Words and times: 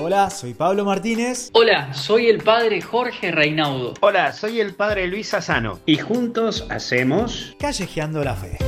Hola, 0.00 0.30
soy 0.30 0.54
Pablo 0.54 0.84
Martínez. 0.84 1.50
Hola, 1.54 1.92
soy 1.92 2.28
el 2.28 2.40
padre 2.40 2.80
Jorge 2.80 3.32
Reinaudo. 3.32 3.94
Hola, 4.00 4.32
soy 4.32 4.60
el 4.60 4.76
padre 4.76 5.08
Luis 5.08 5.30
Sassano. 5.30 5.80
Y 5.86 5.96
juntos 5.96 6.64
hacemos 6.70 7.56
Callejeando 7.58 8.22
la 8.22 8.36
Fe. 8.36 8.58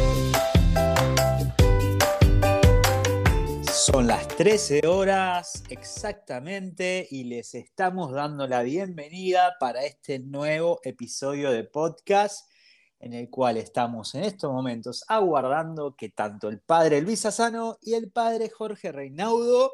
Son 3.62 4.08
las 4.08 4.26
13 4.26 4.84
horas 4.88 5.62
exactamente 5.68 7.06
y 7.08 7.22
les 7.22 7.54
estamos 7.54 8.10
dando 8.10 8.48
la 8.48 8.62
bienvenida 8.62 9.54
para 9.60 9.84
este 9.84 10.18
nuevo 10.18 10.80
episodio 10.82 11.52
de 11.52 11.62
podcast 11.62 12.50
en 12.98 13.12
el 13.12 13.30
cual 13.30 13.56
estamos 13.56 14.16
en 14.16 14.24
estos 14.24 14.52
momentos 14.52 15.04
aguardando 15.06 15.94
que 15.96 16.08
tanto 16.08 16.48
el 16.48 16.60
padre 16.60 17.00
Luis 17.00 17.20
Sassano 17.20 17.78
y 17.80 17.94
el 17.94 18.10
padre 18.10 18.50
Jorge 18.50 18.90
Reinaudo 18.90 19.70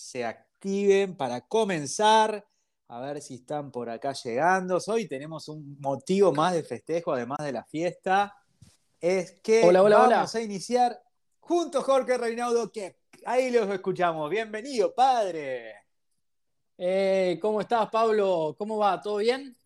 se 0.00 0.24
activen 0.24 1.16
para 1.16 1.42
comenzar. 1.42 2.46
A 2.88 3.00
ver 3.00 3.20
si 3.20 3.36
están 3.36 3.70
por 3.70 3.88
acá 3.88 4.12
llegando. 4.12 4.78
Hoy 4.88 5.06
tenemos 5.06 5.48
un 5.48 5.78
motivo 5.78 6.32
más 6.32 6.54
de 6.54 6.64
festejo, 6.64 7.12
además 7.12 7.38
de 7.38 7.52
la 7.52 7.64
fiesta. 7.64 8.34
Es 9.00 9.40
que 9.42 9.62
Hola, 9.64 9.82
hola, 9.82 10.02
hola. 10.02 10.16
vamos 10.16 10.34
a 10.34 10.40
iniciar 10.40 11.00
juntos, 11.38 11.84
Jorge 11.84 12.18
Reinaudo, 12.18 12.72
que 12.72 12.98
ahí 13.24 13.50
los 13.50 13.68
escuchamos. 13.70 14.28
Bienvenido, 14.28 14.92
padre. 14.92 15.74
Eh, 16.76 17.38
¿Cómo 17.40 17.60
estás, 17.60 17.88
Pablo? 17.90 18.56
¿Cómo 18.58 18.78
va? 18.78 19.00
¿Todo 19.00 19.18
bien? 19.18 19.56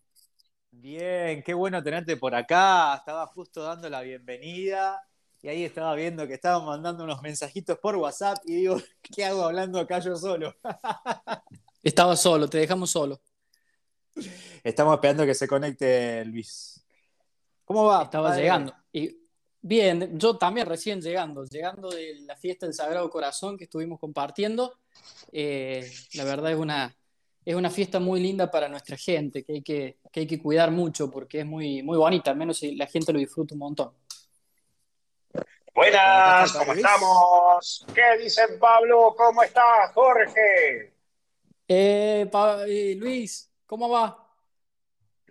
Bien, 0.69 1.41
qué 1.41 1.53
bueno 1.53 1.81
tenerte 1.81 2.17
por 2.17 2.35
acá. 2.35 2.95
Estaba 2.95 3.25
justo 3.27 3.63
dando 3.63 3.89
la 3.89 4.01
bienvenida 4.01 5.01
y 5.45 5.47
ahí 5.47 5.63
estaba 5.63 5.93
viendo 5.93 6.27
que 6.27 6.33
estaban 6.33 6.65
mandando 6.65 7.03
unos 7.03 7.21
mensajitos 7.21 7.77
por 7.77 7.95
WhatsApp 7.97 8.39
y 8.45 8.55
digo, 8.55 8.77
¿qué 9.03 9.25
hago 9.25 9.43
hablando 9.43 9.79
acá 9.79 9.99
yo 9.99 10.15
solo? 10.15 10.55
Estaba 11.83 12.15
solo, 12.15 12.49
te 12.49 12.57
dejamos 12.57 12.89
solo. 12.89 13.21
Estamos 14.63 14.95
esperando 14.95 15.23
que 15.23 15.35
se 15.35 15.47
conecte 15.47 16.25
Luis. 16.25 16.83
¿Cómo 17.63 17.85
va? 17.85 18.05
Estaba 18.05 18.29
padre? 18.29 18.41
llegando. 18.41 18.73
Y 18.91 19.15
bien, 19.61 20.17
yo 20.17 20.35
también 20.35 20.65
recién 20.65 20.99
llegando, 20.99 21.45
llegando 21.45 21.91
de 21.91 22.21
la 22.21 22.35
fiesta 22.35 22.65
del 22.65 22.73
Sagrado 22.73 23.07
Corazón 23.11 23.55
que 23.55 23.65
estuvimos 23.65 23.99
compartiendo. 23.99 24.79
Eh, 25.31 25.87
la 26.15 26.23
verdad 26.23 26.53
es 26.53 26.57
una, 26.57 26.97
es 27.45 27.53
una 27.53 27.69
fiesta 27.69 27.99
muy 27.99 28.19
linda 28.19 28.49
para 28.49 28.67
nuestra 28.67 28.97
gente, 28.97 29.43
que 29.43 29.53
hay 29.53 29.61
que, 29.61 29.99
que 30.11 30.21
hay 30.21 30.27
que 30.27 30.41
cuidar 30.41 30.71
mucho 30.71 31.11
porque 31.11 31.41
es 31.41 31.45
muy, 31.45 31.83
muy 31.83 31.99
bonita, 31.99 32.31
al 32.31 32.37
menos 32.37 32.63
la 32.63 32.87
gente 32.87 33.13
lo 33.13 33.19
disfruta 33.19 33.53
un 33.53 33.59
montón. 33.59 33.91
Buenas, 35.75 36.51
¿Cómo 36.53 36.59
¿cómo 36.59 36.73
está, 36.73 36.89
estamos? 36.89 37.85
¿Qué 37.93 38.17
dicen 38.17 38.57
Pablo? 38.59 39.13
¿Cómo 39.17 39.43
estás, 39.43 39.91
Jorge? 39.93 40.93
Eh, 41.67 42.27
Pa- 42.31 42.65
eh, 42.67 42.95
Luis, 42.97 43.51
¿cómo 43.65 43.89
va? 43.89 44.21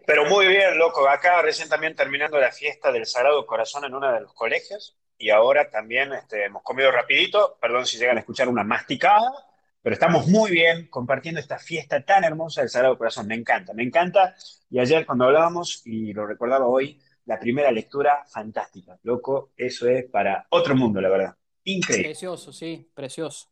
Pero 0.06 0.26
muy 0.26 0.46
bien, 0.46 0.76
loco. 0.78 1.08
Acá 1.08 1.40
recién 1.42 1.68
también 1.68 1.96
terminando 1.96 2.38
la 2.38 2.52
fiesta 2.52 2.92
del 2.92 3.06
Sagrado 3.06 3.46
Corazón 3.46 3.84
en 3.84 3.94
uno 3.94 4.12
de 4.12 4.20
los 4.20 4.34
colegios 4.34 4.96
y 5.16 5.30
ahora 5.30 5.70
también 5.70 6.12
este, 6.12 6.44
hemos 6.44 6.62
comido 6.62 6.90
rapidito. 6.90 7.56
Perdón 7.60 7.86
si 7.86 7.98
llegan 7.98 8.16
a 8.18 8.20
escuchar 8.20 8.48
una 8.48 8.64
masticada, 8.64 9.32
pero 9.82 9.94
estamos 9.94 10.26
muy 10.26 10.50
bien 10.50 10.88
compartiendo 10.88 11.40
esta 11.40 11.58
fiesta 11.58 12.04
tan 12.04 12.24
hermosa 12.24 12.60
del 12.60 12.70
Sagrado 12.70 12.98
Corazón. 12.98 13.26
Me 13.28 13.34
encanta, 13.34 13.72
me 13.72 13.82
encanta. 13.82 14.34
Y 14.70 14.78
ayer 14.78 15.06
cuando 15.06 15.24
hablábamos, 15.24 15.82
y 15.86 16.12
lo 16.12 16.26
recordaba 16.26 16.66
hoy, 16.66 17.00
la 17.26 17.38
primera 17.38 17.70
lectura 17.70 18.24
fantástica. 18.26 18.98
Loco, 19.02 19.52
eso 19.56 19.88
es 19.88 20.04
para 20.10 20.46
otro 20.50 20.74
mundo, 20.76 21.00
la 21.00 21.08
verdad. 21.08 21.36
Increíble. 21.64 22.10
Precioso, 22.10 22.52
sí, 22.52 22.88
precioso. 22.94 23.48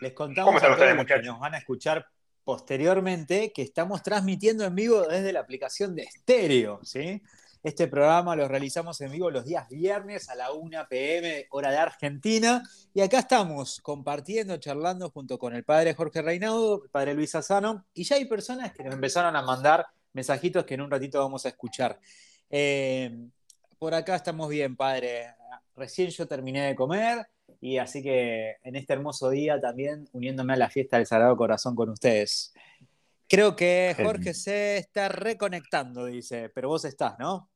Les 0.00 0.12
contamos 0.12 0.48
¿Cómo 0.48 0.58
están 0.58 0.72
a 0.72 0.76
todos 0.76 0.88
ustedes, 0.88 1.08
los 1.08 1.22
que 1.22 1.26
nos 1.26 1.40
van 1.40 1.54
a 1.54 1.58
escuchar 1.58 2.06
posteriormente 2.44 3.52
que 3.52 3.62
estamos 3.62 4.02
transmitiendo 4.02 4.64
en 4.64 4.74
vivo 4.74 5.02
desde 5.02 5.32
la 5.32 5.40
aplicación 5.40 5.94
de 5.94 6.04
Estéreo, 6.04 6.80
¿sí? 6.84 7.22
Este 7.66 7.88
programa 7.88 8.36
lo 8.36 8.46
realizamos 8.46 9.00
en 9.00 9.10
vivo 9.10 9.28
los 9.28 9.44
días 9.44 9.68
viernes 9.68 10.28
a 10.28 10.36
la 10.36 10.52
1 10.52 10.86
pm, 10.88 11.48
hora 11.50 11.72
de 11.72 11.78
Argentina. 11.78 12.62
Y 12.94 13.00
acá 13.00 13.18
estamos 13.18 13.80
compartiendo, 13.80 14.56
charlando 14.58 15.10
junto 15.10 15.36
con 15.36 15.52
el 15.52 15.64
padre 15.64 15.92
Jorge 15.94 16.22
Reinaudo, 16.22 16.84
el 16.84 16.90
padre 16.90 17.14
Luis 17.14 17.32
Sassano. 17.32 17.84
Y 17.92 18.04
ya 18.04 18.14
hay 18.14 18.26
personas 18.26 18.72
que 18.72 18.84
nos 18.84 18.94
empezaron 18.94 19.34
a 19.34 19.42
mandar 19.42 19.84
mensajitos 20.12 20.64
que 20.64 20.74
en 20.74 20.82
un 20.82 20.90
ratito 20.92 21.18
vamos 21.18 21.44
a 21.44 21.48
escuchar. 21.48 21.98
Eh, 22.50 23.28
por 23.78 23.94
acá 23.94 24.16
estamos 24.16 24.48
bien, 24.48 24.76
padre. 24.76 25.34
Recién 25.74 26.08
yo 26.10 26.26
terminé 26.26 26.66
de 26.66 26.74
comer 26.74 27.26
y 27.60 27.78
así 27.78 28.02
que 28.02 28.56
en 28.62 28.76
este 28.76 28.92
hermoso 28.92 29.30
día 29.30 29.60
también 29.60 30.08
uniéndome 30.12 30.54
a 30.54 30.56
la 30.56 30.70
fiesta 30.70 30.96
del 30.96 31.06
Sagrado 31.06 31.36
Corazón 31.36 31.74
con 31.74 31.90
ustedes. 31.90 32.52
Creo 33.28 33.56
que 33.56 33.94
Jorge 34.02 34.34
se 34.34 34.76
está 34.76 35.08
reconectando, 35.08 36.06
dice, 36.06 36.48
pero 36.54 36.68
vos 36.68 36.84
estás, 36.84 37.18
¿no? 37.18 37.50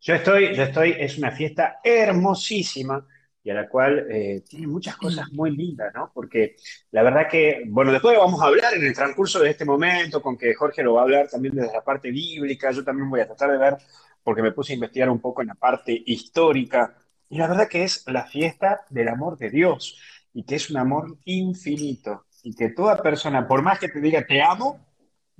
Yo 0.00 0.14
estoy, 0.14 0.54
yo 0.54 0.62
estoy, 0.64 0.96
es 0.98 1.18
una 1.18 1.30
fiesta 1.30 1.78
hermosísima 1.84 3.06
y 3.42 3.50
a 3.50 3.54
la 3.54 3.68
cual 3.68 4.06
eh, 4.10 4.42
tiene 4.48 4.66
muchas 4.66 4.96
cosas 4.96 5.30
muy 5.32 5.56
lindas, 5.56 5.92
¿no? 5.94 6.10
Porque 6.12 6.56
la 6.90 7.02
verdad 7.02 7.28
que, 7.28 7.62
bueno, 7.68 7.90
después 7.92 8.16
vamos 8.18 8.40
a 8.40 8.46
hablar 8.46 8.74
en 8.74 8.84
el 8.84 8.94
transcurso 8.94 9.40
de 9.40 9.50
este 9.50 9.64
momento, 9.64 10.20
con 10.20 10.36
que 10.36 10.54
Jorge 10.54 10.82
lo 10.82 10.94
va 10.94 11.00
a 11.00 11.04
hablar 11.04 11.28
también 11.28 11.54
desde 11.54 11.72
la 11.72 11.82
parte 11.82 12.10
bíblica, 12.10 12.70
yo 12.70 12.84
también 12.84 13.08
voy 13.08 13.20
a 13.20 13.26
tratar 13.26 13.50
de 13.50 13.58
ver, 13.58 13.78
porque 14.22 14.42
me 14.42 14.52
puse 14.52 14.72
a 14.72 14.74
investigar 14.74 15.08
un 15.08 15.20
poco 15.20 15.40
en 15.40 15.48
la 15.48 15.54
parte 15.54 16.02
histórica, 16.06 16.94
y 17.28 17.38
la 17.38 17.48
verdad 17.48 17.68
que 17.68 17.84
es 17.84 18.04
la 18.08 18.26
fiesta 18.26 18.82
del 18.90 19.08
amor 19.08 19.38
de 19.38 19.50
Dios, 19.50 19.98
y 20.34 20.44
que 20.44 20.56
es 20.56 20.70
un 20.70 20.76
amor 20.76 21.16
infinito, 21.24 22.26
y 22.42 22.54
que 22.54 22.70
toda 22.70 23.02
persona, 23.02 23.46
por 23.46 23.62
más 23.62 23.78
que 23.78 23.88
te 23.88 24.00
diga 24.00 24.26
te 24.26 24.42
amo, 24.42 24.86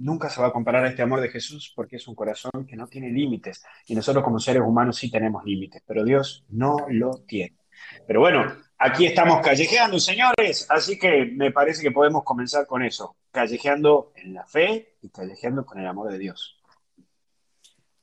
nunca 0.00 0.30
se 0.30 0.40
va 0.40 0.48
a 0.48 0.52
comparar 0.52 0.84
a 0.84 0.88
este 0.88 1.02
amor 1.02 1.20
de 1.20 1.28
Jesús 1.28 1.72
porque 1.76 1.96
es 1.96 2.08
un 2.08 2.14
corazón 2.14 2.66
que 2.66 2.76
no 2.76 2.86
tiene 2.86 3.10
límites. 3.10 3.62
Y 3.86 3.94
nosotros 3.94 4.24
como 4.24 4.38
seres 4.38 4.62
humanos 4.62 4.96
sí 4.96 5.10
tenemos 5.10 5.44
límites, 5.44 5.82
pero 5.86 6.04
Dios 6.04 6.44
no 6.48 6.86
lo 6.88 7.22
tiene. 7.26 7.59
Pero 8.06 8.20
bueno, 8.20 8.56
aquí 8.78 9.06
estamos 9.06 9.40
callejeando, 9.40 9.98
señores, 9.98 10.66
así 10.70 10.98
que 10.98 11.26
me 11.26 11.50
parece 11.50 11.82
que 11.82 11.90
podemos 11.90 12.24
comenzar 12.24 12.66
con 12.66 12.82
eso, 12.82 13.16
callejeando 13.30 14.12
en 14.16 14.34
la 14.34 14.46
fe 14.46 14.96
y 15.02 15.08
callejeando 15.10 15.64
con 15.64 15.78
el 15.78 15.86
amor 15.86 16.10
de 16.10 16.18
Dios. 16.18 16.56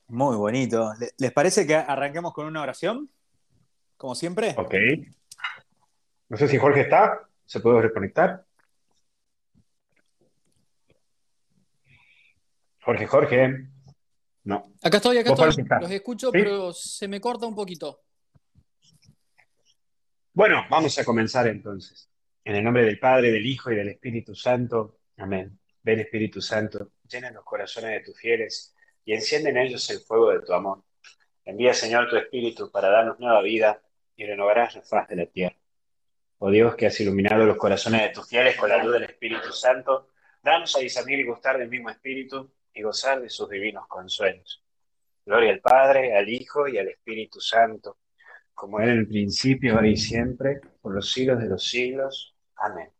Muy 0.08 0.36
bonito. 0.36 0.92
¿Le- 0.98 1.12
¿Les 1.18 1.32
parece 1.32 1.66
que 1.66 1.74
arranquemos 1.74 2.32
con 2.32 2.46
una 2.46 2.62
oración? 2.62 3.10
Como 3.96 4.14
siempre. 4.14 4.54
Ok. 4.56 4.74
No 6.30 6.36
sé 6.36 6.48
si 6.48 6.56
Jorge 6.58 6.82
está, 6.82 7.28
¿se 7.44 7.60
puede 7.60 7.82
reconectar? 7.82 8.44
Jorge, 12.82 13.06
Jorge. 13.06 13.66
No. 14.44 14.72
Acá 14.82 14.96
estoy, 14.96 15.18
acá 15.18 15.30
estoy. 15.32 15.66
Los 15.80 15.90
escucho, 15.90 16.28
¿Sí? 16.30 16.38
pero 16.38 16.72
se 16.72 17.06
me 17.08 17.20
corta 17.20 17.46
un 17.46 17.54
poquito. 17.54 18.00
Bueno, 20.38 20.64
vamos 20.70 20.96
a 20.96 21.04
comenzar 21.04 21.48
entonces. 21.48 22.08
En 22.44 22.54
el 22.54 22.62
nombre 22.62 22.84
del 22.84 23.00
Padre, 23.00 23.32
del 23.32 23.44
Hijo 23.44 23.72
y 23.72 23.74
del 23.74 23.88
Espíritu 23.88 24.36
Santo. 24.36 25.00
Amén. 25.16 25.58
Ven 25.82 25.98
Espíritu 25.98 26.40
Santo, 26.40 26.92
llena 27.08 27.32
los 27.32 27.42
corazones 27.42 27.90
de 27.90 28.00
tus 28.04 28.16
fieles 28.16 28.72
y 29.04 29.14
enciende 29.14 29.50
en 29.50 29.56
ellos 29.56 29.90
el 29.90 29.98
fuego 29.98 30.30
de 30.30 30.42
tu 30.42 30.52
amor. 30.52 30.84
Envía, 31.44 31.74
Señor, 31.74 32.08
tu 32.08 32.16
Espíritu 32.16 32.70
para 32.70 32.88
darnos 32.88 33.18
nueva 33.18 33.42
vida 33.42 33.82
y 34.14 34.26
renovarás 34.26 34.76
la 34.76 34.82
faz 34.82 35.08
de 35.08 35.16
la 35.16 35.26
tierra. 35.26 35.56
Oh 36.38 36.52
Dios, 36.52 36.76
que 36.76 36.86
has 36.86 37.00
iluminado 37.00 37.44
los 37.44 37.56
corazones 37.56 38.02
de 38.02 38.10
tus 38.10 38.28
fieles 38.28 38.54
con 38.54 38.68
la 38.68 38.80
luz 38.80 38.92
del 38.92 39.10
Espíritu 39.10 39.50
Santo, 39.50 40.10
danos 40.40 40.76
a 40.76 40.78
discernir 40.78 41.18
y 41.18 41.26
gustar 41.26 41.58
del 41.58 41.68
mismo 41.68 41.90
Espíritu 41.90 42.48
y 42.72 42.82
gozar 42.82 43.20
de 43.20 43.28
sus 43.28 43.50
divinos 43.50 43.88
consuelos. 43.88 44.62
Gloria 45.26 45.50
al 45.50 45.58
Padre, 45.58 46.16
al 46.16 46.28
Hijo 46.28 46.68
y 46.68 46.78
al 46.78 46.86
Espíritu 46.86 47.40
Santo 47.40 47.96
como 48.58 48.80
era 48.80 48.90
en 48.90 48.98
el 48.98 49.06
principio, 49.06 49.76
ahora 49.76 49.86
y 49.86 49.96
siempre, 49.96 50.60
por 50.82 50.92
los 50.92 51.12
siglos 51.12 51.38
de 51.38 51.46
los 51.46 51.64
siglos. 51.64 52.34
Amén. 52.56 52.90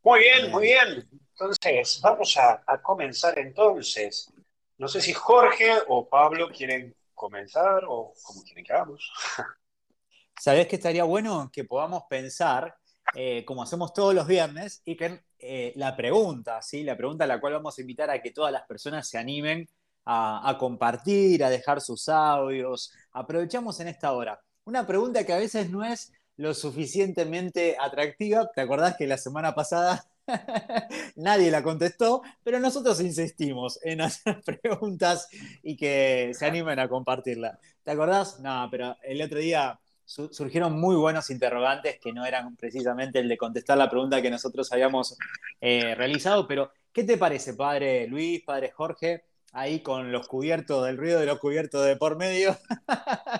Muy 0.00 0.20
bien, 0.20 0.48
muy 0.48 0.62
bien. 0.62 1.08
Entonces, 1.32 2.00
vamos 2.00 2.36
a, 2.36 2.62
comenzar 2.80 3.36
entonces. 3.40 4.32
No 4.78 4.86
sé 4.86 5.00
si 5.00 5.12
Jorge 5.12 5.72
o 5.88 6.08
Pablo 6.08 6.50
quieren 6.56 6.94
comenzar 7.16 7.82
o 7.88 8.14
como 8.22 8.44
quieren 8.44 8.64
que 8.64 8.72
hagamos. 8.72 9.12
¿Sabés 10.40 10.68
que 10.68 10.76
estaría 10.76 11.02
bueno 11.02 11.50
que 11.52 11.64
podamos 11.64 12.04
pensar, 12.08 12.72
eh, 13.16 13.44
como 13.44 13.64
hacemos 13.64 13.92
todos 13.92 14.14
los 14.14 14.28
viernes, 14.28 14.82
y 14.84 14.96
que 14.96 15.20
eh, 15.40 15.72
la 15.74 15.96
pregunta, 15.96 16.62
¿sí? 16.62 16.84
La 16.84 16.96
pregunta 16.96 17.24
a 17.24 17.26
la 17.26 17.40
cual 17.40 17.54
vamos 17.54 17.76
a 17.76 17.80
invitar 17.80 18.08
a 18.08 18.22
que 18.22 18.30
todas 18.30 18.52
las 18.52 18.62
personas 18.68 19.08
se 19.08 19.18
animen 19.18 19.68
a, 20.04 20.48
a 20.48 20.56
compartir, 20.56 21.42
a 21.42 21.50
dejar 21.50 21.80
sus 21.80 22.08
audios. 22.08 22.92
Aprovechamos 23.10 23.80
en 23.80 23.88
esta 23.88 24.12
hora. 24.12 24.40
Una 24.64 24.86
pregunta 24.86 25.24
que 25.24 25.32
a 25.32 25.38
veces 25.38 25.70
no 25.70 25.84
es 25.84 26.12
lo 26.36 26.54
suficientemente 26.54 27.76
atractiva. 27.78 28.50
¿Te 28.54 28.62
acordás 28.62 28.96
que 28.96 29.06
la 29.06 29.18
semana 29.18 29.54
pasada 29.54 30.06
nadie 31.16 31.50
la 31.50 31.62
contestó? 31.62 32.22
Pero 32.42 32.60
nosotros 32.60 33.00
insistimos 33.00 33.78
en 33.82 34.00
hacer 34.02 34.40
preguntas 34.42 35.28
y 35.62 35.76
que 35.76 36.32
se 36.34 36.46
animen 36.46 36.78
a 36.78 36.88
compartirla. 36.88 37.58
¿Te 37.82 37.90
acordás? 37.90 38.40
No, 38.40 38.68
pero 38.70 38.96
el 39.02 39.20
otro 39.22 39.38
día 39.38 39.78
surgieron 40.04 40.80
muy 40.80 40.96
buenos 40.96 41.30
interrogantes 41.30 41.98
que 42.00 42.12
no 42.12 42.26
eran 42.26 42.56
precisamente 42.56 43.20
el 43.20 43.28
de 43.28 43.38
contestar 43.38 43.78
la 43.78 43.88
pregunta 43.88 44.20
que 44.20 44.30
nosotros 44.30 44.72
habíamos 44.72 45.16
eh, 45.60 45.94
realizado, 45.94 46.48
pero 46.48 46.72
¿qué 46.92 47.04
te 47.04 47.16
parece, 47.16 47.54
padre 47.54 48.08
Luis, 48.08 48.42
padre 48.42 48.72
Jorge? 48.72 49.24
Ahí 49.52 49.80
con 49.80 50.12
los 50.12 50.28
cubiertos 50.28 50.86
del 50.86 50.96
ruido 50.96 51.18
de 51.18 51.26
los 51.26 51.40
cubiertos 51.40 51.84
de 51.84 51.96
por 51.96 52.16
medio. 52.16 52.56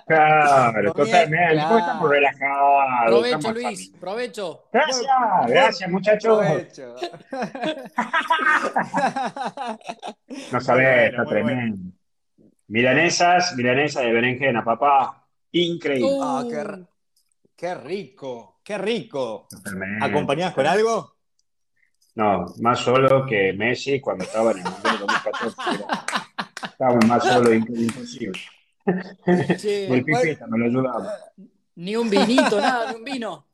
Claro, 0.06 0.92
totalmente. 0.92 1.54
Estamos 1.54 2.10
relajados. 2.10 2.84
Provecho, 3.06 3.52
Luis, 3.52 3.92
provecho. 4.00 4.64
Gracias, 4.72 5.06
gracias, 5.46 5.90
muchachos. 5.90 6.38
Provecho. 6.38 6.96
no 10.52 10.60
sabés, 10.60 11.10
está 11.10 11.24
tremendo. 11.24 11.92
Milanesas, 12.66 13.54
milanesas 13.56 14.02
de 14.02 14.12
berenjena, 14.12 14.64
papá. 14.64 15.24
Increíble. 15.52 16.18
Ah, 16.20 16.44
qué, 17.56 17.74
rico, 17.76 18.60
qué 18.64 18.78
rico. 18.78 19.46
¿Acompañadas 20.00 20.54
con 20.54 20.66
algo? 20.66 21.19
No, 22.20 22.44
más 22.60 22.80
solo 22.80 23.24
que 23.24 23.54
Messi 23.54 23.98
cuando 23.98 24.24
estaba 24.24 24.50
en 24.50 24.58
el 24.58 24.64
Mundial 24.64 24.98
2014. 24.98 25.56
Estábamos 26.64 27.06
más 27.06 27.24
solo 27.24 27.54
imposible. 27.54 28.38
Sí, 29.56 29.86
el 29.88 30.04
pipeta 30.04 30.46
me 30.46 30.58
lo 30.58 30.66
ayudaba. 30.66 31.14
Ni 31.76 31.96
un 31.96 32.10
vinito, 32.10 32.60
nada, 32.60 32.92
ni 32.92 32.98
un 32.98 33.04
vino. 33.04 33.46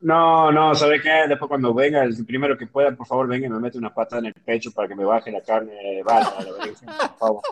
No, 0.00 0.50
no, 0.50 0.74
¿sabe 0.74 1.00
qué? 1.00 1.28
Después 1.28 1.48
cuando 1.48 1.72
venga, 1.72 2.02
el 2.02 2.26
primero 2.26 2.58
que 2.58 2.66
pueda, 2.66 2.90
por 2.96 3.06
favor, 3.06 3.28
venga 3.28 3.46
y 3.46 3.50
me 3.50 3.60
mete 3.60 3.78
una 3.78 3.94
pata 3.94 4.18
en 4.18 4.26
el 4.26 4.34
pecho 4.34 4.72
para 4.72 4.88
que 4.88 4.96
me 4.96 5.04
baje 5.04 5.30
la 5.30 5.42
carne 5.42 6.02
vale, 6.02 6.26
por 6.84 7.16
favor. 7.16 7.42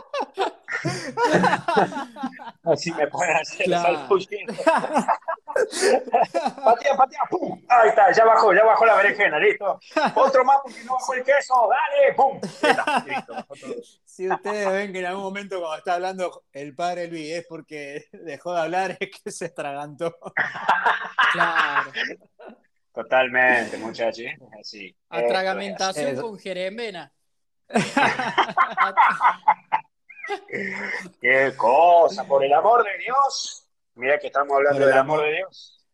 Así 2.65 2.93
me 2.93 3.07
puede 3.09 3.33
hacer 3.33 3.67
claro. 3.67 4.09
patea, 6.65 6.97
patea, 6.97 7.21
pum. 7.31 7.61
Ahí 7.69 7.89
está, 7.89 8.13
ya 8.13 8.25
bajó, 8.25 8.53
ya 8.53 8.65
bajó 8.65 8.87
la 8.87 8.97
berenjena, 8.97 9.39
listo. 9.39 9.81
Otro 10.15 10.45
más 10.45 10.59
porque 10.63 10.85
no 10.85 10.95
bajó 10.95 11.15
el 11.15 11.25
queso, 11.25 11.71
dale, 11.71 12.15
pum. 12.15 12.41
Si 14.05 14.29
ustedes 14.29 14.73
ven 14.73 14.93
que 14.93 14.99
en 15.01 15.07
algún 15.07 15.25
momento 15.25 15.59
cuando 15.59 15.79
está 15.79 15.95
hablando 15.95 16.45
el 16.53 16.75
padre 16.75 17.09
Luis 17.09 17.33
es 17.33 17.47
porque 17.49 18.05
dejó 18.13 18.55
de 18.55 18.61
hablar, 18.61 18.97
es 19.01 19.11
que 19.23 19.31
se 19.31 19.47
estragantó. 19.47 20.17
Claro. 21.31 21.93
Totalmente, 22.95 23.77
muchachos. 23.77 24.25
Así. 24.59 24.97
Atragamentación 25.11 26.17
con 26.17 26.39
jeremena. 26.39 27.13
Qué 31.21 31.55
cosa, 31.57 32.25
por 32.25 32.45
el 32.45 32.53
amor 32.53 32.85
de 32.85 32.99
Dios. 32.99 33.67
Mira 33.95 34.19
que 34.19 34.29
estamos 34.29 34.57
hablando 34.57 34.87
del 34.87 34.97
amor, 34.97 35.23
de 35.23 35.37
Dios. 35.37 35.85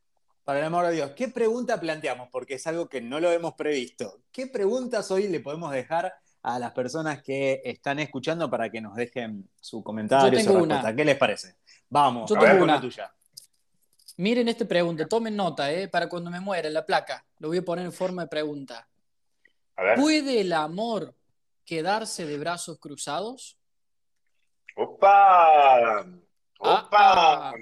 Para 0.45 0.59
el 0.59 0.65
amor 0.67 0.87
de 0.87 0.93
Dios, 0.93 1.13
¿qué 1.17 1.29
pregunta 1.29 1.81
planteamos? 1.81 2.29
Porque 2.31 2.55
es 2.55 2.67
algo 2.67 2.89
que 2.89 3.01
no 3.01 3.21
lo 3.21 3.33
hemos 3.33 3.55
previsto. 3.55 4.21
¿Qué 4.31 4.47
preguntas 4.47 5.11
hoy 5.11 5.29
le 5.29 5.41
podemos 5.41 5.73
dejar 5.73 6.13
a 6.43 6.59
las 6.59 6.73
personas 6.73 7.23
que 7.23 7.63
están 7.65 7.99
escuchando 7.99 8.51
para 8.51 8.69
que 8.71 8.81
nos 8.81 8.95
dejen 8.95 9.49
su 9.59 9.83
comentario, 9.83 10.39
su 10.41 10.59
respuesta? 10.59 10.95
¿Qué 10.95 11.05
les 11.05 11.17
parece? 11.17 11.57
Vamos, 11.89 12.29
Yo 12.29 12.39
tengo 12.39 12.65
una 12.65 12.81
tuya. 12.81 13.11
Miren 14.17 14.49
esta 14.49 14.65
pregunta, 14.65 15.09
tomen 15.09 15.35
nota, 15.35 15.73
¿eh? 15.73 15.89
para 15.89 16.09
cuando 16.09 16.31
me 16.31 16.41
muera 16.41 16.69
la 16.71 16.85
placa. 16.85 17.25
Lo 17.39 17.49
voy 17.49 17.59
a 17.59 17.63
poner 17.63 17.85
en 17.87 17.93
forma 17.93 18.23
de 18.23 18.29
pregunta. 18.29 18.87
¿Puede 19.97 20.41
el 20.41 20.53
amor 20.53 21.15
quedarse 21.65 22.27
de 22.27 22.39
brazos 22.39 22.79
cruzados? 22.79 23.59
¡Opa! 24.75 26.05
¡Opa! 26.59 26.89
Ah, 26.91 27.51
ah. 27.51 27.55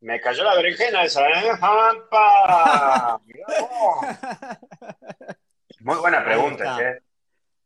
Me 0.00 0.20
cayó 0.20 0.44
la 0.44 0.54
berenjena 0.56 1.04
esa, 1.04 1.28
¿eh? 1.28 1.52
¡Opa! 1.52 3.20
Muy 5.80 5.98
buena 5.98 6.24
pregunta, 6.24 6.80
¿eh? 6.80 7.02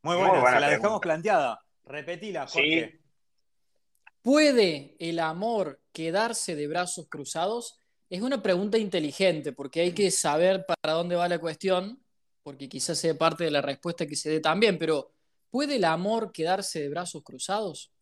Muy 0.03 0.17
buena, 0.17 0.53
se 0.53 0.61
la 0.61 0.69
dejamos 0.71 1.01
planteada. 1.01 1.61
Repetila, 1.85 2.47
Jorge. 2.47 2.91
Sí. 2.91 3.01
¿Puede 4.23 4.97
el 4.99 5.19
amor 5.19 5.81
quedarse 5.93 6.55
de 6.57 6.67
brazos 6.69 7.09
cruzados? 7.09 7.81
Es 8.09 8.23
una 8.23 8.43
pregunta 8.43 8.79
inteligente 8.79 9.53
porque 9.53 9.81
hay 9.81 9.93
que 9.93 10.11
saber 10.11 10.65
para 10.67 10.95
dónde 10.95 11.17
va 11.17 11.29
la 11.29 11.39
cuestión, 11.39 12.05
porque 12.43 12.69
quizás 12.69 12.99
sea 12.99 13.17
parte 13.17 13.45
de 13.45 13.51
la 13.51 13.63
respuesta 13.63 14.07
que 14.07 14.17
se 14.17 14.31
dé 14.31 14.41
también, 14.41 14.79
pero 14.79 15.13
¿puede 15.51 15.77
el 15.77 15.85
amor 15.85 16.33
quedarse 16.33 16.81
de 16.81 16.89
brazos 16.89 17.23
cruzados? 17.25 17.93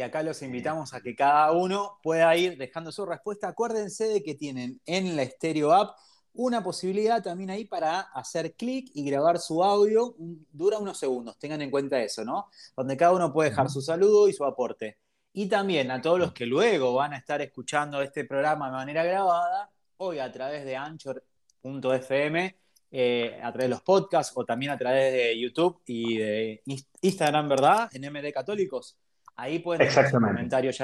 Y 0.00 0.02
acá 0.02 0.22
los 0.22 0.40
invitamos 0.40 0.94
a 0.94 1.02
que 1.02 1.14
cada 1.14 1.52
uno 1.52 1.98
pueda 2.02 2.34
ir 2.34 2.56
dejando 2.56 2.90
su 2.90 3.04
respuesta. 3.04 3.48
Acuérdense 3.48 4.08
de 4.08 4.22
que 4.22 4.34
tienen 4.34 4.80
en 4.86 5.14
la 5.14 5.26
Stereo 5.26 5.74
App 5.74 5.94
una 6.32 6.64
posibilidad 6.64 7.22
también 7.22 7.50
ahí 7.50 7.66
para 7.66 8.00
hacer 8.00 8.54
clic 8.54 8.90
y 8.94 9.04
grabar 9.04 9.38
su 9.38 9.62
audio. 9.62 10.14
Dura 10.18 10.78
unos 10.78 10.98
segundos, 10.98 11.38
tengan 11.38 11.60
en 11.60 11.70
cuenta 11.70 12.00
eso, 12.00 12.24
¿no? 12.24 12.48
Donde 12.74 12.96
cada 12.96 13.12
uno 13.12 13.30
puede 13.30 13.50
dejar 13.50 13.68
su 13.68 13.82
saludo 13.82 14.26
y 14.26 14.32
su 14.32 14.42
aporte. 14.42 14.96
Y 15.34 15.50
también 15.50 15.90
a 15.90 16.00
todos 16.00 16.18
los 16.18 16.32
que 16.32 16.46
luego 16.46 16.94
van 16.94 17.12
a 17.12 17.18
estar 17.18 17.42
escuchando 17.42 18.00
este 18.00 18.24
programa 18.24 18.68
de 18.68 18.72
manera 18.72 19.04
grabada, 19.04 19.70
hoy 19.98 20.18
a 20.18 20.32
través 20.32 20.64
de 20.64 20.76
anchor.fm, 20.76 22.56
eh, 22.90 23.38
a 23.42 23.52
través 23.52 23.66
de 23.66 23.68
los 23.68 23.82
podcasts 23.82 24.32
o 24.34 24.46
también 24.46 24.72
a 24.72 24.78
través 24.78 25.12
de 25.12 25.38
YouTube 25.38 25.82
y 25.84 26.16
de 26.16 26.62
Instagram, 27.02 27.50
¿verdad? 27.50 27.90
En 27.92 28.10
MD 28.10 28.32
Católicos. 28.32 28.96
Ahí 29.40 29.58
pueden 29.58 29.86
dejar 29.86 30.10
sus 30.10 30.20
comentarios, 30.20 30.82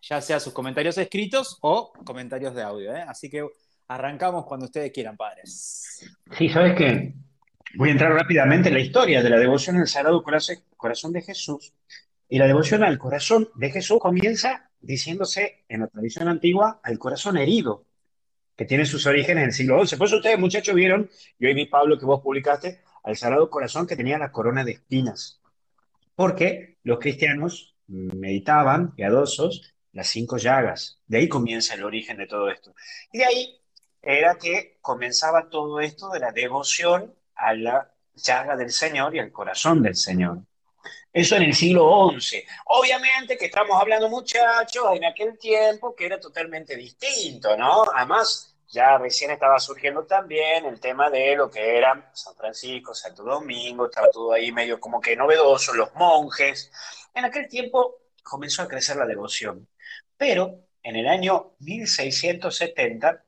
ya, 0.00 0.20
sea 0.22 0.40
sus 0.40 0.54
comentarios 0.54 0.96
escritos 0.96 1.58
o 1.60 1.92
comentarios 2.02 2.54
de 2.54 2.62
audio. 2.62 2.96
¿eh? 2.96 3.04
Así 3.06 3.28
que 3.28 3.46
arrancamos 3.88 4.46
cuando 4.46 4.64
ustedes 4.64 4.90
quieran, 4.90 5.18
padres. 5.18 6.00
Sí, 6.38 6.48
¿sabes 6.48 6.74
qué? 6.78 7.12
Voy 7.74 7.90
a 7.90 7.92
entrar 7.92 8.14
rápidamente 8.14 8.68
en 8.68 8.74
la 8.76 8.80
historia 8.80 9.22
de 9.22 9.28
la 9.28 9.38
devoción 9.38 9.76
al 9.76 9.86
Sagrado 9.86 10.24
Corazón 10.78 11.12
de 11.12 11.20
Jesús. 11.20 11.74
Y 12.26 12.38
la 12.38 12.46
devoción 12.46 12.82
al 12.84 12.96
corazón 12.96 13.50
de 13.54 13.70
Jesús 13.70 13.98
comienza 14.00 14.70
diciéndose 14.80 15.66
en 15.68 15.80
la 15.80 15.88
tradición 15.88 16.28
antigua 16.28 16.80
al 16.82 16.98
corazón 16.98 17.36
herido, 17.36 17.84
que 18.56 18.64
tiene 18.64 18.86
sus 18.86 19.04
orígenes 19.04 19.42
en 19.42 19.48
el 19.48 19.52
siglo 19.52 19.84
XI. 19.84 19.96
Por 19.96 20.06
eso 20.06 20.16
ustedes, 20.16 20.38
muchachos, 20.38 20.74
vieron, 20.74 21.10
y 21.38 21.44
hoy 21.44 21.52
vi, 21.52 21.66
Pablo, 21.66 21.98
que 21.98 22.06
vos 22.06 22.22
publicaste, 22.22 22.80
al 23.02 23.14
Sagrado 23.14 23.50
Corazón 23.50 23.86
que 23.86 23.94
tenía 23.94 24.16
la 24.16 24.32
corona 24.32 24.64
de 24.64 24.72
espinas. 24.72 25.42
Porque 26.14 26.78
los 26.82 26.98
cristianos 26.98 27.73
meditaban, 27.86 28.94
piadosos, 28.94 29.74
las 29.92 30.08
cinco 30.08 30.36
llagas. 30.36 30.98
De 31.06 31.18
ahí 31.18 31.28
comienza 31.28 31.74
el 31.74 31.84
origen 31.84 32.16
de 32.16 32.26
todo 32.26 32.50
esto. 32.50 32.74
Y 33.12 33.18
de 33.18 33.24
ahí 33.24 33.60
era 34.02 34.36
que 34.36 34.78
comenzaba 34.80 35.48
todo 35.48 35.80
esto 35.80 36.10
de 36.10 36.20
la 36.20 36.32
devoción 36.32 37.14
a 37.34 37.54
la 37.54 37.90
llaga 38.14 38.56
del 38.56 38.70
Señor 38.70 39.14
y 39.14 39.18
al 39.18 39.32
corazón 39.32 39.82
del 39.82 39.96
Señor. 39.96 40.38
Eso 41.12 41.36
en 41.36 41.44
el 41.44 41.54
siglo 41.54 42.10
XI. 42.18 42.44
Obviamente 42.66 43.38
que 43.38 43.46
estamos 43.46 43.80
hablando, 43.80 44.08
muchachos, 44.08 44.84
en 44.94 45.04
aquel 45.04 45.38
tiempo 45.38 45.94
que 45.94 46.06
era 46.06 46.18
totalmente 46.18 46.76
distinto, 46.76 47.56
¿no? 47.56 47.84
Además, 47.94 48.56
ya 48.68 48.98
recién 48.98 49.30
estaba 49.30 49.60
surgiendo 49.60 50.04
también 50.04 50.64
el 50.64 50.80
tema 50.80 51.08
de 51.10 51.36
lo 51.36 51.48
que 51.48 51.78
era 51.78 52.10
San 52.12 52.34
Francisco, 52.34 52.92
Santo 52.92 53.22
Domingo, 53.22 53.86
estaba 53.86 54.10
todo 54.10 54.32
ahí 54.32 54.50
medio 54.50 54.80
como 54.80 55.00
que 55.00 55.14
novedoso, 55.14 55.72
los 55.74 55.94
monjes. 55.94 56.72
En 57.14 57.24
aquel 57.24 57.48
tiempo 57.48 58.02
comenzó 58.22 58.62
a 58.62 58.68
crecer 58.68 58.96
la 58.96 59.06
devoción, 59.06 59.68
pero 60.16 60.66
en 60.82 60.96
el 60.96 61.06
año 61.06 61.52
1670, 61.60 63.24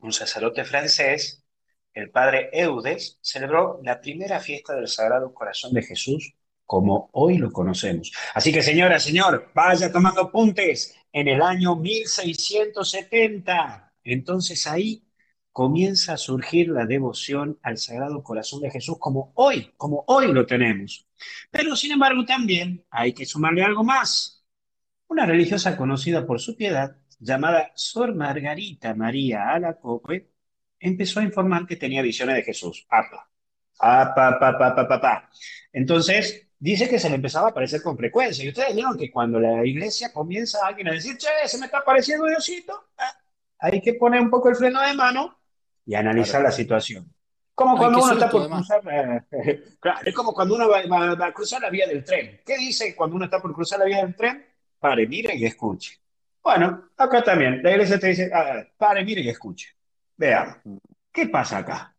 un 0.00 0.12
sacerdote 0.12 0.64
francés, 0.64 1.42
el 1.92 2.10
padre 2.10 2.50
Eudes, 2.52 3.18
celebró 3.20 3.80
la 3.82 4.00
primera 4.00 4.38
fiesta 4.38 4.74
del 4.74 4.86
Sagrado 4.86 5.34
Corazón 5.34 5.72
de 5.72 5.82
Jesús 5.82 6.34
como 6.64 7.10
hoy 7.12 7.38
lo 7.38 7.50
conocemos. 7.50 8.12
Así 8.34 8.52
que 8.52 8.62
señora, 8.62 9.00
señor, 9.00 9.50
vaya 9.54 9.90
tomando 9.90 10.20
apuntes 10.20 10.94
en 11.12 11.26
el 11.26 11.40
año 11.40 11.76
1670. 11.76 13.94
Entonces 14.04 14.66
ahí 14.66 15.07
comienza 15.58 16.12
a 16.12 16.16
surgir 16.16 16.68
la 16.68 16.86
devoción 16.86 17.58
al 17.64 17.78
Sagrado 17.78 18.22
Corazón 18.22 18.60
de 18.60 18.70
Jesús 18.70 18.96
como 19.00 19.32
hoy, 19.34 19.72
como 19.76 20.04
hoy 20.06 20.32
lo 20.32 20.46
tenemos. 20.46 21.08
Pero 21.50 21.74
sin 21.74 21.90
embargo 21.90 22.24
también 22.24 22.84
hay 22.90 23.12
que 23.12 23.26
sumarle 23.26 23.64
algo 23.64 23.82
más. 23.82 24.46
Una 25.08 25.26
religiosa 25.26 25.76
conocida 25.76 26.24
por 26.24 26.38
su 26.38 26.56
piedad, 26.56 26.96
llamada 27.18 27.72
Sor 27.74 28.14
Margarita 28.14 28.94
María 28.94 29.50
Alacoque, 29.50 30.30
empezó 30.78 31.18
a 31.18 31.24
informar 31.24 31.66
que 31.66 31.74
tenía 31.74 32.02
visiones 32.02 32.36
de 32.36 32.44
Jesús. 32.44 32.86
Apa, 32.88 33.28
apa, 33.80 34.38
pa, 34.38 35.00
pa, 35.00 35.30
Entonces, 35.72 36.50
dice 36.56 36.88
que 36.88 37.00
se 37.00 37.08
le 37.08 37.16
empezaba 37.16 37.48
a 37.48 37.50
aparecer 37.50 37.82
con 37.82 37.96
frecuencia. 37.96 38.44
Y 38.44 38.50
ustedes 38.50 38.76
vieron 38.76 38.96
que 38.96 39.10
cuando 39.10 39.40
la 39.40 39.66
iglesia 39.66 40.12
comienza 40.12 40.60
a 40.62 40.68
alguien 40.68 40.86
a 40.86 40.92
decir, 40.92 41.16
che, 41.16 41.26
se 41.46 41.58
me 41.58 41.66
está 41.66 41.78
apareciendo 41.78 42.26
Diosito, 42.26 42.90
ah, 42.96 43.12
hay 43.58 43.80
que 43.80 43.94
poner 43.94 44.20
un 44.20 44.30
poco 44.30 44.50
el 44.50 44.54
freno 44.54 44.80
de 44.80 44.94
mano 44.94 45.37
y 45.88 45.94
analizar 45.94 46.42
la 46.42 46.52
situación. 46.52 47.10
Como 47.54 47.78
cuando 47.78 48.02
uno 48.02 48.12
está 48.12 48.28
por 48.28 48.46
cruzar, 48.46 48.82
eh, 48.92 49.22
es 50.04 50.14
como 50.14 50.34
cuando 50.34 50.54
uno 50.54 50.68
va, 50.68 51.26
a 51.26 51.32
cruzar 51.32 51.62
la 51.62 51.70
vía 51.70 51.86
del 51.86 52.04
tren. 52.04 52.42
¿Qué 52.44 52.58
dice 52.58 52.94
cuando 52.94 53.16
uno 53.16 53.24
está 53.24 53.40
por 53.40 53.54
cruzar 53.54 53.78
la 53.78 53.86
vía 53.86 54.04
del 54.04 54.14
tren? 54.14 54.44
Pare, 54.78 55.06
mire 55.06 55.34
y 55.34 55.46
escuche. 55.46 55.98
Bueno, 56.42 56.90
acá 56.94 57.24
también, 57.24 57.62
la 57.62 57.70
iglesia 57.70 57.98
te 57.98 58.08
dice, 58.08 58.30
ah, 58.32 58.62
pare, 58.76 59.02
mire 59.02 59.22
y 59.22 59.30
escuche. 59.30 59.74
Veamos, 60.14 60.58
¿qué 61.10 61.26
pasa 61.28 61.58
acá? 61.58 61.96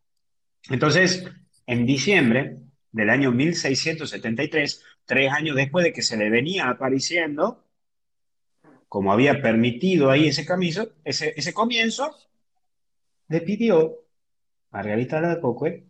Entonces, 0.68 1.26
en 1.66 1.84
diciembre 1.84 2.58
del 2.92 3.10
año 3.10 3.32
1673, 3.32 4.84
tres 5.04 5.32
años 5.32 5.56
después 5.56 5.84
de 5.84 5.92
que 5.92 6.02
se 6.02 6.16
le 6.16 6.30
venía 6.30 6.68
apareciendo, 6.68 7.64
como 8.86 9.12
había 9.12 9.42
permitido 9.42 10.12
ahí 10.12 10.28
ese, 10.28 10.46
camiso, 10.46 10.92
ese, 11.04 11.34
ese 11.36 11.52
comienzo, 11.52 12.14
le 13.30 13.40
pidió 13.42 13.96
Margarita 14.70 15.20
de 15.20 15.40
Cocue 15.40 15.86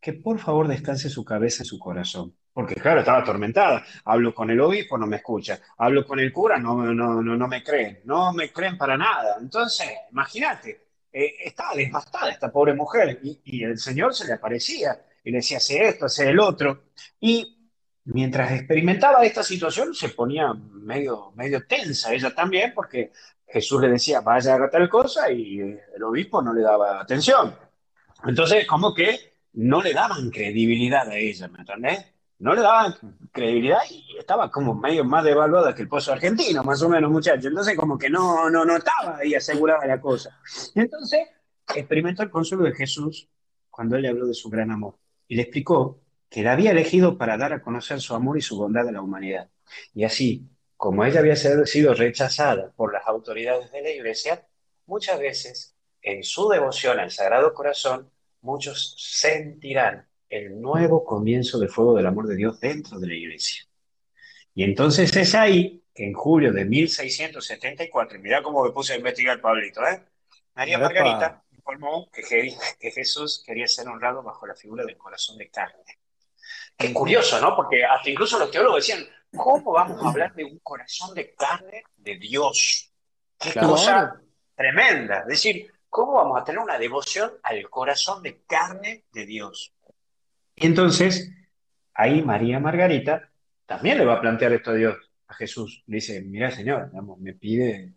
que 0.00 0.12
por 0.12 0.38
favor 0.38 0.68
descanse 0.68 1.08
su 1.08 1.24
cabeza 1.24 1.62
en 1.62 1.66
su 1.66 1.78
corazón. 1.78 2.36
Porque 2.52 2.74
claro, 2.74 3.00
estaba 3.00 3.18
atormentada. 3.18 3.82
Hablo 4.04 4.34
con 4.34 4.50
el 4.50 4.60
obispo, 4.60 4.98
no 4.98 5.06
me 5.06 5.16
escucha. 5.16 5.58
Hablo 5.78 6.06
con 6.06 6.20
el 6.20 6.30
cura, 6.30 6.58
no, 6.58 6.76
no, 6.94 7.22
no, 7.22 7.36
no 7.36 7.48
me 7.48 7.64
creen. 7.64 8.02
No 8.04 8.34
me 8.34 8.52
creen 8.52 8.76
para 8.76 8.98
nada. 8.98 9.38
Entonces, 9.40 9.88
imagínate, 10.12 10.88
eh, 11.10 11.34
estaba 11.44 11.74
devastada 11.74 12.30
esta 12.30 12.52
pobre 12.52 12.74
mujer 12.74 13.18
y, 13.22 13.40
y, 13.44 13.64
el 13.64 13.78
Señor 13.78 14.14
se 14.14 14.26
le 14.26 14.34
aparecía 14.34 15.00
y 15.24 15.30
le 15.30 15.38
decía, 15.38 15.56
hace 15.56 15.88
esto, 15.88 16.04
hace 16.04 16.28
el 16.28 16.38
otro. 16.38 16.84
Y 17.18 17.72
mientras 18.04 18.52
experimentaba 18.52 19.24
esta 19.24 19.42
situación, 19.42 19.94
se 19.94 20.10
ponía 20.10 20.52
medio, 20.52 21.32
medio 21.34 21.66
tensa 21.66 22.12
ella 22.12 22.34
también, 22.34 22.72
porque 22.74 23.10
Jesús 23.54 23.80
le 23.80 23.88
decía, 23.88 24.20
vaya 24.20 24.56
a 24.56 24.68
tal 24.68 24.88
cosa 24.88 25.30
y 25.30 25.60
el 25.60 26.02
obispo 26.02 26.42
no 26.42 26.52
le 26.52 26.60
daba 26.60 27.00
atención. 27.00 27.54
Entonces, 28.26 28.66
como 28.66 28.92
que 28.92 29.34
no 29.52 29.80
le 29.80 29.92
daban 29.92 30.28
credibilidad 30.30 31.08
a 31.08 31.14
ella, 31.14 31.46
¿me 31.46 31.60
entendés? 31.60 32.04
No 32.40 32.52
le 32.52 32.62
daban 32.62 32.96
credibilidad 33.30 33.78
y 33.88 34.16
estaba 34.18 34.50
como 34.50 34.74
medio 34.74 35.04
más 35.04 35.22
devaluada 35.22 35.72
que 35.72 35.82
el 35.82 35.88
pozo 35.88 36.12
argentino, 36.12 36.64
más 36.64 36.82
o 36.82 36.88
menos, 36.88 37.12
muchachos. 37.12 37.44
Entonces, 37.44 37.76
como 37.76 37.96
que 37.96 38.10
no, 38.10 38.50
no, 38.50 38.64
no 38.64 38.76
estaba 38.76 39.18
ahí 39.18 39.36
asegurada 39.36 39.86
la 39.86 40.00
cosa. 40.00 40.36
Entonces, 40.74 41.20
experimentó 41.76 42.24
el 42.24 42.30
consuelo 42.30 42.64
de 42.64 42.72
Jesús 42.72 43.28
cuando 43.70 43.94
él 43.94 44.02
le 44.02 44.08
habló 44.08 44.26
de 44.26 44.34
su 44.34 44.50
gran 44.50 44.72
amor 44.72 44.98
y 45.28 45.36
le 45.36 45.42
explicó 45.42 46.00
que 46.28 46.42
la 46.42 46.54
había 46.54 46.72
elegido 46.72 47.16
para 47.16 47.36
dar 47.36 47.52
a 47.52 47.62
conocer 47.62 48.00
su 48.00 48.16
amor 48.16 48.36
y 48.36 48.40
su 48.40 48.56
bondad 48.56 48.88
a 48.88 48.92
la 48.92 49.00
humanidad. 49.00 49.48
Y 49.94 50.02
así, 50.02 50.48
como 50.84 51.02
ella 51.02 51.20
había 51.20 51.34
sido 51.34 51.94
rechazada 51.94 52.70
por 52.76 52.92
las 52.92 53.06
autoridades 53.06 53.72
de 53.72 53.80
la 53.80 53.88
iglesia, 53.88 54.46
muchas 54.84 55.18
veces 55.18 55.74
en 56.02 56.22
su 56.22 56.46
devoción 56.50 56.98
al 56.98 57.10
Sagrado 57.10 57.54
Corazón, 57.54 58.10
muchos 58.42 58.94
sentirán 58.98 60.06
el 60.28 60.60
nuevo 60.60 61.02
comienzo 61.02 61.58
del 61.58 61.70
fuego 61.70 61.96
del 61.96 62.04
amor 62.04 62.26
de 62.26 62.36
Dios 62.36 62.60
dentro 62.60 62.98
de 62.98 63.06
la 63.06 63.14
iglesia. 63.14 63.64
Y 64.54 64.62
entonces 64.62 65.16
es 65.16 65.34
ahí 65.34 65.82
que 65.94 66.04
en 66.04 66.12
julio 66.12 66.52
de 66.52 66.66
1674, 66.66 68.18
mira 68.18 68.42
cómo 68.42 68.62
me 68.62 68.70
puse 68.70 68.92
a 68.92 68.96
investigar, 68.96 69.40
Pablito, 69.40 69.80
¿eh? 69.86 70.02
María 70.54 70.76
Margarita 70.76 71.44
informó 71.50 72.10
que, 72.12 72.54
que 72.78 72.90
Jesús 72.90 73.42
quería 73.46 73.66
ser 73.66 73.88
honrado 73.88 74.22
bajo 74.22 74.46
la 74.46 74.54
figura 74.54 74.84
del 74.84 74.98
corazón 74.98 75.38
de 75.38 75.48
carne. 75.48 75.82
Qué 76.76 76.92
curioso, 76.92 77.40
¿no? 77.40 77.56
Porque 77.56 77.86
hasta 77.86 78.10
incluso 78.10 78.38
los 78.38 78.50
teólogos 78.50 78.86
decían, 78.86 79.08
¿cómo 79.36 79.72
vamos 79.72 80.02
a 80.02 80.08
hablar 80.08 80.34
de 80.34 80.44
un 80.44 80.58
corazón 80.60 81.14
de 81.14 81.34
carne 81.34 81.84
de 81.96 82.16
Dios? 82.18 82.92
Qué 83.38 83.52
cosa 83.54 84.20
tremenda. 84.54 85.20
Es 85.20 85.26
decir, 85.26 85.70
¿cómo 85.88 86.14
vamos 86.14 86.40
a 86.40 86.44
tener 86.44 86.60
una 86.60 86.78
devoción 86.78 87.32
al 87.42 87.68
corazón 87.68 88.22
de 88.22 88.42
carne 88.46 89.04
de 89.12 89.26
Dios? 89.26 89.72
Y 90.56 90.66
entonces, 90.66 91.30
ahí 91.92 92.22
María 92.22 92.60
Margarita 92.60 93.30
también 93.66 93.98
le 93.98 94.04
va 94.04 94.14
a 94.14 94.20
plantear 94.20 94.52
esto 94.52 94.70
a 94.70 94.74
Dios, 94.74 94.96
a 95.28 95.34
Jesús. 95.34 95.82
Le 95.86 95.96
dice, 95.96 96.22
mira 96.22 96.50
Señor, 96.50 96.90
me 97.18 97.32
pide, 97.34 97.94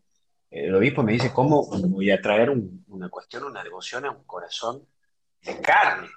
el 0.49 0.73
obispo 0.73 1.03
me 1.03 1.13
dice, 1.13 1.31
¿cómo 1.31 1.65
voy 1.65 2.11
a 2.11 2.21
traer 2.21 2.49
una 2.87 3.09
cuestión, 3.09 3.43
una 3.43 3.63
devoción 3.63 4.05
a 4.05 4.11
un 4.11 4.23
corazón 4.23 4.87
de 5.41 5.61
carne? 5.61 6.07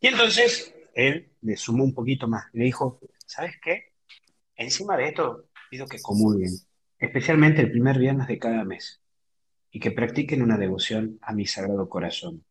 Y 0.00 0.08
entonces 0.08 0.74
él 0.94 1.30
le 1.42 1.56
sumó 1.56 1.84
un 1.84 1.94
poquito 1.94 2.26
más. 2.26 2.46
Le 2.52 2.64
dijo, 2.64 3.00
¿sabes 3.26 3.54
qué? 3.62 3.95
Encima 4.56 4.96
de 4.96 5.08
esto, 5.08 5.48
pido 5.70 5.86
que 5.86 6.00
comulguen, 6.00 6.50
especialmente 6.98 7.60
el 7.60 7.70
primer 7.70 7.98
viernes 7.98 8.26
de 8.26 8.38
cada 8.38 8.64
mes, 8.64 9.00
y 9.70 9.80
que 9.80 9.90
practiquen 9.90 10.42
una 10.42 10.56
devoción 10.56 11.18
a 11.22 11.32
mi 11.32 11.46
sagrado 11.46 11.88
corazón. 11.88 12.44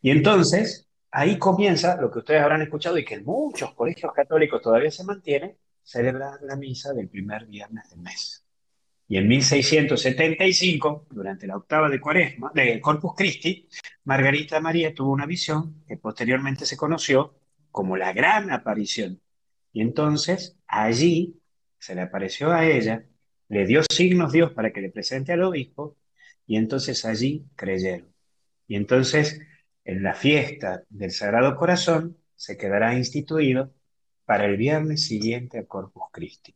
Y 0.00 0.10
entonces, 0.10 0.88
ahí 1.10 1.38
comienza 1.38 2.00
lo 2.00 2.10
que 2.10 2.20
ustedes 2.20 2.40
habrán 2.40 2.62
escuchado 2.62 2.98
y 2.98 3.04
que 3.04 3.14
en 3.14 3.24
muchos 3.24 3.74
colegios 3.74 4.12
católicos 4.12 4.62
todavía 4.62 4.90
se 4.90 5.04
mantiene, 5.04 5.56
celebrar 5.82 6.40
la 6.42 6.56
misa 6.56 6.92
del 6.92 7.08
primer 7.08 7.46
viernes 7.46 7.90
del 7.90 8.00
mes. 8.00 8.44
Y 9.10 9.16
en 9.16 9.26
1675, 9.26 11.06
durante 11.10 11.46
la 11.46 11.56
octava 11.56 11.88
de 11.88 11.98
Cuaresma, 11.98 12.52
de 12.54 12.78
Corpus 12.80 13.14
Christi, 13.16 13.66
Margarita 14.04 14.60
María 14.60 14.94
tuvo 14.94 15.12
una 15.12 15.24
visión 15.24 15.82
que 15.88 15.96
posteriormente 15.96 16.66
se 16.66 16.76
conoció 16.76 17.34
como 17.70 17.96
la 17.96 18.12
gran 18.12 18.50
aparición. 18.50 19.20
Y 19.72 19.80
entonces 19.80 20.58
allí 20.66 21.40
se 21.78 21.94
le 21.94 22.02
apareció 22.02 22.52
a 22.52 22.66
ella, 22.66 23.04
le 23.48 23.66
dio 23.66 23.82
signos 23.90 24.32
Dios 24.32 24.52
para 24.52 24.72
que 24.72 24.80
le 24.80 24.90
presente 24.90 25.32
al 25.32 25.42
obispo, 25.42 25.96
y 26.46 26.56
entonces 26.56 27.04
allí 27.04 27.46
creyeron. 27.56 28.12
Y 28.66 28.76
entonces 28.76 29.40
en 29.84 30.02
la 30.02 30.14
fiesta 30.14 30.82
del 30.90 31.10
Sagrado 31.12 31.56
Corazón 31.56 32.18
se 32.36 32.58
quedará 32.58 32.94
instituido 32.94 33.72
para 34.26 34.44
el 34.44 34.58
viernes 34.58 35.06
siguiente 35.06 35.58
a 35.58 35.64
Corpus 35.64 36.04
Christi. 36.12 36.54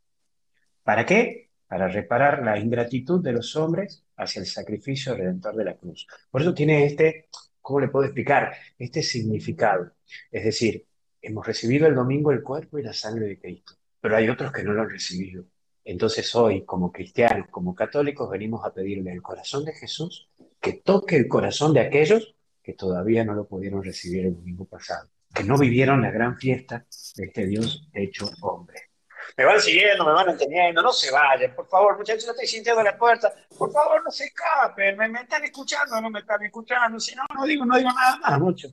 ¿Para 0.82 1.06
qué? 1.06 1.50
Para 1.66 1.88
reparar 1.88 2.42
la 2.42 2.58
ingratitud 2.58 3.22
de 3.22 3.32
los 3.32 3.56
hombres 3.56 4.04
hacia 4.16 4.40
el 4.40 4.46
sacrificio 4.46 5.14
redentor 5.14 5.56
de 5.56 5.64
la 5.64 5.76
cruz. 5.76 6.06
Por 6.30 6.42
eso 6.42 6.52
tiene 6.52 6.84
este, 6.84 7.28
¿cómo 7.62 7.80
le 7.80 7.88
puedo 7.88 8.04
explicar? 8.04 8.52
Este 8.78 9.02
significado. 9.02 9.92
Es 10.30 10.44
decir, 10.44 10.86
hemos 11.22 11.46
recibido 11.46 11.86
el 11.86 11.94
domingo 11.94 12.32
el 12.32 12.42
cuerpo 12.42 12.78
y 12.78 12.82
la 12.82 12.92
sangre 12.92 13.26
de 13.26 13.38
Cristo, 13.38 13.72
pero 14.02 14.16
hay 14.16 14.28
otros 14.28 14.52
que 14.52 14.64
no 14.64 14.72
lo 14.72 14.82
han 14.82 14.90
recibido. 14.90 15.44
Entonces 15.84 16.34
hoy, 16.34 16.64
como 16.64 16.90
cristianos, 16.90 17.46
como 17.50 17.74
católicos, 17.74 18.28
venimos 18.28 18.66
a 18.66 18.74
pedirle 18.74 19.12
al 19.12 19.22
corazón 19.22 19.64
de 19.64 19.72
Jesús 19.72 20.28
que 20.60 20.74
toque 20.74 21.16
el 21.16 21.28
corazón 21.28 21.72
de 21.72 21.80
aquellos 21.80 22.34
que 22.62 22.74
todavía 22.74 23.24
no 23.24 23.34
lo 23.34 23.46
pudieron 23.46 23.82
recibir 23.82 24.26
el 24.26 24.34
domingo 24.34 24.64
pasado, 24.64 25.08
que 25.32 25.44
no 25.44 25.56
vivieron 25.56 26.02
la 26.02 26.10
gran 26.10 26.36
fiesta 26.36 26.84
de 27.16 27.24
este 27.24 27.46
Dios 27.46 27.88
hecho 27.92 28.28
hombre. 28.40 28.90
Me 29.36 29.44
van 29.44 29.60
siguiendo, 29.60 30.04
me 30.04 30.12
van 30.12 30.30
entendiendo, 30.30 30.82
no 30.82 30.92
se 30.92 31.10
vayan, 31.12 31.54
por 31.54 31.68
favor, 31.68 31.96
muchachos, 31.96 32.26
no 32.26 32.32
estoy 32.32 32.46
sintiendo 32.48 32.82
la 32.82 32.98
puerta, 32.98 33.32
por 33.56 33.72
favor, 33.72 34.02
no 34.04 34.10
se 34.10 34.24
escapen, 34.24 34.96
me, 34.96 35.20
están 35.20 35.44
escuchando, 35.44 36.00
no 36.00 36.10
me 36.10 36.20
están 36.20 36.42
escuchando, 36.42 36.98
si 36.98 37.14
no, 37.14 37.22
no 37.34 37.44
digo, 37.44 37.64
no 37.64 37.76
digo 37.76 37.90
nada 37.90 38.16
más, 38.18 38.40
mucho. 38.40 38.68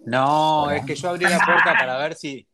No, 0.00 0.70
es 0.70 0.84
que 0.84 0.94
yo 0.94 1.10
abrí 1.10 1.24
la 1.24 1.40
puerta 1.40 1.74
para 1.78 1.98
ver 1.98 2.14
si, 2.14 2.46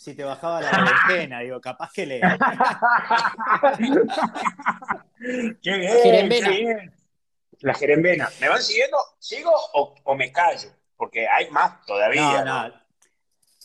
si 0.00 0.14
te 0.14 0.24
bajaba 0.24 0.62
la 0.62 0.70
berenjena. 0.70 1.40
Digo, 1.40 1.60
capaz 1.60 1.92
que 1.92 2.06
le. 2.06 2.20
qué 5.62 5.76
bien, 5.76 5.92
qué 6.02 6.26
bien. 6.48 6.94
La 7.58 7.74
jerembena. 7.74 8.30
¿Me 8.40 8.48
van 8.48 8.62
siguiendo? 8.62 8.96
¿Sigo 9.18 9.52
o, 9.74 10.14
me 10.14 10.32
callo? 10.32 10.70
Porque 10.96 11.28
hay 11.28 11.50
más 11.50 11.84
todavía. 11.84 12.42
No, 12.44 12.68
no. 12.68 12.80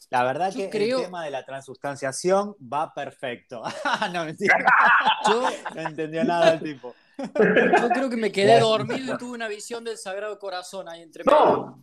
La 0.09 0.25
verdad 0.25 0.53
que 0.53 0.65
el 0.65 1.03
tema 1.03 1.23
de 1.23 1.31
la 1.31 1.45
transustanciación 1.45 2.57
va 2.61 2.93
perfecto. 2.93 3.63
no, 4.11 4.25
mentira. 4.25 4.57
yo 5.29 5.47
no 5.73 5.81
entendió 5.87 6.25
nada 6.25 6.51
el 6.51 6.59
tipo. 6.59 6.93
Yo 7.17 7.89
creo 7.93 8.09
que 8.09 8.17
me 8.17 8.33
quedé 8.33 8.59
dormido 8.59 9.15
y 9.15 9.17
tuve 9.17 9.35
una 9.35 9.47
visión 9.47 9.85
del 9.85 9.97
Sagrado 9.97 10.37
Corazón 10.37 10.89
ahí 10.89 11.01
entre 11.01 11.23
no. 11.23 11.81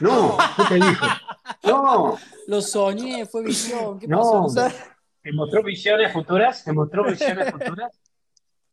No, 0.00 0.36
¿qué 0.56 0.62
te 0.68 0.74
dijo? 0.76 1.06
No. 1.64 2.18
Lo 2.46 2.60
soñé, 2.62 3.26
fue 3.26 3.42
visión. 3.42 3.98
¿Qué 3.98 4.06
no. 4.06 4.46
pasó? 4.46 4.74
¿Te 5.22 5.32
mostró 5.32 5.62
visiones 5.62 6.12
futuras? 6.12 6.64
¿Te 6.64 6.72
mostró 6.72 7.04
visiones 7.04 7.50
futuras? 7.50 8.00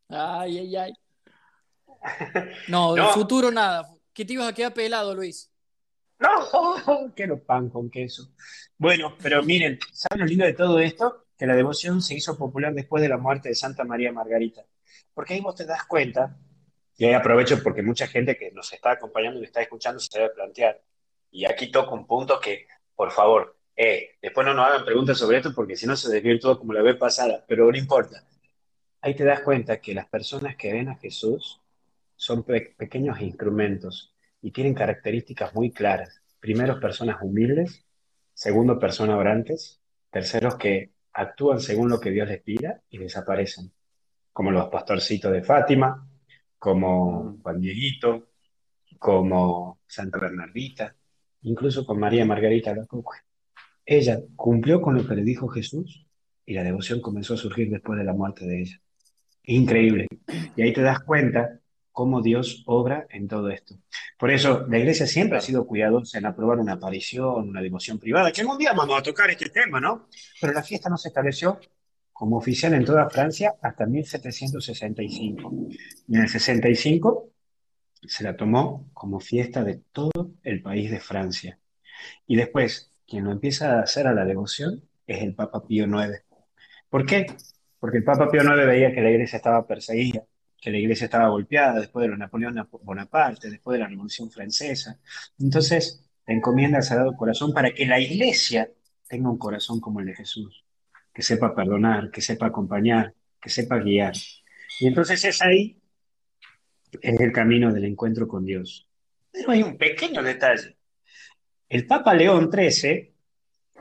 Ay, 0.10 0.58
ay, 0.60 0.76
ay. 0.76 0.94
No, 2.68 2.94
del 2.94 3.06
futuro 3.08 3.52
nada. 3.52 3.90
¿Qué 4.14 4.26
te 4.26 4.34
ibas 4.34 4.50
a 4.50 4.54
quedar 4.54 4.74
pelado, 4.74 5.16
Luis? 5.16 5.52
No, 6.20 7.12
que 7.16 7.28
lo 7.28 7.44
pan 7.44 7.70
con 7.70 7.90
queso. 7.90 8.34
Bueno, 8.78 9.16
pero 9.22 9.44
miren, 9.44 9.80
¿saben 9.92 10.20
lo 10.20 10.26
lindo 10.26 10.46
de 10.46 10.54
todo 10.54 10.80
esto? 10.80 11.26
Que 11.38 11.48
la 11.48 11.56
devoción 11.56 12.02
se 12.02 12.16
hizo 12.16 12.38
popular 12.38 12.74
después 12.74 13.02
de 13.02 13.10
la 13.10 13.18
muerte 13.18 13.50
de 13.50 13.56
Santa 13.56 13.84
María 13.84 14.12
Margarita. 14.12 14.66
Porque 15.14 15.34
ahí 15.34 15.42
vos 15.42 15.56
te 15.56 15.66
das 15.66 15.86
cuenta, 15.86 16.38
y 16.98 17.06
ahí 17.06 17.14
aprovecho 17.14 17.62
porque 17.64 17.82
mucha 17.82 18.08
gente 18.08 18.38
que 18.38 18.52
nos 18.52 18.72
está 18.72 18.92
acompañando 18.92 19.40
y 19.40 19.46
está 19.46 19.62
escuchando 19.62 20.00
se 20.00 20.20
debe 20.20 20.34
plantear, 20.36 20.80
y 21.32 21.46
aquí 21.46 21.72
toco 21.72 21.96
un 21.96 22.06
punto 22.06 22.40
que, 22.40 22.68
por 22.96 23.12
favor, 23.12 23.58
eh, 23.76 24.18
después 24.22 24.46
no 24.46 24.54
nos 24.54 24.68
hagan 24.68 24.86
preguntas 24.86 25.18
sobre 25.18 25.38
esto 25.38 25.54
porque 25.56 25.76
si 25.76 25.88
no 25.88 25.96
se 25.96 26.12
desvía 26.12 26.38
todo 26.40 26.60
como 26.60 26.74
la 26.74 26.82
vez 26.82 26.98
pasada, 26.98 27.44
pero 27.48 27.72
no 27.72 27.78
importa. 27.78 28.24
Ahí 29.02 29.16
te 29.16 29.24
das 29.24 29.42
cuenta 29.42 29.82
que 29.82 29.96
las 29.96 30.08
personas 30.08 30.56
que 30.56 30.72
ven 30.74 30.90
a 30.90 30.98
Jesús 30.98 31.62
son 32.16 32.44
pequeños 32.44 33.20
instrumentos 33.22 34.14
y 34.42 34.52
tienen 34.52 34.76
características 34.76 35.56
muy 35.56 35.72
claras. 35.72 36.22
Primero, 36.40 36.80
personas 36.80 37.18
humildes. 37.22 37.86
Segundo, 38.34 38.78
personas 38.78 39.18
orantes. 39.18 39.82
Terceros, 40.12 40.56
que 40.56 40.92
actúan 41.14 41.60
según 41.60 41.90
lo 41.90 42.00
que 42.00 42.12
Dios 42.12 42.28
les 42.28 42.42
pida 42.42 42.82
y 42.90 42.98
desaparecen, 42.98 43.72
como 44.34 44.52
los 44.52 44.70
pastorcitos 44.70 45.32
de 45.32 45.44
Fátima, 45.44 46.08
como 46.60 47.40
Juan 47.42 47.60
Dieguito, 47.60 48.30
como 49.00 49.80
Santa 49.88 50.20
Bernardita, 50.20 50.96
incluso 51.44 51.86
con 51.86 52.00
María 52.00 52.26
Margarita 52.26 52.76
Lacocue. 52.76 53.18
Ella 53.86 54.20
cumplió 54.36 54.82
con 54.82 54.96
lo 54.96 55.08
que 55.08 55.16
le 55.16 55.24
dijo 55.24 55.48
Jesús 55.48 56.06
y 56.46 56.54
la 56.54 56.64
devoción 56.64 57.02
comenzó 57.02 57.34
a 57.34 57.38
surgir 57.38 57.70
después 57.70 57.98
de 57.98 58.06
la 58.06 58.14
muerte 58.14 58.46
de 58.46 58.62
ella. 58.62 58.82
Increíble. 59.44 60.08
Y 60.56 60.62
ahí 60.62 60.74
te 60.74 60.82
das 60.82 61.00
cuenta 61.02 61.60
cómo 61.92 62.22
Dios 62.22 62.64
obra 62.68 63.08
en 63.10 63.28
todo 63.28 63.50
esto. 63.50 63.76
Por 64.18 64.32
eso 64.32 64.66
la 64.70 64.78
iglesia 64.78 65.06
siempre 65.08 65.38
ha 65.38 65.42
sido 65.42 65.66
cuidadosa 65.66 66.18
en 66.20 66.26
aprobar 66.26 66.60
una 66.60 66.74
aparición, 66.74 67.50
una 67.50 67.62
devoción 67.62 68.00
privada, 68.00 68.32
que 68.32 68.42
algún 68.42 68.58
día 68.58 68.74
vamos 68.74 68.98
a 68.98 69.04
tocar 69.04 69.30
este 69.30 69.50
tema, 69.50 69.80
¿no? 69.82 70.08
Pero 70.40 70.54
la 70.54 70.64
fiesta 70.64 70.90
no 70.90 70.98
se 70.98 71.10
estableció 71.10 71.60
como 72.14 72.38
oficial 72.38 72.74
en 72.76 72.86
toda 72.86 73.10
Francia 73.10 73.56
hasta 73.62 73.86
1765. 73.86 75.52
Y 76.08 76.16
en 76.16 76.22
el 76.22 76.30
65 76.30 77.30
se 78.04 78.24
la 78.24 78.36
tomó 78.36 78.90
como 78.94 79.20
fiesta 79.20 79.64
de 79.64 79.82
todo 79.92 80.32
el 80.44 80.62
país 80.62 80.92
de 80.92 81.00
Francia. 81.00 81.60
Y 82.28 82.36
después, 82.36 82.92
quien 83.08 83.26
lo 83.26 83.32
empieza 83.32 83.80
a 83.80 83.82
hacer 83.82 84.08
a 84.08 84.14
la 84.14 84.26
devoción 84.26 84.84
es 85.08 85.22
el 85.22 85.36
Papa 85.36 85.66
Pío 85.66 85.86
IX. 85.86 86.24
¿Por 86.90 87.06
qué? 87.06 87.28
Porque 87.80 87.98
el 87.98 88.04
Papa 88.04 88.30
Pío 88.30 88.42
IX 88.44 88.66
veía 88.66 88.94
que 88.94 89.02
la 89.02 89.12
iglesia 89.12 89.38
estaba 89.38 89.66
perseguida, 89.66 90.24
que 90.60 90.72
la 90.72 90.78
iglesia 90.78 91.06
estaba 91.06 91.30
golpeada 91.30 91.80
después 91.80 92.04
de 92.04 92.10
los 92.10 92.20
Napoleón 92.20 92.68
Bonaparte, 92.84 93.50
después 93.50 93.76
de 93.76 93.80
la 93.80 93.88
Revolución 93.88 94.32
Francesa. 94.32 95.00
Entonces, 95.40 96.08
te 96.26 96.34
encomienda 96.34 96.78
al 96.78 96.84
Sagrado 96.84 97.16
Corazón 97.18 97.54
para 97.54 97.74
que 97.74 97.86
la 97.86 98.00
iglesia 98.00 98.70
tenga 99.08 99.30
un 99.30 99.38
corazón 99.38 99.80
como 99.80 100.00
el 100.00 100.06
de 100.06 100.16
Jesús, 100.16 100.64
que 101.14 101.22
sepa 101.22 101.56
perdonar, 101.56 102.12
que 102.12 102.22
sepa 102.22 102.46
acompañar, 102.48 103.14
que 103.42 103.50
sepa 103.50 103.80
guiar. 103.80 104.14
Y 104.80 104.88
entonces 104.88 105.26
es 105.26 105.42
ahí, 105.42 105.81
es 107.02 107.20
el 107.20 107.32
camino 107.32 107.72
del 107.72 107.86
encuentro 107.86 108.28
con 108.28 108.46
Dios. 108.46 108.88
Pero 109.32 109.52
hay 109.52 109.64
un 109.64 109.78
pequeño 109.78 110.22
detalle. 110.24 110.76
El 111.70 111.88
Papa 111.88 112.14
León 112.14 112.50
XIII, 112.52 113.14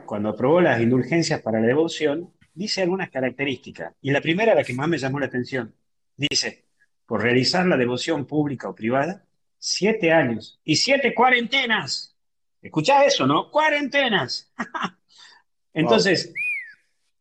cuando 0.05 0.29
aprobó 0.29 0.61
las 0.61 0.79
indulgencias 0.79 1.41
para 1.41 1.59
la 1.59 1.67
devoción, 1.67 2.33
dice 2.53 2.81
algunas 2.81 3.09
características. 3.09 3.93
Y 4.01 4.11
la 4.11 4.21
primera, 4.21 4.55
la 4.55 4.63
que 4.63 4.73
más 4.73 4.87
me 4.87 4.97
llamó 4.97 5.19
la 5.19 5.25
atención, 5.25 5.75
dice, 6.15 6.65
por 7.05 7.21
realizar 7.21 7.65
la 7.65 7.77
devoción 7.77 8.25
pública 8.25 8.69
o 8.69 8.75
privada, 8.75 9.25
siete 9.57 10.11
años 10.11 10.59
y 10.63 10.77
siete 10.77 11.13
cuarentenas. 11.13 12.15
Escucha 12.61 13.03
eso, 13.05 13.27
¿no? 13.27 13.49
Cuarentenas. 13.51 14.53
Entonces, 15.73 16.33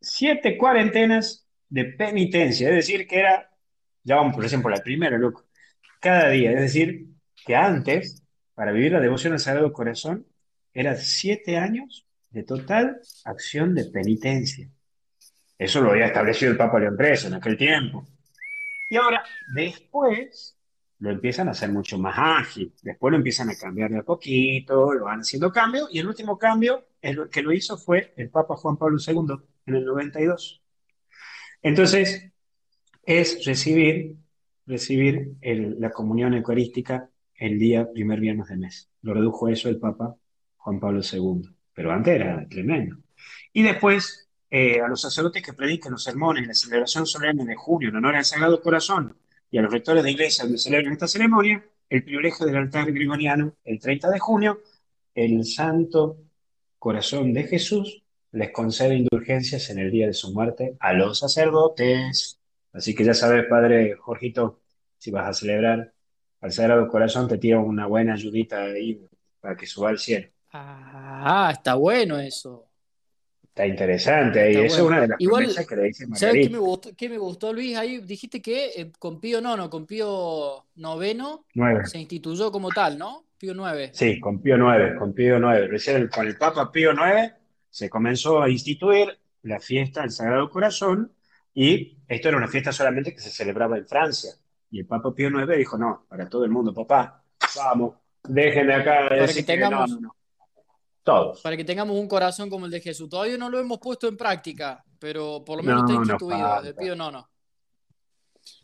siete 0.00 0.56
cuarentenas 0.56 1.46
de 1.68 1.84
penitencia, 1.84 2.68
es 2.68 2.74
decir, 2.74 3.06
que 3.06 3.18
era, 3.18 3.50
ya 4.02 4.16
vamos 4.16 4.34
por 4.34 4.44
ejemplo 4.44 4.70
la 4.70 4.82
primera, 4.82 5.16
loco, 5.18 5.44
cada 6.00 6.30
día, 6.30 6.52
es 6.52 6.60
decir, 6.60 7.06
que 7.46 7.54
antes, 7.54 8.22
para 8.54 8.72
vivir 8.72 8.92
la 8.92 9.00
devoción 9.00 9.32
al 9.32 9.38
Sagrado 9.38 9.72
Corazón, 9.72 10.26
eran 10.72 10.96
siete 10.96 11.56
años 11.56 12.06
de 12.30 12.42
total 12.42 13.00
acción 13.24 13.74
de 13.74 13.84
penitencia. 13.86 14.68
Eso 15.58 15.80
lo 15.80 15.90
había 15.90 16.06
establecido 16.06 16.50
el 16.50 16.56
Papa 16.56 16.80
León 16.80 16.96
XIII 16.98 17.28
en 17.28 17.34
aquel 17.34 17.56
tiempo. 17.56 18.06
Y 18.88 18.96
ahora, 18.96 19.22
después, 19.54 20.56
lo 21.00 21.10
empiezan 21.10 21.48
a 21.48 21.50
hacer 21.52 21.70
mucho 21.70 21.98
más 21.98 22.14
ágil. 22.16 22.72
Después 22.82 23.10
lo 23.10 23.16
empiezan 23.18 23.50
a 23.50 23.56
cambiar 23.56 23.90
de 23.90 23.98
a 23.98 24.02
poquito, 24.02 24.92
lo 24.92 25.04
van 25.04 25.20
haciendo 25.20 25.52
cambios. 25.52 25.88
Y 25.92 25.98
el 25.98 26.06
último 26.06 26.38
cambio 26.38 26.86
que 27.30 27.42
lo 27.42 27.52
hizo 27.52 27.76
fue 27.76 28.12
el 28.16 28.30
Papa 28.30 28.56
Juan 28.56 28.76
Pablo 28.76 28.98
II 29.04 29.36
en 29.66 29.74
el 29.74 29.84
92. 29.84 30.62
Entonces, 31.62 32.30
es 33.04 33.44
recibir, 33.44 34.16
recibir 34.70 35.34
la 35.42 35.90
comunión 35.90 36.34
eucarística 36.34 37.10
el 37.34 37.58
día 37.58 37.90
primer 37.90 38.20
viernes 38.20 38.48
de 38.48 38.56
mes. 38.56 38.88
Lo 39.02 39.14
redujo 39.14 39.48
eso 39.48 39.68
el 39.68 39.78
Papa 39.78 40.16
Juan 40.56 40.80
Pablo 40.80 41.00
II. 41.00 41.42
Pero 41.74 41.92
antes 41.92 42.14
era 42.14 42.46
tremendo. 42.48 42.96
Y 43.52 43.62
después 43.62 44.28
eh, 44.50 44.80
a 44.80 44.88
los 44.88 45.00
sacerdotes 45.00 45.42
que 45.42 45.52
predican 45.52 45.92
los 45.92 46.02
sermones 46.02 46.42
en 46.42 46.48
la 46.48 46.54
celebración 46.54 47.06
solemne 47.06 47.44
de 47.44 47.54
junio 47.54 47.88
en 47.88 47.96
honor 47.96 48.16
al 48.16 48.24
Sagrado 48.24 48.60
Corazón 48.60 49.16
y 49.50 49.58
a 49.58 49.62
los 49.62 49.72
rectores 49.72 50.02
de 50.02 50.10
iglesia 50.10 50.44
donde 50.44 50.58
celebran 50.58 50.92
esta 50.92 51.08
ceremonia, 51.08 51.64
el 51.88 52.04
privilegio 52.04 52.46
del 52.46 52.56
altar 52.56 52.90
gregoriano 52.92 53.54
el 53.64 53.78
30 53.78 54.10
de 54.10 54.18
junio, 54.18 54.60
el 55.14 55.44
Santo 55.44 56.18
Corazón 56.78 57.32
de 57.32 57.44
Jesús 57.44 58.02
les 58.32 58.50
concede 58.50 58.96
indulgencias 58.96 59.70
en 59.70 59.78
el 59.78 59.90
día 59.90 60.06
de 60.06 60.14
su 60.14 60.32
muerte 60.32 60.76
a 60.80 60.92
los 60.92 61.18
sacerdotes. 61.18 62.39
Así 62.72 62.94
que 62.94 63.04
ya 63.04 63.14
sabes, 63.14 63.46
Padre 63.46 63.96
Jorgito, 63.96 64.60
si 64.96 65.10
vas 65.10 65.28
a 65.28 65.32
celebrar 65.32 65.92
al 66.40 66.52
Sagrado 66.52 66.88
Corazón, 66.88 67.28
te 67.28 67.38
tiro 67.38 67.62
una 67.62 67.86
buena 67.86 68.14
ayudita 68.14 68.62
ahí 68.62 69.00
para 69.40 69.56
que 69.56 69.66
suba 69.66 69.90
al 69.90 69.98
cielo. 69.98 70.28
Ah, 70.52 71.50
está 71.52 71.74
bueno 71.74 72.18
eso. 72.18 72.66
Está 73.42 73.66
interesante 73.66 74.40
ahí. 74.40 74.54
Eso 74.54 74.76
es 74.76 74.82
una 74.82 75.00
de 75.00 75.08
las 75.08 75.20
Igual, 75.20 75.54
que 75.68 75.76
le 75.76 75.82
dice 75.84 76.06
¿Sabes 76.14 76.46
qué 76.46 76.50
me, 76.50 76.58
gustó, 76.58 76.90
qué 76.96 77.08
me 77.08 77.18
gustó, 77.18 77.52
Luis? 77.52 77.76
Ahí 77.76 77.98
dijiste 77.98 78.40
que 78.40 78.70
eh, 78.76 78.92
con 78.98 79.20
Pío 79.20 79.40
Nono, 79.40 79.68
con 79.68 79.86
Pío 79.86 80.66
Noveno, 80.76 81.44
se 81.84 81.98
instituyó 81.98 82.52
como 82.52 82.70
tal, 82.70 82.96
¿no? 82.96 83.24
Pío 83.38 83.54
IX. 83.54 83.96
Sí, 83.96 84.20
con 84.20 84.40
Pío 84.40 84.56
IX, 84.56 84.98
con 84.98 85.12
Pío 85.12 85.38
IX. 85.38 85.68
Recién 85.68 86.08
con 86.08 86.26
el 86.26 86.36
Papa 86.36 86.70
Pío 86.70 86.92
IX 86.92 87.34
se 87.68 87.90
comenzó 87.90 88.42
a 88.42 88.48
instituir 88.48 89.18
la 89.42 89.58
fiesta 89.58 90.02
del 90.02 90.10
Sagrado 90.10 90.48
Corazón 90.50 91.12
y 91.54 91.98
esto 92.06 92.28
era 92.28 92.36
una 92.36 92.48
fiesta 92.48 92.72
solamente 92.72 93.12
que 93.12 93.20
se 93.20 93.30
celebraba 93.30 93.76
en 93.76 93.86
Francia. 93.86 94.32
Y 94.70 94.80
el 94.80 94.86
Papa 94.86 95.12
Pío 95.12 95.28
IX 95.28 95.56
dijo, 95.56 95.76
no, 95.76 96.06
para 96.08 96.28
todo 96.28 96.44
el 96.44 96.50
mundo, 96.50 96.72
papá, 96.72 97.22
vamos, 97.56 97.96
déjenme 98.22 98.74
acá. 98.74 99.08
Para 99.08 99.26
que 99.26 99.42
tengamos, 99.42 99.90
no, 99.90 100.00
no, 100.00 100.16
todos. 101.02 101.40
Para 101.40 101.56
que 101.56 101.64
tengamos 101.64 101.96
un 101.96 102.08
corazón 102.08 102.48
como 102.48 102.66
el 102.66 102.72
de 102.72 102.80
Jesús. 102.80 103.08
Todavía 103.08 103.36
no 103.36 103.50
lo 103.50 103.58
hemos 103.58 103.78
puesto 103.78 104.06
en 104.06 104.16
práctica, 104.16 104.84
pero 104.98 105.42
por 105.44 105.58
lo 105.58 105.62
menos 105.64 105.82
está 105.82 105.94
instituido. 105.94 106.62
de 106.62 106.74
Pío 106.74 106.94
Nono. 106.94 107.28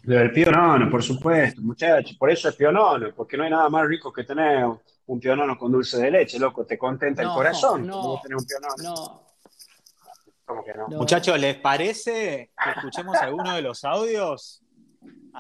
Del 0.03 0.31
Pío 0.31 0.53
Nono, 0.53 0.89
por 0.89 1.03
supuesto, 1.03 1.61
muchachos. 1.63 2.17
Por 2.17 2.31
eso 2.31 2.49
es 2.49 2.55
Pío 2.55 2.71
Nono, 2.71 3.13
porque 3.15 3.37
no 3.37 3.45
hay 3.45 3.51
nada 3.51 3.69
más 3.69 3.87
rico 3.87 4.13
que 4.13 4.23
tener 4.23 4.65
un 5.07 5.21
Pío 5.21 5.35
Nono 5.35 5.59
con 5.59 5.73
dulce 5.73 5.99
de 5.99 6.11
leche, 6.11 6.39
loco. 6.39 6.65
Te 6.65 6.79
contenta 6.79 7.23
el 7.23 7.29
corazón. 7.29 7.87
No, 7.87 8.15
un 8.15 8.21
Pío 8.23 8.37
No. 8.83 9.26
¿Cómo 10.47 10.65
que 10.65 10.73
no? 10.73 10.89
Muchachos, 10.89 11.39
¿les 11.39 11.57
parece 11.57 12.53
que 12.63 12.71
escuchemos 12.71 13.17
alguno 13.17 13.55
de 13.55 13.63
los 13.63 13.85
audios? 13.85 14.63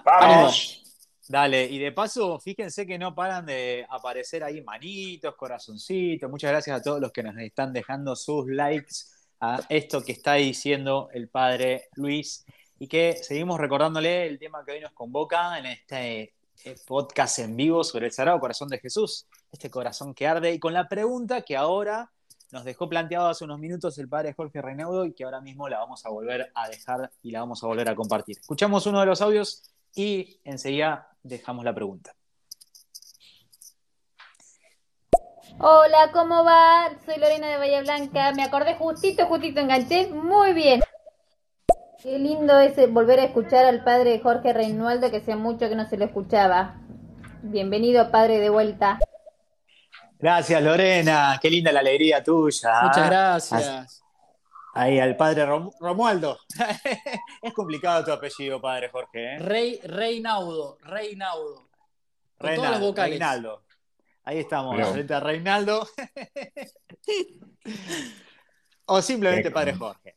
Vamos. 0.04 0.82
Dale, 1.28 1.64
y 1.64 1.78
de 1.78 1.90
paso, 1.90 2.38
fíjense 2.38 2.86
que 2.86 2.98
no 2.98 3.14
paran 3.14 3.46
de 3.46 3.84
aparecer 3.88 4.44
ahí 4.44 4.60
manitos, 4.62 5.34
corazoncitos. 5.34 6.30
Muchas 6.30 6.52
gracias 6.52 6.78
a 6.78 6.82
todos 6.82 7.00
los 7.00 7.10
que 7.10 7.22
nos 7.22 7.36
están 7.38 7.72
dejando 7.72 8.14
sus 8.14 8.46
likes 8.46 8.94
a 9.40 9.60
esto 9.68 10.04
que 10.04 10.12
está 10.12 10.34
diciendo 10.34 11.08
el 11.12 11.28
padre 11.28 11.88
Luis. 11.94 12.44
Y 12.78 12.88
que 12.88 13.16
seguimos 13.22 13.58
recordándole 13.58 14.26
el 14.26 14.38
tema 14.38 14.64
que 14.64 14.72
hoy 14.72 14.80
nos 14.80 14.92
convoca 14.92 15.58
en 15.58 15.66
este 15.66 16.34
eh, 16.64 16.76
podcast 16.86 17.38
en 17.40 17.56
vivo 17.56 17.82
sobre 17.82 18.06
el 18.06 18.12
Sagrado 18.12 18.38
Corazón 18.38 18.68
de 18.68 18.78
Jesús, 18.78 19.26
este 19.50 19.70
corazón 19.70 20.14
que 20.14 20.26
arde, 20.26 20.52
y 20.52 20.58
con 20.58 20.74
la 20.74 20.88
pregunta 20.88 21.42
que 21.42 21.56
ahora 21.56 22.12
nos 22.52 22.64
dejó 22.64 22.88
planteado 22.88 23.28
hace 23.28 23.44
unos 23.44 23.58
minutos 23.58 23.98
el 23.98 24.08
padre 24.08 24.32
Jorge 24.32 24.62
Reinaudo 24.62 25.04
y 25.04 25.12
que 25.12 25.24
ahora 25.24 25.40
mismo 25.40 25.68
la 25.68 25.78
vamos 25.78 26.04
a 26.06 26.10
volver 26.10 26.50
a 26.54 26.68
dejar 26.68 27.10
y 27.22 27.30
la 27.30 27.40
vamos 27.40 27.62
a 27.62 27.66
volver 27.66 27.88
a 27.88 27.94
compartir. 27.94 28.38
Escuchamos 28.38 28.86
uno 28.86 29.00
de 29.00 29.06
los 29.06 29.20
audios 29.20 29.70
y 29.94 30.40
enseguida 30.44 31.08
dejamos 31.22 31.64
la 31.64 31.74
pregunta. 31.74 32.14
Hola, 35.58 36.10
¿cómo 36.12 36.44
va? 36.44 36.90
Soy 37.06 37.18
Lorena 37.18 37.48
de 37.48 37.56
Bahía 37.56 37.80
Blanca. 37.80 38.32
Me 38.32 38.42
acordé 38.42 38.74
justito, 38.74 39.26
justito 39.26 39.60
enganché. 39.60 40.08
Muy 40.08 40.52
bien. 40.52 40.82
Qué 42.02 42.18
lindo 42.18 42.58
es 42.60 42.76
volver 42.92 43.20
a 43.20 43.24
escuchar 43.24 43.64
al 43.64 43.82
padre 43.82 44.20
Jorge 44.20 44.52
Reinaldo, 44.52 45.10
que 45.10 45.16
hacía 45.16 45.36
mucho 45.36 45.68
que 45.68 45.74
no 45.74 45.88
se 45.88 45.96
lo 45.96 46.04
escuchaba. 46.04 46.76
Bienvenido, 47.42 48.10
padre, 48.10 48.38
de 48.38 48.50
vuelta. 48.50 48.98
Gracias, 50.18 50.62
Lorena. 50.62 51.38
Qué 51.40 51.50
linda 51.50 51.72
la 51.72 51.80
alegría 51.80 52.22
tuya. 52.22 52.82
Muchas 52.82 53.06
gracias. 53.06 54.02
Ahí 54.72 54.98
al 54.98 55.16
padre 55.16 55.46
Romualdo. 55.80 56.38
es 57.42 57.52
complicado 57.52 58.04
tu 58.04 58.12
apellido, 58.12 58.60
padre 58.60 58.88
Jorge. 58.88 59.34
¿eh? 59.34 59.38
Rey, 59.38 59.80
Reinaudo, 59.82 60.78
Reinaudo. 60.82 61.68
Con 62.38 62.54
todos 62.54 62.70
los 62.70 62.80
vocales. 62.80 63.18
Reinaldo. 63.18 63.64
Ahí 64.24 64.38
estamos, 64.38 64.76
frente 64.90 65.14
a 65.14 65.20
Reinaldo. 65.20 65.88
o 68.86 69.00
simplemente 69.00 69.50
padre 69.50 69.74
Jorge. 69.74 70.16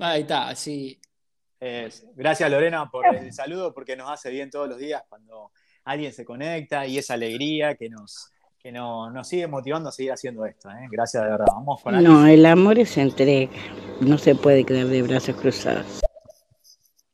Ahí 0.00 0.22
está, 0.22 0.54
sí. 0.54 1.00
gracias 2.14 2.50
Lorena 2.50 2.88
por 2.90 3.06
el 3.06 3.32
saludo, 3.32 3.72
porque 3.72 3.96
nos 3.96 4.10
hace 4.10 4.30
bien 4.30 4.50
todos 4.50 4.68
los 4.68 4.78
días 4.78 5.02
cuando 5.08 5.52
alguien 5.84 6.12
se 6.12 6.24
conecta 6.24 6.86
y 6.86 6.98
esa 6.98 7.14
alegría 7.14 7.74
que 7.74 7.88
nos, 7.88 8.30
que 8.66 8.72
no, 8.72 9.08
nos 9.12 9.28
sigue 9.28 9.46
motivando 9.46 9.90
a 9.90 9.92
seguir 9.92 10.10
haciendo 10.10 10.44
esto. 10.44 10.68
¿eh? 10.70 10.88
Gracias 10.90 11.22
de 11.22 11.30
verdad. 11.30 11.46
Vamos 11.54 11.80
con 11.80 12.02
No, 12.02 12.26
el 12.26 12.44
amor 12.44 12.80
es 12.80 12.98
entrega. 12.98 13.48
No 14.00 14.18
se 14.18 14.34
puede 14.34 14.64
quedar 14.64 14.86
de 14.86 15.02
brazos 15.02 15.36
cruzados. 15.36 16.00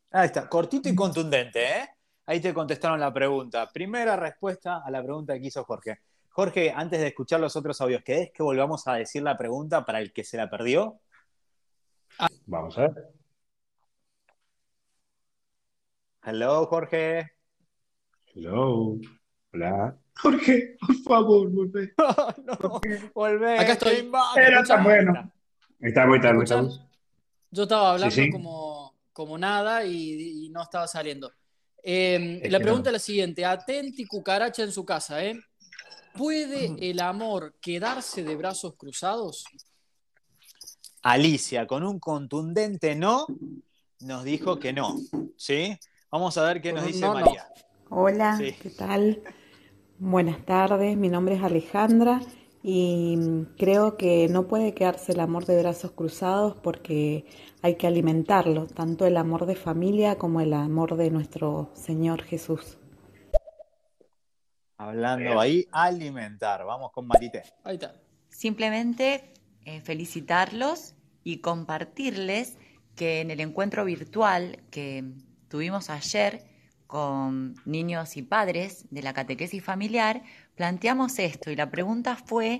Ahí 0.09 0.25
está, 0.25 0.49
cortito 0.49 0.89
y 0.89 0.95
contundente, 0.95 1.63
¿eh? 1.63 1.89
ahí 2.25 2.39
te 2.39 2.55
contestaron 2.55 2.99
la 2.99 3.13
pregunta. 3.13 3.69
Primera 3.71 4.15
respuesta 4.15 4.81
a 4.83 4.89
la 4.89 5.03
pregunta 5.03 5.37
que 5.37 5.45
hizo 5.45 5.63
Jorge. 5.63 5.99
Jorge, 6.29 6.73
antes 6.75 6.99
de 6.99 7.07
escuchar 7.09 7.39
los 7.39 7.55
otros 7.55 7.79
audios, 7.81 8.01
¿querés 8.01 8.31
que 8.31 8.41
volvamos 8.41 8.87
a 8.87 8.95
decir 8.95 9.21
la 9.21 9.37
pregunta 9.37 9.85
para 9.85 9.99
el 9.99 10.11
que 10.11 10.23
se 10.23 10.37
la 10.37 10.49
perdió? 10.49 11.01
Vamos 12.47 12.75
a 12.79 12.81
ver. 12.81 13.13
Hello, 16.23 16.65
Jorge. 16.65 17.31
Hello. 18.33 18.97
Hola. 19.53 20.02
Jorge, 20.15 20.77
por 20.79 20.95
favor, 21.03 21.49
volvé. 21.49 21.93
no, 22.45 22.81
volvé. 23.13 23.59
Acá 23.59 23.73
estoy. 23.73 24.09
Era 24.35 24.63
tan 24.63 24.83
bueno. 24.83 25.31
Está 25.79 26.05
muy 26.05 26.21
tarde. 26.21 26.43
¿Escuchan? 26.43 26.65
estamos. 26.65 26.81
Yo 27.51 27.63
estaba 27.63 27.91
hablando 27.91 28.15
Sí, 28.15 28.23
sí. 28.25 28.31
Como, 28.31 28.95
como 29.11 29.37
nada 29.37 29.83
y, 29.85 30.45
y 30.45 30.49
no 30.49 30.61
estaba 30.63 30.87
saliendo. 30.87 31.31
Eh, 31.83 32.39
Es 32.43 32.51
la 32.51 32.59
pregunta 32.59 32.89
no. 32.89 32.95
es 32.95 33.01
la 33.01 33.05
siguiente: 33.05 33.45
atenti 33.45 34.05
cucaracha 34.05 34.63
en 34.63 34.71
su 34.71 34.85
casa, 34.85 35.23
¿eh? 35.23 35.39
¿Puede 36.15 36.75
el 36.89 36.99
amor 36.99 37.55
quedarse 37.59 38.23
de 38.23 38.35
brazos 38.35 38.75
cruzados? 38.77 39.43
Alicia, 41.01 41.67
con 41.67 41.83
un 41.83 41.99
contundente 41.99 42.95
no, 42.95 43.25
nos 43.99 44.23
dijo 44.23 44.59
que 44.59 44.71
no. 44.73 44.95
¿Sí? 45.35 45.77
Vamos 46.11 46.37
a 46.37 46.45
ver 46.45 46.61
qué 46.61 46.71
nos 46.71 46.85
dice 46.85 47.01
no, 47.01 47.19
no. 47.19 47.25
María. 47.25 47.47
Hola, 47.89 48.37
Sí. 48.37 48.55
¿qué 48.61 48.69
tal? 48.69 49.21
Buenas 49.99 50.43
tardes, 50.45 50.97
mi 50.97 51.07
nombre 51.07 51.35
es 51.35 51.43
Alejandra 51.43 52.19
y 52.63 53.45
creo 53.57 53.95
que 53.95 54.27
no 54.27 54.47
puede 54.47 54.73
quedarse 54.73 55.11
el 55.11 55.19
amor 55.19 55.45
de 55.45 55.59
brazos 55.61 55.91
cruzados 55.91 56.55
porque 56.55 57.25
hay 57.61 57.75
que 57.75 57.85
alimentarlo, 57.87 58.65
tanto 58.65 59.05
el 59.05 59.17
amor 59.17 59.45
de 59.45 59.55
familia 59.55 60.17
como 60.17 60.41
el 60.41 60.53
amor 60.53 60.97
de 60.97 61.11
nuestro 61.11 61.69
Señor 61.73 62.23
Jesús. 62.23 62.77
Hablando 64.77 65.39
ahí, 65.39 65.67
alimentar. 65.71 66.65
Vamos 66.65 66.91
con 66.91 67.07
Marité. 67.07 67.43
Ahí 67.63 67.75
está. 67.75 67.95
Simplemente 68.29 69.31
eh, 69.63 69.79
felicitarlos 69.81 70.95
y 71.23 71.37
compartirles 71.37 72.57
que 72.95 73.21
en 73.21 73.29
el 73.29 73.39
encuentro 73.39 73.85
virtual 73.85 74.59
que 74.71 75.03
tuvimos 75.49 75.89
ayer 75.89 76.52
con 76.93 77.55
niños 77.65 78.17
y 78.17 78.21
padres 78.21 78.85
de 78.91 79.01
la 79.01 79.13
catequesis 79.13 79.63
familiar, 79.63 80.21
planteamos 80.55 81.17
esto 81.17 81.49
y 81.49 81.55
la 81.55 81.71
pregunta 81.71 82.15
fue, 82.15 82.59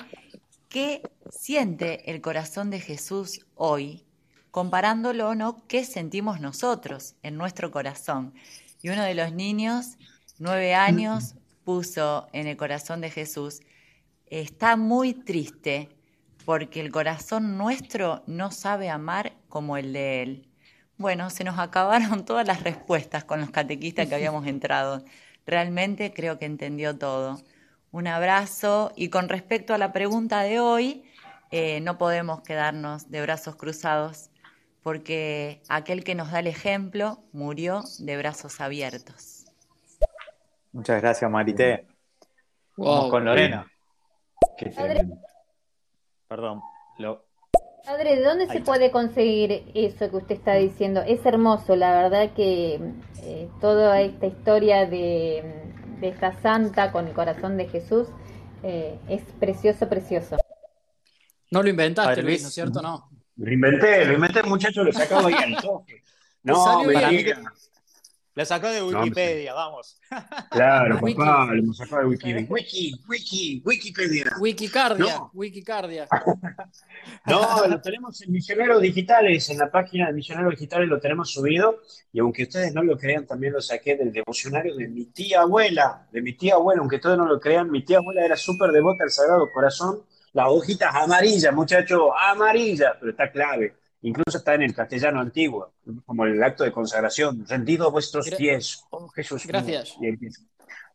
¿qué 0.70 1.04
siente 1.30 2.10
el 2.10 2.20
corazón 2.20 2.72
de 2.72 2.80
Jesús 2.80 3.46
hoy? 3.54 4.04
Comparándolo, 4.50 5.36
¿no? 5.36 5.68
¿Qué 5.68 5.86
sentimos 5.86 6.40
nosotros 6.40 7.14
en 7.22 7.38
nuestro 7.38 7.70
corazón? 7.70 8.34
Y 8.82 8.90
uno 8.90 9.04
de 9.04 9.14
los 9.14 9.34
niños, 9.34 10.00
nueve 10.40 10.74
años, 10.74 11.36
puso 11.64 12.28
en 12.34 12.48
el 12.48 12.58
corazón 12.58 13.02
de 13.02 13.12
Jesús, 13.12 13.62
está 14.26 14.78
muy 14.78 15.14
triste 15.14 15.90
porque 16.44 16.82
el 16.82 16.92
corazón 16.92 17.56
nuestro 17.56 18.24
no 18.26 18.50
sabe 18.50 18.90
amar 18.90 19.34
como 19.48 19.78
el 19.78 19.94
de 19.94 20.24
él. 20.24 20.53
Bueno, 20.98 21.30
se 21.30 21.44
nos 21.44 21.60
acabaron 21.60 22.26
todas 22.26 22.48
las 22.48 22.64
respuestas 22.64 23.24
con 23.24 23.42
los 23.42 23.52
catequistas 23.52 24.08
que 24.08 24.16
habíamos 24.16 24.48
entrado. 24.48 25.04
Realmente 25.46 26.14
creo 26.14 26.40
que 26.40 26.46
entendió 26.46 26.98
todo. 26.98 27.42
Un 27.92 28.08
abrazo 28.08 28.92
y 28.96 29.10
con 29.10 29.30
respecto 29.30 29.74
a 29.74 29.78
la 29.78 29.94
pregunta 29.94 30.42
de 30.42 30.60
hoy, 30.60 31.04
eh, 31.52 31.80
no 31.82 31.98
podemos 31.98 32.42
quedarnos 32.42 33.12
de 33.12 33.22
brazos 33.22 33.56
cruzados 33.56 34.32
porque 34.82 35.62
aquel 35.70 36.04
que 36.04 36.16
nos 36.16 36.32
da 36.32 36.40
el 36.40 36.48
ejemplo 36.48 37.20
murió 37.32 37.84
de 38.00 38.18
brazos 38.18 38.60
abiertos. 38.60 39.46
Muchas 40.72 41.02
gracias, 41.02 41.30
Marité. 41.30 41.88
Vamos 42.76 43.10
con 43.10 43.24
Lorena. 43.24 43.72
Qué. 44.58 44.74
Perdón. 46.28 46.62
Lo... 46.98 47.26
Padre, 47.86 48.16
¿de 48.16 48.24
dónde 48.24 48.44
Ahí 48.46 48.50
se 48.50 48.58
está. 48.60 48.72
puede 48.72 48.92
conseguir 48.92 49.66
eso 49.74 50.10
que 50.10 50.16
usted 50.16 50.36
está 50.36 50.56
diciendo? 50.56 51.02
Es 51.06 51.26
hermoso, 51.26 51.76
la 51.76 51.96
verdad 52.04 52.34
que 52.34 52.80
eh, 53.24 53.50
toda 53.60 54.00
esta 54.02 54.26
historia 54.26 54.86
de, 54.86 55.44
de 56.00 56.08
esta 56.08 56.34
santa 56.42 56.92
con 56.92 57.08
el 57.08 57.14
corazón 57.14 57.58
de 57.58 57.68
Jesús 57.68 58.08
eh, 58.64 58.98
es 59.10 59.22
precioso, 59.40 59.90
precioso. 59.90 60.38
No 61.52 61.62
lo 61.62 61.70
inventaste, 61.70 62.10
Padre 62.10 62.24
Luis. 62.24 62.42
¿no 62.42 62.48
es 62.48 62.54
cierto? 62.54 62.82
No. 62.82 63.10
Lo 63.36 63.52
inventé, 63.52 64.06
lo 64.06 64.14
inventé, 64.14 64.44
muchacho, 64.44 64.84
lo 64.84 64.94
sacaba 64.94 65.28
ahí 65.28 65.34
al 65.56 65.62
toque. 65.62 66.02
No, 66.46 66.84
Para 66.94 67.10
mí 67.10 67.24
Lo 68.36 68.46
sacó 68.46 68.68
de. 68.70 68.82
Wikipedia, 68.82 69.54
vamos. 69.54 70.00
Claro, 70.50 70.98
Wiki. 71.02 71.18
papá, 71.18 71.46
lo 71.52 71.60
hemos 71.60 71.78
sacado 71.78 72.02
de 72.02 72.08
Wikipedia. 72.08 72.48
Wiki, 72.50 72.96
Wiki, 73.08 73.62
Wikipedia. 73.64 74.26
Wikicardia, 74.40 75.06
No. 75.18 75.32
Wikicardia. 75.34 76.08
No, 77.26 77.68
lo 77.68 77.82
tenemos 77.82 78.22
en 78.22 78.32
Misioneros 78.32 78.82
Digitales, 78.82 79.50
en 79.50 79.58
la 79.58 79.70
página 79.70 80.08
de 80.08 80.14
Misioneros 80.14 80.52
Digitales 80.52 80.88
lo 80.88 81.00
tenemos 81.00 81.32
subido 81.32 81.80
y 82.14 82.20
aunque 82.20 82.44
ustedes 82.44 82.74
no 82.74 82.82
lo 82.84 82.98
crean, 82.98 83.26
también 83.26 83.54
lo 83.54 83.62
saqué 83.62 83.96
del 83.98 84.12
devocionario 84.12 84.76
de 84.76 84.88
mi 84.88 85.06
tía 85.06 85.42
abuela, 85.42 86.08
de 86.12 86.22
mi 86.22 86.34
tía 86.34 86.56
abuela, 86.56 86.80
aunque 86.80 87.00
todos 87.00 87.18
no 87.18 87.26
lo 87.26 87.40
crean, 87.40 87.70
mi 87.72 87.84
tía 87.84 87.98
abuela 87.98 88.26
era 88.26 88.38
súper 88.38 88.72
devota 88.72 89.04
al 89.04 89.10
Sagrado 89.12 89.50
Corazón, 89.54 90.02
las 90.34 90.48
hojitas 90.48 90.94
amarillas, 90.96 91.54
muchachos, 91.54 92.02
amarillas, 92.20 92.94
pero 93.00 93.12
está 93.12 93.32
clave. 93.32 93.76
Incluso 94.04 94.38
está 94.38 94.54
en 94.56 94.62
el 94.64 94.76
castellano 94.76 95.20
antiguo, 95.22 95.74
como 96.06 96.26
el 96.26 96.42
acto 96.44 96.64
de 96.64 96.72
consagración, 96.72 97.46
rendido 97.48 97.88
a 97.88 97.90
vuestros 97.92 98.28
Gra- 98.30 98.38
pies, 98.38 98.84
oh 98.92 99.08
Jesús. 99.10 99.46
mío. 99.46 99.52
Gracias. 99.54 99.98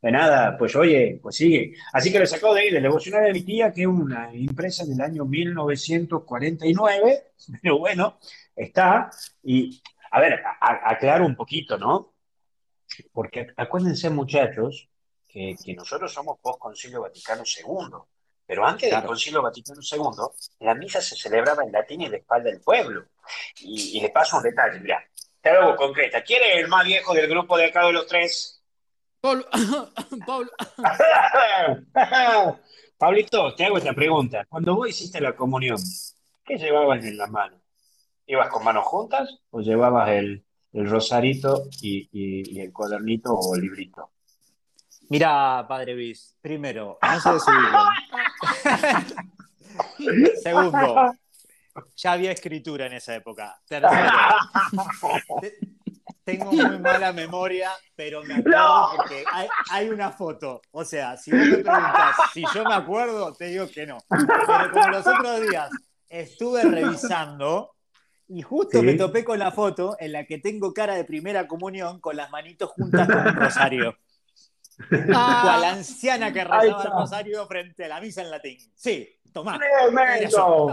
De 0.00 0.12
nada, 0.12 0.56
pues 0.56 0.76
oye, 0.76 1.18
pues 1.20 1.34
sigue. 1.36 1.74
Así 1.92 2.12
que 2.12 2.20
lo 2.20 2.26
sacó 2.26 2.54
de 2.54 2.60
ahí, 2.60 2.70
del 2.70 2.84
devocionario 2.84 3.28
de 3.28 3.32
mi 3.34 3.42
tía, 3.42 3.72
que 3.72 3.80
es 3.82 3.86
una 3.88 4.32
impresa 4.32 4.84
del 4.84 5.00
año 5.00 5.24
1949, 5.24 7.22
pero 7.62 7.78
bueno, 7.78 8.18
está. 8.54 9.10
Y, 9.42 9.82
a 10.10 10.20
ver, 10.20 10.34
a- 10.34 10.58
a- 10.60 10.90
aclaro 10.92 11.26
un 11.26 11.34
poquito, 11.34 11.76
¿no? 11.78 12.12
Porque 13.12 13.48
acuérdense, 13.56 14.08
muchachos, 14.10 14.88
que, 15.26 15.56
que 15.64 15.74
nosotros 15.74 16.12
somos 16.12 16.38
post-Concilio 16.40 17.02
Vaticano 17.02 17.42
II, 17.44 17.96
pero 18.48 18.66
antes 18.66 18.90
del. 18.90 19.04
Concilio 19.06 19.42
Vaticano 19.42 19.80
II, 19.82 20.00
la 20.60 20.74
misa 20.74 21.00
se 21.02 21.14
celebraba 21.14 21.62
en 21.62 21.70
latín 21.70 22.00
y 22.00 22.08
de 22.08 22.16
espalda 22.16 22.50
del 22.50 22.60
pueblo. 22.62 23.04
Y, 23.60 23.98
y 23.98 24.00
le 24.00 24.08
paso 24.08 24.38
un 24.38 24.42
detalle, 24.42 24.80
mira, 24.80 25.04
te 25.42 25.50
hago 25.50 25.76
concreta. 25.76 26.22
¿Quién 26.24 26.42
es 26.42 26.56
el 26.64 26.68
más 26.68 26.84
viejo 26.86 27.12
del 27.12 27.28
grupo 27.28 27.58
de 27.58 27.66
acá 27.66 27.84
de 27.86 27.92
los 27.92 28.06
tres? 28.06 28.62
Pablo, 29.20 29.44
Pablo, 30.26 30.50
Pablito, 32.98 33.54
te 33.54 33.66
hago 33.66 33.76
esta 33.78 33.92
pregunta. 33.92 34.46
Cuando 34.48 34.74
vos 34.76 34.88
hiciste 34.88 35.20
la 35.20 35.36
comunión, 35.36 35.76
¿qué 36.44 36.56
llevabas 36.56 37.04
en 37.04 37.18
la 37.18 37.26
mano? 37.26 37.60
¿Ibas 38.26 38.48
con 38.48 38.64
manos 38.64 38.84
juntas 38.86 39.28
o 39.50 39.60
llevabas 39.60 40.08
el, 40.10 40.44
el 40.72 40.88
rosarito 40.88 41.64
y, 41.82 42.08
y- 42.12 42.56
y 42.56 42.60
el 42.60 42.72
cuadernito 42.72 43.32
o 43.34 43.54
el 43.54 43.60
librito? 43.62 44.10
Mira, 45.10 45.64
padre 45.66 45.94
Luis, 45.94 46.36
primero, 46.40 46.98
no 47.00 47.20
se 47.20 47.32
desubiquen. 47.32 47.72
Segundo, 50.42 51.14
ya 51.96 52.12
había 52.12 52.32
escritura 52.32 52.86
en 52.86 52.94
esa 52.94 53.14
época. 53.14 53.60
Tercero, 53.68 54.10
te- 55.40 55.58
tengo 56.24 56.52
muy 56.52 56.78
mala 56.78 57.12
memoria, 57.12 57.70
pero 57.94 58.22
me 58.22 58.34
acuerdo 58.34 58.58
No. 58.58 58.90
porque 58.96 59.24
hay, 59.32 59.48
hay 59.70 59.88
una 59.90 60.10
foto. 60.10 60.60
O 60.72 60.84
sea, 60.84 61.16
si 61.16 61.30
vos 61.30 61.40
me 61.40 61.58
preguntas 61.58 62.16
si 62.32 62.44
yo 62.54 62.64
me 62.64 62.74
acuerdo, 62.74 63.34
te 63.34 63.46
digo 63.46 63.68
que 63.68 63.86
no. 63.86 63.98
Pero 64.08 64.70
como 64.72 64.88
los 64.88 65.06
otros 65.06 65.40
días 65.48 65.70
estuve 66.08 66.62
revisando 66.64 67.72
y 68.28 68.42
justo 68.42 68.80
Sí. 68.80 68.84
me 68.86 68.94
topé 68.94 69.24
con 69.24 69.38
la 69.38 69.52
foto 69.52 69.96
en 69.98 70.12
la 70.12 70.24
que 70.24 70.38
tengo 70.38 70.72
cara 70.74 70.94
de 70.94 71.04
primera 71.04 71.46
comunión 71.46 72.00
con 72.00 72.16
las 72.16 72.30
manitos 72.30 72.70
juntas 72.70 73.06
con 73.08 73.18
un 73.26 73.34
rosario. 73.36 73.96
Ah. 75.12 75.40
Cual 75.42 75.64
anciana 75.64 76.32
que 76.32 76.44
rezaba 76.44 76.82
el 76.82 76.90
rosario 76.92 77.46
frente 77.46 77.84
a 77.84 77.88
la 77.88 78.00
misa 78.00 78.22
en 78.22 78.30
latín. 78.30 78.58
Sí, 78.74 79.08
tomá. 79.32 79.58
¡Tremendo! 79.58 80.68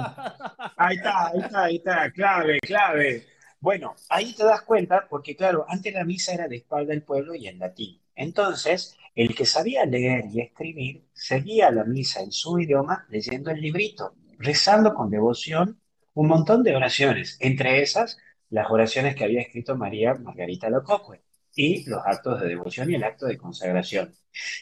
Ahí 0.77 0.95
está, 0.97 1.27
ahí 1.27 1.39
está, 1.39 1.63
ahí 1.63 1.75
está, 1.77 2.11
clave, 2.11 2.59
clave. 2.59 3.25
Bueno, 3.59 3.95
ahí 4.09 4.33
te 4.33 4.43
das 4.43 4.61
cuenta, 4.61 5.07
porque 5.09 5.35
claro, 5.35 5.65
antes 5.67 5.93
la 5.93 6.03
misa 6.03 6.33
era 6.33 6.47
de 6.47 6.57
espalda 6.57 6.93
del 6.93 7.03
pueblo 7.03 7.33
y 7.33 7.47
en 7.47 7.59
latín. 7.59 7.99
Entonces, 8.15 8.95
el 9.15 9.35
que 9.35 9.45
sabía 9.45 9.85
leer 9.85 10.25
y 10.31 10.41
escribir 10.41 11.07
seguía 11.13 11.71
la 11.71 11.83
misa 11.83 12.21
en 12.21 12.31
su 12.31 12.59
idioma 12.59 13.05
leyendo 13.09 13.51
el 13.51 13.59
librito, 13.61 14.13
rezando 14.37 14.93
con 14.93 15.09
devoción 15.09 15.79
un 16.13 16.27
montón 16.27 16.63
de 16.63 16.75
oraciones, 16.75 17.37
entre 17.39 17.81
esas 17.81 18.17
las 18.49 18.69
oraciones 18.69 19.15
que 19.15 19.23
había 19.23 19.41
escrito 19.41 19.75
María 19.75 20.13
Margarita 20.13 20.69
Lococue 20.69 21.24
y 21.55 21.85
los 21.85 22.01
actos 22.05 22.41
de 22.41 22.47
devoción 22.47 22.91
y 22.91 22.95
el 22.95 23.03
acto 23.03 23.25
de 23.25 23.37
consagración. 23.37 24.13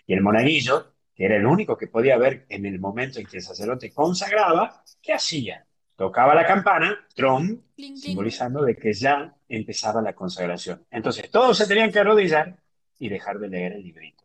Y 0.06 0.14
el 0.14 0.22
monaguillo, 0.22 0.94
que 1.16 1.26
era 1.26 1.36
el 1.36 1.46
único 1.46 1.78
que 1.78 1.88
podía 1.88 2.18
ver 2.18 2.46
en 2.50 2.66
el 2.66 2.80
momento 2.80 3.20
en 3.20 3.26
que 3.26 3.38
el 3.38 3.44
sacerdote 3.44 3.92
consagraba, 3.92 4.84
¿qué 5.02 5.14
hacía? 5.14 5.66
Tocaba 5.96 6.34
la 6.34 6.46
campana, 6.46 7.08
tron, 7.16 7.64
simbolizando 7.76 8.64
de 8.64 8.76
que 8.76 8.94
ya 8.94 9.36
empezaba 9.48 10.02
la 10.02 10.14
consagración. 10.14 10.86
Entonces, 10.90 11.30
todos 11.30 11.58
se 11.58 11.68
tenían 11.68 11.92
que 11.92 12.00
arrodillar 12.00 12.58
y 13.00 13.10
dejar 13.10 13.40
de 13.40 13.48
leer 13.48 13.74
el 13.74 13.84
librito. 13.84 14.24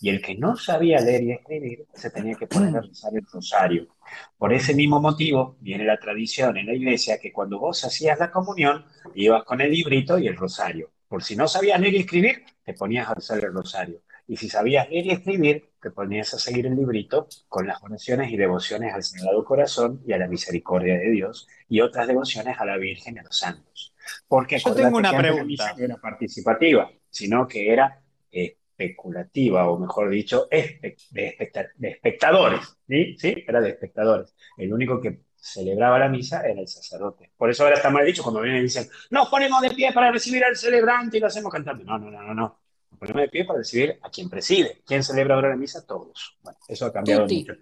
Y 0.00 0.10
el 0.10 0.20
que 0.20 0.34
no 0.34 0.56
sabía 0.56 1.00
leer 1.00 1.22
y 1.22 1.32
escribir 1.32 1.86
se 1.94 2.10
tenía 2.10 2.34
que 2.34 2.46
poner 2.46 2.76
a 2.76 2.80
rezar 2.80 3.12
el 3.14 3.24
rosario. 3.30 3.96
Por 4.36 4.52
ese 4.52 4.74
mismo 4.74 5.00
motivo 5.00 5.56
viene 5.60 5.84
la 5.84 5.98
tradición 5.98 6.56
en 6.56 6.66
la 6.66 6.74
iglesia 6.74 7.18
que 7.18 7.32
cuando 7.32 7.58
vos 7.58 7.84
hacías 7.84 8.18
la 8.18 8.30
comunión, 8.30 8.84
ibas 9.14 9.44
con 9.44 9.60
el 9.60 9.70
librito 9.70 10.18
y 10.18 10.26
el 10.26 10.36
rosario. 10.36 10.90
Por 11.14 11.22
si 11.22 11.36
no 11.36 11.46
sabías 11.46 11.78
leer 11.78 11.94
y 11.94 11.98
escribir, 11.98 12.42
te 12.64 12.74
ponías 12.74 13.08
a 13.08 13.14
rezar 13.14 13.38
el 13.38 13.52
rosario. 13.52 14.00
Y 14.26 14.36
si 14.36 14.48
sabías 14.48 14.90
leer 14.90 15.06
y 15.06 15.10
escribir, 15.12 15.70
te 15.80 15.92
ponías 15.92 16.34
a 16.34 16.40
seguir 16.40 16.66
el 16.66 16.74
librito 16.74 17.28
con 17.48 17.68
las 17.68 17.80
oraciones 17.84 18.32
y 18.32 18.36
devociones 18.36 18.92
al 18.92 19.04
Sagrado 19.04 19.44
Corazón 19.44 20.02
y 20.04 20.12
a 20.12 20.18
la 20.18 20.26
misericordia 20.26 20.98
de 20.98 21.08
Dios 21.12 21.46
y 21.68 21.80
otras 21.82 22.08
devociones 22.08 22.58
a 22.58 22.64
la 22.64 22.76
Virgen 22.78 23.14
y 23.14 23.18
a 23.20 23.22
los 23.22 23.38
santos. 23.38 23.94
Porque 24.26 24.58
Yo 24.58 24.74
tengo 24.74 24.98
una 24.98 25.12
que 25.12 25.18
pregunta. 25.18 25.72
no 25.78 25.84
era 25.84 25.96
participativa, 25.98 26.90
sino 27.08 27.46
que 27.46 27.72
era 27.72 28.02
especulativa, 28.32 29.70
o 29.70 29.78
mejor 29.78 30.10
dicho, 30.10 30.48
espe- 30.50 30.96
de, 31.12 31.26
especta- 31.28 31.70
de 31.76 31.88
espectadores. 31.90 32.76
¿sí? 32.88 33.16
¿Sí? 33.18 33.44
Era 33.46 33.60
de 33.60 33.70
espectadores. 33.70 34.34
El 34.56 34.72
único 34.72 35.00
que 35.00 35.20
celebraba 35.44 35.98
la 35.98 36.08
misa 36.08 36.40
era 36.40 36.58
el 36.60 36.68
sacerdote. 36.68 37.30
Por 37.36 37.50
eso 37.50 37.64
ahora 37.64 37.76
está 37.76 37.90
mal 37.90 38.06
dicho 38.06 38.22
cuando 38.22 38.40
vienen 38.40 38.60
y 38.60 38.64
dicen, 38.64 38.88
nos 39.10 39.28
ponemos 39.28 39.60
de 39.60 39.70
pie 39.70 39.92
para 39.92 40.10
recibir 40.10 40.42
al 40.42 40.56
celebrante 40.56 41.18
y 41.18 41.20
lo 41.20 41.26
hacemos 41.26 41.52
cantando. 41.52 41.84
No, 41.84 41.98
no, 41.98 42.10
no, 42.10 42.22
no, 42.22 42.34
no. 42.34 42.60
Nos 42.90 42.98
ponemos 42.98 43.22
de 43.22 43.28
pie 43.28 43.44
para 43.44 43.58
recibir 43.58 43.98
a 44.00 44.08
quien 44.08 44.30
preside. 44.30 44.80
¿Quién 44.86 45.02
celebra 45.02 45.34
ahora 45.34 45.50
la 45.50 45.56
misa? 45.56 45.86
Todos. 45.86 46.38
Bueno, 46.42 46.58
eso 46.66 46.86
ha 46.86 46.92
cambiado 46.92 47.22
Tutti. 47.22 47.40
mucho. 47.40 47.54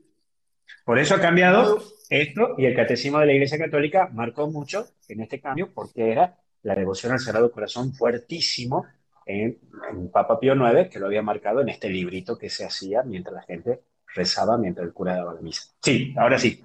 Por 0.85 0.99
eso 1.01 1.17
ha 1.17 1.21
cambiado 1.21 1.83
esto 2.09 2.55
y 2.57 2.67
el 2.67 2.77
catecismo 2.77 3.19
de 3.19 3.27
la 3.27 3.33
Iglesia 3.33 3.59
Católica 3.59 4.09
marcó 4.13 4.49
mucho 4.49 4.87
en 5.09 5.21
este 5.21 5.41
cambio 5.41 5.73
porque 5.75 6.13
era 6.13 6.39
la 6.63 6.77
devoción 6.77 7.13
al 7.13 7.19
Sagrado 7.19 7.51
Corazón 7.51 7.93
fuertísimo 7.95 8.87
en, 9.27 9.59
en 9.91 10.09
Papa 10.11 10.39
Pío 10.39 10.55
IX, 10.55 10.89
que 10.89 11.01
lo 11.01 11.07
había 11.07 11.23
marcado 11.23 11.61
en 11.61 11.69
este 11.69 11.89
librito 11.89 12.39
que 12.39 12.49
se 12.49 12.65
hacía 12.65 13.03
mientras 13.03 13.35
la 13.35 13.43
gente 13.43 13.81
rezaba, 14.15 14.57
mientras 14.57 14.87
el 14.87 14.93
cura 14.93 15.17
daba 15.17 15.35
la 15.35 15.41
misa. 15.41 15.65
Sí, 15.83 16.15
ahora 16.17 16.39
sí. 16.39 16.65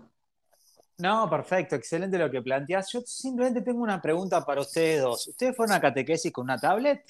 No, 1.00 1.30
perfecto, 1.30 1.76
excelente 1.76 2.18
lo 2.18 2.30
que 2.32 2.42
planteas. 2.42 2.92
Yo 2.92 3.02
simplemente 3.02 3.62
tengo 3.62 3.82
una 3.84 4.02
pregunta 4.02 4.44
para 4.44 4.62
ustedes 4.62 5.02
dos. 5.02 5.28
¿Ustedes 5.28 5.56
fueron 5.56 5.76
a 5.76 5.82
catequesis 5.82 6.32
con 6.32 6.46
una 6.46 6.58
tablet? 6.58 7.04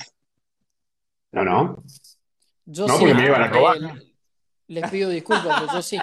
No, 1.31 1.43
no. 1.45 1.83
Yo 2.65 2.85
No, 2.87 2.93
sí, 2.95 2.99
porque 2.99 3.13
me 3.13 3.25
iban 3.25 3.43
a 3.43 3.47
robar. 3.47 3.77
les 4.67 4.89
pido 4.91 5.09
disculpas, 5.09 5.61
pero 5.61 5.73
yo 5.73 5.81
sí. 5.81 5.97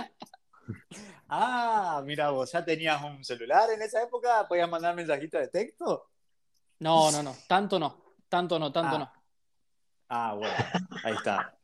Ah, 1.36 2.00
mira 2.04 2.30
vos, 2.30 2.52
¿ya 2.52 2.64
tenías 2.64 3.02
un 3.02 3.24
celular 3.24 3.68
en 3.70 3.82
esa 3.82 4.02
época? 4.02 4.46
¿Podías 4.46 4.68
mandar 4.68 4.94
mensajitos 4.94 5.40
de 5.40 5.48
texto? 5.48 6.10
No, 6.80 7.10
no, 7.10 7.22
no. 7.22 7.34
Tanto 7.48 7.78
no. 7.78 8.14
Tanto 8.28 8.58
no, 8.58 8.70
tanto 8.70 8.96
Ah. 8.96 8.98
no. 8.98 9.12
Ah, 10.10 10.34
bueno, 10.34 10.54
ahí 11.02 11.14
está. 11.14 11.56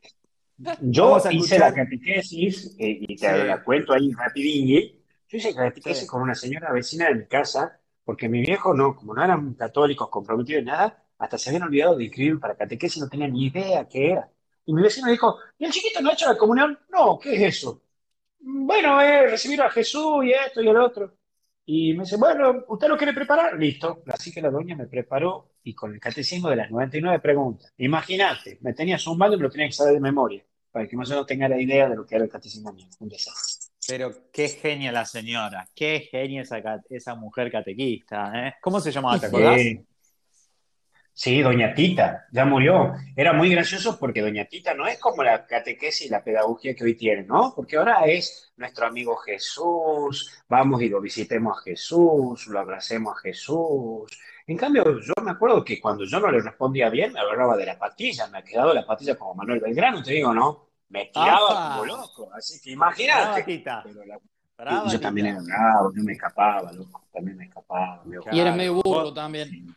Yo 0.81 1.17
hice 1.29 1.57
la 1.57 1.73
catequesis, 1.73 2.75
eh, 2.79 2.97
y 3.01 3.15
te 3.15 3.29
Sí. 3.31 3.47
la 3.47 3.63
cuento 3.63 3.93
ahí 3.93 4.11
rapidinho. 4.11 5.00
Yo 5.31 5.37
hice 5.37 5.55
catequesis 5.55 6.01
Sí. 6.03 6.07
con 6.07 6.21
una 6.21 6.35
señora 6.35 6.71
vecina 6.73 7.07
de 7.07 7.15
mi 7.15 7.25
casa, 7.27 7.79
porque 8.03 8.27
mi 8.27 8.41
viejo, 8.41 8.73
no, 8.73 8.95
como 8.95 9.13
no 9.13 9.23
eran 9.23 9.53
católicos 9.53 10.09
comprometidos 10.09 10.59
en 10.59 10.65
nada, 10.65 11.03
hasta 11.17 11.37
se 11.37 11.49
habían 11.49 11.63
olvidado 11.63 11.95
de 11.95 12.03
inscribir 12.05 12.39
para 12.39 12.55
catequesis, 12.57 13.01
no 13.01 13.07
tenían 13.09 13.31
ni 13.33 13.45
idea 13.47 13.87
qué 13.87 14.11
era. 14.11 14.29
Y 14.65 14.73
mi 14.73 14.81
vecino 14.81 15.09
dijo, 15.09 15.37
¿y 15.57 15.65
el 15.65 15.71
chiquito 15.71 16.01
no 16.01 16.09
ha 16.09 16.13
hecho 16.13 16.27
la 16.27 16.37
comunión? 16.37 16.77
No, 16.89 17.17
¿qué 17.19 17.35
es 17.35 17.57
eso? 17.57 17.81
Bueno, 18.39 18.99
es 19.01 19.31
recibir 19.31 19.61
a 19.61 19.69
Jesús 19.69 20.25
y 20.25 20.31
esto 20.33 20.61
y 20.61 20.67
el 20.69 20.77
otro. 20.77 21.15
Y 21.65 21.93
me 21.93 22.03
dice, 22.03 22.17
bueno, 22.17 22.65
¿usted 22.67 22.87
lo 22.89 22.97
quiere 22.97 23.13
preparar? 23.13 23.57
Listo. 23.57 24.03
Así 24.07 24.31
que 24.33 24.41
la 24.41 24.49
doña 24.49 24.75
me 24.75 24.87
preparó 24.87 25.51
y 25.63 25.73
con 25.75 25.93
el 25.93 25.99
catecismo 25.99 26.49
de 26.49 26.55
las 26.57 26.71
99 26.71 27.19
preguntas. 27.19 27.73
Imagínate, 27.77 28.57
me 28.61 28.73
tenía 28.73 28.97
zumbado 28.97 29.33
y 29.35 29.37
me 29.37 29.43
lo 29.43 29.49
tenía 29.51 29.67
que 29.67 29.73
saber 29.73 29.93
de 29.93 29.99
memoria, 30.01 30.43
para 30.71 30.87
que 30.87 30.97
más 30.97 31.07
o 31.09 31.11
menos 31.13 31.27
tenga 31.27 31.47
la 31.47 31.61
idea 31.61 31.87
de 31.87 31.95
lo 31.95 32.05
que 32.05 32.15
era 32.15 32.25
el 32.25 32.31
catecismo 32.31 32.73
mío. 32.73 32.87
Un 32.99 33.09
desastre. 33.09 33.50
Pero 33.87 34.11
qué 34.31 34.47
genia 34.49 34.91
la 34.91 35.05
señora, 35.05 35.67
qué 35.75 36.07
genia 36.11 36.43
esa, 36.89 37.15
mujer 37.15 37.51
catequista, 37.51 38.31
¿eh? 38.35 38.55
¿Cómo 38.61 38.79
se 38.79 38.91
llamaba, 38.91 39.19
te 39.19 39.25
acordás? 39.25 39.59
Sí. 39.59 39.85
Sí, 41.13 41.41
Doña 41.41 41.73
Tita, 41.73 42.25
ya 42.31 42.45
murió. 42.45 42.93
Era 43.15 43.33
muy 43.33 43.49
gracioso 43.49 43.99
porque 43.99 44.21
Doña 44.21 44.45
Tita 44.45 44.73
no 44.73 44.87
es 44.87 44.97
como 44.97 45.23
la 45.23 45.45
catequesis 45.45 46.07
y 46.07 46.09
la 46.09 46.23
pedagogía 46.23 46.73
que 46.73 46.85
hoy 46.85 46.95
tiene, 46.95 47.23
¿no? 47.23 47.53
Porque 47.55 47.77
ahora 47.77 48.05
es 48.05 48.53
nuestro 48.55 48.85
amigo 48.87 49.15
Jesús, 49.17 50.31
vamos 50.47 50.81
y 50.81 50.89
lo 50.89 51.01
visitemos 51.01 51.57
a 51.57 51.61
Jesús, 51.61 52.47
lo 52.47 52.59
abracemos 52.59 53.15
a 53.17 53.19
Jesús. 53.19 54.09
En 54.47 54.57
cambio, 54.57 54.99
yo 54.99 55.13
me 55.21 55.31
acuerdo 55.31 55.63
que 55.63 55.79
cuando 55.79 56.05
yo 56.05 56.19
no 56.19 56.31
le 56.31 56.39
respondía 56.39 56.89
bien, 56.89 57.13
me 57.13 57.19
agarraba 57.19 57.57
de 57.57 57.65
la 57.65 57.77
patilla, 57.77 58.27
me 58.27 58.39
ha 58.39 58.43
quedado 58.43 58.73
la 58.73 58.85
patilla 58.85 59.15
como 59.15 59.35
Manuel 59.35 59.59
Belgrano, 59.59 60.01
te 60.01 60.13
digo, 60.13 60.33
¿no? 60.33 60.70
Me 60.91 61.05
tiraba 61.05 61.47
¡Apa! 61.49 61.77
como 61.79 61.85
loco, 61.85 62.29
así 62.33 62.59
que 62.61 62.71
imagínate. 62.71 63.43
Tita. 63.43 63.81
Pero 63.83 64.03
la- 64.05 64.19
Brava, 64.57 64.91
yo 64.91 64.99
también 64.99 65.27
era 65.27 65.39
bravo, 65.41 65.91
yo 65.95 66.03
me 66.03 66.11
escapaba, 66.13 66.71
loco, 66.71 67.03
también 67.11 67.35
me 67.37 67.45
escapaba. 67.45 68.03
Y 68.31 68.39
eres 68.39 68.55
medio 68.55 68.75
burro 68.75 69.11
también. 69.11 69.75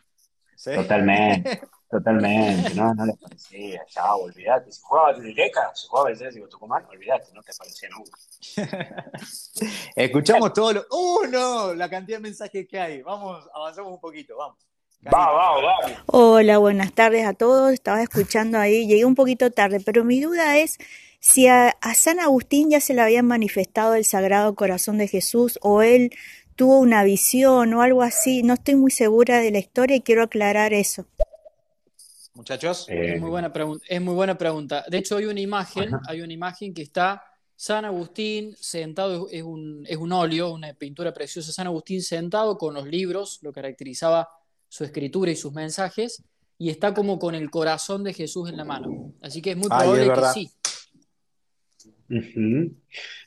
Sí. 0.55 0.75
Totalmente, 0.75 1.61
totalmente, 1.89 2.73
no, 2.75 2.93
no 2.93 3.05
les 3.05 3.17
parecía, 3.17 3.83
chao, 3.87 4.23
olvídate, 4.23 4.71
si 4.71 4.81
jugaba 4.81 5.11
en 5.11 5.25
Ileca, 5.27 5.71
si 5.73 5.87
jugaba 5.87 6.09
en 6.09 6.15
Atlético 6.15 6.47
Tucumán, 6.49 6.85
olvídate, 6.85 7.33
no 7.33 7.41
te 7.41 7.51
parecía 7.57 7.89
nunca. 7.89 8.19
Escuchamos 9.95 10.53
todo 10.53 10.73
lo. 10.73 10.85
¡Uh, 10.91 11.27
no! 11.31 11.73
La 11.73 11.89
cantidad 11.89 12.17
de 12.17 12.23
mensajes 12.23 12.67
que 12.67 12.79
hay. 12.79 13.01
Vamos, 13.01 13.47
avanzamos 13.53 13.91
un 13.93 13.99
poquito, 13.99 14.37
vamos. 14.37 14.57
Va, 15.13 15.31
va, 15.31 15.61
va. 15.61 16.03
Hola, 16.07 16.57
buenas 16.57 16.91
tardes 16.93 17.25
a 17.25 17.33
todos. 17.33 17.71
Estaba 17.73 18.01
escuchando 18.01 18.57
ahí, 18.57 18.87
llegué 18.87 19.05
un 19.05 19.15
poquito 19.15 19.51
tarde, 19.51 19.79
pero 19.79 20.03
mi 20.03 20.19
duda 20.19 20.57
es 20.57 20.77
si 21.19 21.47
a, 21.47 21.69
a 21.81 21.93
San 21.93 22.19
Agustín 22.19 22.69
ya 22.71 22.79
se 22.81 22.93
le 22.93 23.01
había 23.01 23.21
manifestado 23.23 23.93
el 23.95 24.05
Sagrado 24.05 24.55
Corazón 24.55 24.97
de 24.97 25.07
Jesús 25.07 25.59
o 25.61 25.81
él 25.83 26.11
tuvo 26.55 26.79
una 26.79 27.03
visión 27.03 27.73
o 27.73 27.81
algo 27.81 28.01
así. 28.01 28.41
No 28.43 28.55
estoy 28.55 28.75
muy 28.75 28.91
segura 28.91 29.39
de 29.39 29.51
la 29.51 29.59
historia 29.59 29.95
y 29.95 30.01
quiero 30.01 30.23
aclarar 30.23 30.73
eso. 30.73 31.05
Muchachos, 32.33 32.87
Eh, 32.89 33.13
Es 33.15 33.21
muy 33.21 33.29
buena 33.29 33.53
pregunta. 33.53 33.85
Es 33.87 34.01
muy 34.01 34.13
buena 34.15 34.37
pregunta. 34.37 34.83
De 34.89 34.97
hecho, 34.97 35.17
hay 35.17 35.25
una 35.25 35.39
imagen, 35.39 35.93
Ajá. 35.93 36.01
hay 36.07 36.21
una 36.21 36.33
imagen 36.33 36.73
que 36.73 36.81
está 36.81 37.23
San 37.55 37.85
Agustín 37.85 38.55
sentado, 38.59 39.27
es 39.31 39.43
un, 39.43 39.85
es 39.87 39.97
un 39.97 40.11
óleo, 40.11 40.51
una 40.51 40.73
pintura 40.73 41.13
preciosa, 41.13 41.51
San 41.53 41.67
Agustín 41.67 42.01
sentado 42.01 42.57
con 42.57 42.73
los 42.73 42.85
libros, 42.85 43.39
lo 43.43 43.53
caracterizaba 43.53 44.27
su 44.67 44.83
escritura 44.83 45.31
y 45.31 45.35
sus 45.35 45.53
mensajes, 45.53 46.23
y 46.57 46.69
está 46.69 46.93
como 46.93 47.19
con 47.19 47.35
el 47.35 47.49
corazón 47.49 48.03
de 48.03 48.13
Jesús 48.13 48.49
en 48.49 48.57
la 48.57 48.65
mano. 48.65 49.13
Así 49.21 49.41
que 49.41 49.51
es 49.51 49.57
muy 49.57 49.67
Ay, 49.71 49.89
probable 49.89 50.05
es 50.05 50.19
que 50.19 50.25
sí. 50.33 50.51
Ujú. 52.09 52.75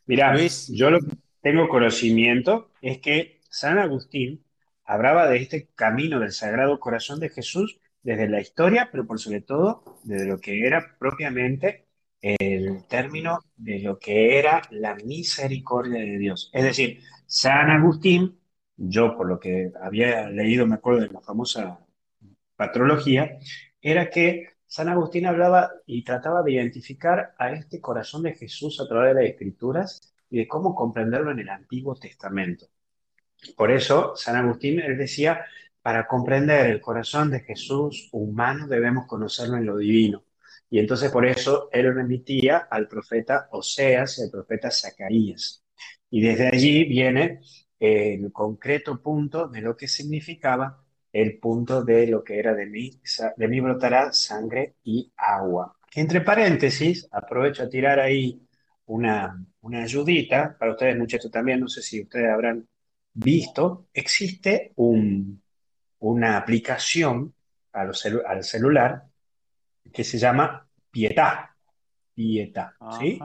Mirá, 0.07 0.35
Luis. 0.35 0.69
yo 0.69 0.91
lo 0.91 1.01
que 1.01 1.17
tengo 1.43 1.69
conocimiento 1.69 2.71
es 2.81 2.99
que 2.99 3.41
San 3.51 3.79
Agustín 3.79 4.45
hablaba 4.85 5.29
de 5.29 5.39
este 5.39 5.69
camino 5.75 6.21
del 6.21 6.33
Sagrado 6.33 6.81
Corazón 6.81 7.21
de 7.21 7.29
Jesús 7.29 7.79
desde 8.03 8.29
la 8.29 8.41
historia, 8.41 8.89
pero 8.91 9.07
por 9.07 9.19
sobre 9.19 9.41
todo 9.41 9.83
desde 10.05 10.27
lo 10.27 10.39
que 10.39 10.67
era 10.67 10.97
propiamente 10.99 11.87
el 12.21 12.85
término 12.87 13.41
de 13.57 13.81
lo 13.81 13.99
que 13.99 14.39
era 14.39 14.63
la 14.71 14.95
misericordia 14.95 16.01
de 16.01 16.19
Dios. 16.19 16.51
Es 16.53 16.65
decir, 16.65 17.01
San 17.27 17.71
Agustín, 17.71 18.39
yo 18.79 19.17
por 19.17 19.29
lo 19.29 19.39
que 19.39 19.73
había 19.83 20.31
leído, 20.31 20.67
me 20.67 20.77
acuerdo 20.77 21.01
de 21.01 21.09
la 21.09 21.21
famosa 21.21 21.81
patrología, 22.57 23.39
era 23.83 24.09
que 24.09 24.51
San 24.67 24.89
Agustín 24.89 25.27
hablaba 25.27 25.71
y 25.87 26.05
trataba 26.05 26.43
de 26.43 26.53
identificar 26.53 27.35
a 27.39 27.53
este 27.53 27.81
corazón 27.81 28.23
de 28.23 28.35
Jesús 28.35 28.81
a 28.81 28.89
través 28.89 29.15
de 29.15 29.23
las 29.23 29.31
Escrituras 29.31 30.15
y 30.31 30.39
de 30.39 30.49
cómo 30.49 30.75
comprenderlo 30.75 31.31
en 31.33 31.41
el 31.41 31.49
Antiguo 31.49 31.95
Testamento. 31.97 32.67
Por 33.57 33.71
eso, 33.71 34.15
San 34.17 34.37
Agustín, 34.37 34.81
él 34.81 34.97
decía, 34.97 35.45
para 35.83 36.07
comprender 36.07 36.67
el 36.71 36.81
corazón 36.81 37.31
de 37.31 37.41
Jesús 37.41 38.09
humano 38.13 38.67
debemos 38.67 39.07
conocerlo 39.07 39.57
en 39.57 39.67
lo 39.67 39.77
divino. 39.77 40.25
Y 40.71 40.79
entonces 40.79 41.11
por 41.11 41.25
eso 41.25 41.69
él 41.73 41.95
remitía 41.95 42.69
al 42.71 42.89
profeta 42.89 43.49
Oseas 43.53 44.19
y 44.19 44.23
al 44.23 44.31
profeta 44.31 44.71
Zacarías. 44.71 45.65
Y 46.11 46.21
desde 46.21 46.49
allí 46.49 46.85
viene 46.85 47.41
el 47.81 48.33
concreto 48.33 49.01
punto 49.01 49.49
de 49.49 49.61
lo 49.61 49.77
que 49.77 49.87
significaba 49.89 50.83
el 51.13 51.39
punto 51.39 51.83
de 51.85 52.07
lo 52.07 52.23
que 52.23 52.39
era 52.39 52.55
de 52.55 52.67
mí, 52.67 53.01
de 53.37 53.49
mí 53.49 53.61
brotará 53.61 54.13
sangre 54.13 54.75
y 54.85 55.11
agua. 55.17 55.75
Que 55.91 56.01
entre 56.01 56.21
paréntesis, 56.21 57.09
aprovecho 57.11 57.63
a 57.63 57.69
tirar 57.69 57.99
ahí 57.99 58.41
una, 58.87 59.43
una 59.63 59.83
ayudita 59.83 60.57
para 60.59 60.73
ustedes, 60.73 60.97
muchachos, 60.99 61.31
también, 61.31 61.61
no 61.61 61.69
sé 61.69 61.83
si 61.83 62.03
ustedes 62.03 62.31
habrán 62.31 62.67
visto, 63.15 63.87
existe 63.95 64.73
un- 64.77 65.43
una 66.01 66.37
aplicación 66.37 67.35
a 67.73 67.85
los 67.85 68.05
celu- 68.05 68.23
al 68.27 68.45
celular 68.45 69.05
que 69.93 70.05
se 70.05 70.19
llama 70.19 70.67
Pietà. 70.91 71.55
Pietà, 72.15 72.75
¿sí? 72.99 73.19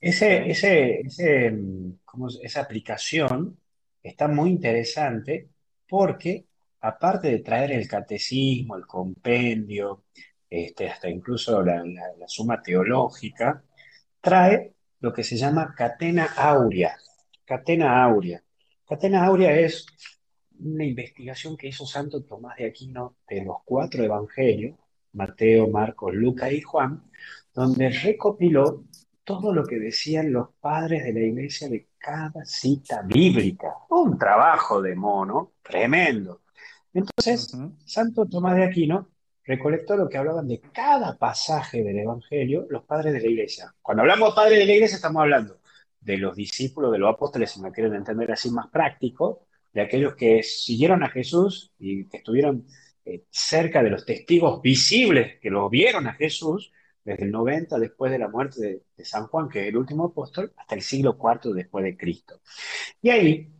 Ese, 0.00 0.50
ese, 0.50 1.00
ese, 1.00 1.50
mm, 1.50 1.98
¿cómo 2.04 2.28
se- 2.28 2.44
esa 2.44 2.60
aplicación 2.62 3.56
está 4.04 4.28
muy 4.28 4.50
interesante 4.50 5.48
porque, 5.88 6.46
aparte 6.80 7.28
de 7.28 7.38
traer 7.40 7.72
el 7.72 7.88
catecismo, 7.88 8.76
el 8.76 8.86
compendio, 8.86 10.04
este, 10.48 10.88
hasta 10.88 11.08
incluso 11.08 11.62
la, 11.62 11.82
la 11.84 12.28
suma 12.28 12.62
teológica, 12.62 13.64
trae 14.20 14.74
lo 15.00 15.12
que 15.12 15.24
se 15.24 15.36
llama 15.36 15.74
catena 15.76 16.26
áurea. 16.36 16.96
Catena 17.44 18.04
áurea. 18.04 18.42
Catena 18.86 19.24
áurea 19.24 19.58
es 19.58 19.86
una 20.58 20.84
investigación 20.84 21.56
que 21.56 21.68
hizo 21.68 21.86
Santo 21.86 22.22
Tomás 22.22 22.56
de 22.56 22.66
Aquino 22.66 23.16
de 23.28 23.42
los 23.42 23.56
cuatro 23.64 24.04
evangelios, 24.04 24.78
Mateo, 25.12 25.68
Marcos, 25.68 26.14
Lucas 26.14 26.52
y 26.52 26.60
Juan, 26.60 27.02
donde 27.54 27.88
recopiló 27.88 28.84
todo 29.24 29.52
lo 29.52 29.64
que 29.64 29.78
decían 29.78 30.32
los 30.32 30.50
padres 30.60 31.04
de 31.04 31.12
la 31.12 31.20
iglesia 31.20 31.68
de 31.68 31.86
cada 32.04 32.44
cita 32.44 33.02
bíblica. 33.02 33.74
Un 33.88 34.18
trabajo 34.18 34.82
de 34.82 34.94
mono 34.94 35.52
tremendo. 35.62 36.42
Entonces, 36.92 37.56
Santo 37.86 38.26
Tomás 38.26 38.56
de 38.56 38.64
Aquino 38.64 39.08
recolectó 39.42 39.96
lo 39.96 40.08
que 40.08 40.18
hablaban 40.18 40.46
de 40.46 40.60
cada 40.60 41.16
pasaje 41.16 41.82
del 41.82 41.98
Evangelio 41.98 42.66
los 42.68 42.84
padres 42.84 43.14
de 43.14 43.20
la 43.20 43.26
iglesia. 43.26 43.74
Cuando 43.80 44.02
hablamos 44.02 44.30
de 44.30 44.34
padres 44.36 44.58
de 44.58 44.66
la 44.66 44.72
iglesia, 44.74 44.96
estamos 44.96 45.22
hablando 45.22 45.60
de 46.00 46.18
los 46.18 46.36
discípulos, 46.36 46.92
de 46.92 46.98
los 46.98 47.14
apóstoles, 47.14 47.50
si 47.50 47.60
me 47.62 47.72
quieren 47.72 47.94
entender 47.94 48.30
así 48.30 48.50
más 48.50 48.68
práctico, 48.68 49.46
de 49.72 49.80
aquellos 49.80 50.14
que 50.14 50.42
siguieron 50.42 51.02
a 51.02 51.08
Jesús 51.08 51.72
y 51.78 52.06
que 52.06 52.18
estuvieron 52.18 52.66
eh, 53.06 53.24
cerca 53.30 53.82
de 53.82 53.90
los 53.90 54.04
testigos 54.04 54.60
visibles 54.60 55.40
que 55.40 55.50
lo 55.50 55.70
vieron 55.70 56.06
a 56.06 56.12
Jesús 56.12 56.70
desde 57.04 57.24
el 57.24 57.30
90 57.30 57.78
después 57.78 58.10
de 58.10 58.18
la 58.18 58.28
muerte 58.28 58.82
de, 58.96 59.04
San 59.04 59.26
Juan, 59.26 59.48
que 59.48 59.62
es 59.62 59.68
el 59.68 59.76
último 59.76 60.06
apóstol, 60.06 60.52
hasta 60.56 60.74
el 60.74 60.82
siglo 60.82 61.18
IV 61.20 61.52
después 61.54 61.84
de 61.84 61.96
Cristo. 61.96 62.40
Y 63.02 63.10
ahí, 63.10 63.52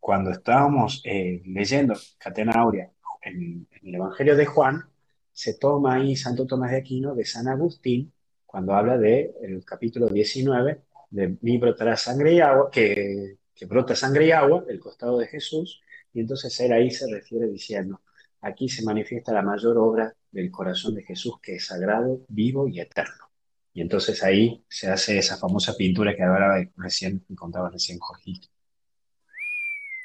cuando 0.00 0.30
estábamos 0.30 1.00
eh, 1.04 1.42
leyendo 1.46 1.94
Catena 2.18 2.52
Aurea 2.52 2.90
en, 3.22 3.68
el 3.82 3.94
Evangelio 3.94 4.36
de 4.36 4.46
Juan, 4.46 4.84
se 5.32 5.54
toma 5.54 5.94
ahí 5.94 6.16
Santo 6.16 6.46
Tomás 6.46 6.72
de 6.72 6.78
Aquino 6.78 7.14
de 7.14 7.24
San 7.24 7.48
Agustín, 7.48 8.12
cuando 8.44 8.74
habla 8.74 8.98
del 8.98 9.32
el 9.42 9.64
capítulo 9.64 10.08
19 10.08 10.82
de 11.10 11.36
mi 11.40 11.58
brotará 11.58 11.96
sangre 11.96 12.34
y 12.34 12.40
agua, 12.40 12.70
que, 12.70 13.38
que 13.54 13.66
brota 13.66 13.94
sangre 13.94 14.26
y 14.26 14.32
agua 14.32 14.62
del 14.62 14.80
costado 14.80 15.18
de 15.18 15.26
Jesús, 15.26 15.80
y 16.12 16.20
entonces 16.20 16.58
él 16.60 16.72
ahí 16.72 16.90
se 16.90 17.10
refiere 17.10 17.46
diciendo, 17.46 18.00
aquí 18.42 18.68
se 18.68 18.84
manifiesta 18.84 19.32
la 19.32 19.42
mayor 19.42 19.78
obra 19.78 20.14
del 20.30 20.50
corazón 20.50 20.94
de 20.94 21.04
Jesús 21.04 21.40
que 21.40 21.56
es 21.56 21.66
sagrado, 21.66 22.20
vivo 22.28 22.68
y 22.68 22.80
eterno. 22.80 23.30
Y 23.72 23.80
entonces 23.80 24.22
ahí 24.22 24.62
se 24.68 24.90
hace 24.90 25.16
esa 25.16 25.38
famosa 25.38 25.74
pintura 25.74 26.14
que 26.14 26.22
ahora 26.22 26.62
recién 26.76 27.24
contaba 27.34 27.70
recién 27.70 27.98
Jorgito. 27.98 28.48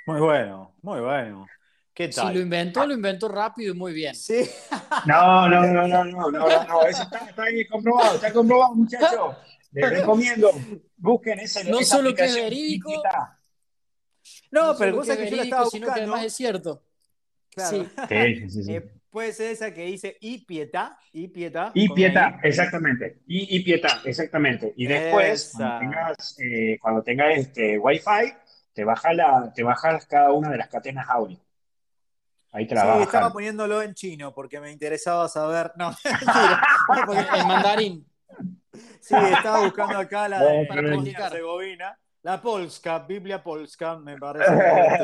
Muy 0.06 0.21
bueno, 0.21 0.76
muy 0.82 1.02
bueno. 1.02 1.45
¿Qué 1.93 2.08
tal? 2.10 2.30
Si 2.30 2.34
lo 2.36 2.39
inventó, 2.39 2.86
lo 2.86 2.93
inventó 2.93 3.28
rápido 3.28 3.73
y 3.73 3.78
muy 3.78 3.91
bien. 3.91 4.15
Sí. 4.15 4.47
No, 5.06 5.47
no, 5.50 5.65
no, 5.65 5.88
no, 5.88 6.06
no, 6.06 6.32
no, 6.32 6.63
no, 6.65 6.84
eso 6.84 7.04
está, 7.04 7.17
está 7.30 7.43
ahí 7.43 7.65
comprobado, 7.67 8.15
está 8.15 8.34
comprobado, 8.34 8.73
muchachos. 8.76 9.36
Les 9.71 9.89
recomiendo, 10.00 10.52
busquen 10.97 11.39
esa 11.39 11.63
No 11.63 11.82
solo 11.84 12.13
que 12.15 12.26
es 12.26 12.36
verídico. 12.36 13.04
No, 14.52 14.76
pero 14.78 14.95
cosa 14.95 15.17
que, 15.17 15.30
yo 15.30 15.36
la 15.36 15.43
estaba 15.43 15.63
buscando. 15.63 15.86
Sino 15.86 15.93
que 15.93 16.02
además 16.02 16.23
es 16.23 16.34
cierto. 16.34 16.87
Claro. 17.58 17.88
Sí, 18.08 18.50
sí, 18.50 18.63
sí. 18.63 18.76
Eh, 18.76 18.88
puede 19.10 19.34
ser 19.34 19.52
esa 19.52 19.74
que 19.74 19.86
dice 19.86 20.15
y 20.22 20.46
pietà, 20.46 21.00
y 21.12 21.28
pietà. 21.28 21.72
Y 21.74 21.89
pietà, 21.89 22.39
exactamente. 22.43 23.22
Y, 23.26 23.58
y 23.58 23.63
pietà, 23.63 24.02
exactamente. 24.06 24.74
Y 24.76 24.86
después, 24.86 25.54
cuando 25.56 25.80
tengas, 25.80 26.36
eh, 26.39 26.78
cuando 26.80 27.02
tengas 27.02 27.38
este 27.38 27.80
Wi-Fi, 27.80 28.34
te 28.74 28.84
bajas 28.84 29.15
la, 29.15 29.52
te 29.56 29.63
bajas 29.63 30.06
cada 30.06 30.32
una 30.32 30.52
de 30.52 30.58
las 30.58 30.67
cadenas 30.67 31.10
audio. 31.10 31.39
Ahí 32.52 32.67
te 32.67 32.76
la 32.76 32.98
sí, 32.98 33.04
estaba 33.04 33.34
poniéndolo 33.34 33.82
en 33.82 33.96
chino 33.96 34.36
porque 34.36 34.60
me 34.60 34.72
interesaba 34.72 35.28
saber. 35.28 35.72
No, 35.78 35.89
en 36.04 37.48
mandarín. 37.48 38.08
Sí, 39.02 39.15
estaba 39.15 39.62
buscando 39.62 39.98
acá 39.98 40.30
la 40.30 40.43
de 40.43 40.62
Herzegovina. 40.62 41.98
La 42.28 42.42
Polska, 42.42 43.00
Biblia 43.08 43.42
Polska, 43.42 43.98
me 43.98 44.18
parece 44.18 44.52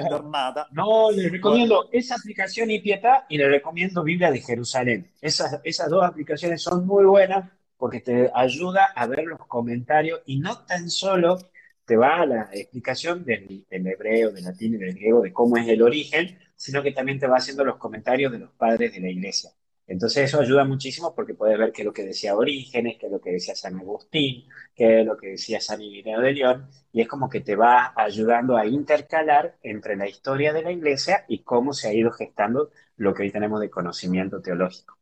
no. 0.09 0.29
No, 0.73 1.09
les 1.09 1.31
recomiendo 1.31 1.87
esa 1.93 2.15
aplicación 2.15 2.69
y 2.69 2.79
Pietà 2.79 3.25
y 3.29 3.37
les 3.37 3.49
recomiendo 3.49 4.03
Biblia 4.03 4.29
de 4.29 4.41
Jerusalén. 4.41 5.09
Esas, 5.21 5.61
esas 5.63 5.89
dos 5.89 6.03
aplicaciones 6.03 6.61
son 6.61 6.85
muy 6.85 7.05
buenas 7.05 7.49
porque 7.77 8.01
te 8.01 8.29
ayuda 8.35 8.87
a 8.93 9.07
ver 9.07 9.23
los 9.23 9.39
comentarios 9.47 10.19
y 10.25 10.41
no 10.41 10.65
tan 10.65 10.89
solo 10.89 11.37
te 11.85 11.95
va 11.95 12.23
a 12.23 12.25
la 12.25 12.49
explicación 12.51 13.23
del, 13.23 13.65
del 13.69 13.87
hebreo, 13.87 14.31
del 14.31 14.43
latín 14.43 14.73
y 14.73 14.77
del 14.77 14.93
griego 14.93 15.21
de 15.21 15.31
cómo 15.31 15.55
es 15.55 15.65
el 15.69 15.81
origen, 15.81 16.37
sino 16.57 16.83
que 16.83 16.91
también 16.91 17.19
te 17.19 17.27
va 17.27 17.37
haciendo 17.37 17.63
los 17.63 17.77
comentarios 17.77 18.33
de 18.33 18.39
los 18.39 18.51
padres 18.51 18.91
de 18.91 18.99
la 18.99 19.07
iglesia. 19.07 19.51
Entonces 19.85 20.25
eso 20.25 20.39
ayuda 20.39 20.63
muchísimo 20.63 21.13
porque 21.13 21.33
puedes 21.33 21.57
ver 21.57 21.71
qué 21.71 21.81
es 21.81 21.85
lo 21.85 21.93
que 21.93 22.05
decía 22.05 22.35
Orígenes, 22.35 22.97
qué 22.97 23.07
es 23.07 23.11
lo 23.11 23.19
que 23.19 23.31
decía 23.31 23.55
San 23.55 23.77
Agustín, 23.77 24.47
qué 24.73 25.01
es 25.01 25.05
lo 25.05 25.17
que 25.17 25.31
decía 25.31 25.59
San 25.59 25.81
Irineo 25.81 26.21
de 26.21 26.31
León, 26.31 26.69
y 26.93 27.01
es 27.01 27.07
como 27.07 27.29
que 27.29 27.41
te 27.41 27.55
va 27.55 27.93
ayudando 27.95 28.55
a 28.55 28.65
intercalar 28.65 29.57
entre 29.61 29.97
la 29.97 30.07
historia 30.07 30.53
de 30.53 30.63
la 30.63 30.71
iglesia 30.71 31.25
y 31.27 31.39
cómo 31.39 31.73
se 31.73 31.89
ha 31.89 31.93
ido 31.93 32.11
gestando 32.11 32.69
lo 32.95 33.13
que 33.13 33.23
hoy 33.23 33.31
tenemos 33.31 33.59
de 33.59 33.69
conocimiento 33.69 34.41
teológico. 34.41 34.97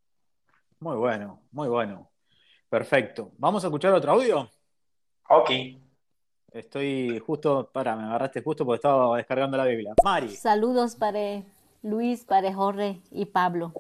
Muy 0.80 0.96
bueno, 0.98 1.42
muy 1.52 1.68
bueno. 1.68 2.10
Perfecto. 2.68 3.32
¿Vamos 3.38 3.64
a 3.64 3.68
escuchar 3.68 3.94
otro 3.94 4.14
audio? 4.14 4.50
Ok. 5.30 5.52
Estoy 6.52 7.20
justo, 7.20 7.70
para, 7.72 7.96
me 7.96 8.04
agarraste 8.04 8.42
justo 8.42 8.66
porque 8.66 8.78
estaba 8.78 9.16
descargando 9.16 9.58
la 9.58 9.66
Biblia. 9.66 9.94
Mari. 10.04 10.30
Saludos 10.30 10.96
para 10.96 11.44
Luis, 11.84 12.26
para 12.26 12.52
Jorge 12.54 13.00
y 13.12 13.26
Pablo. 13.26 13.74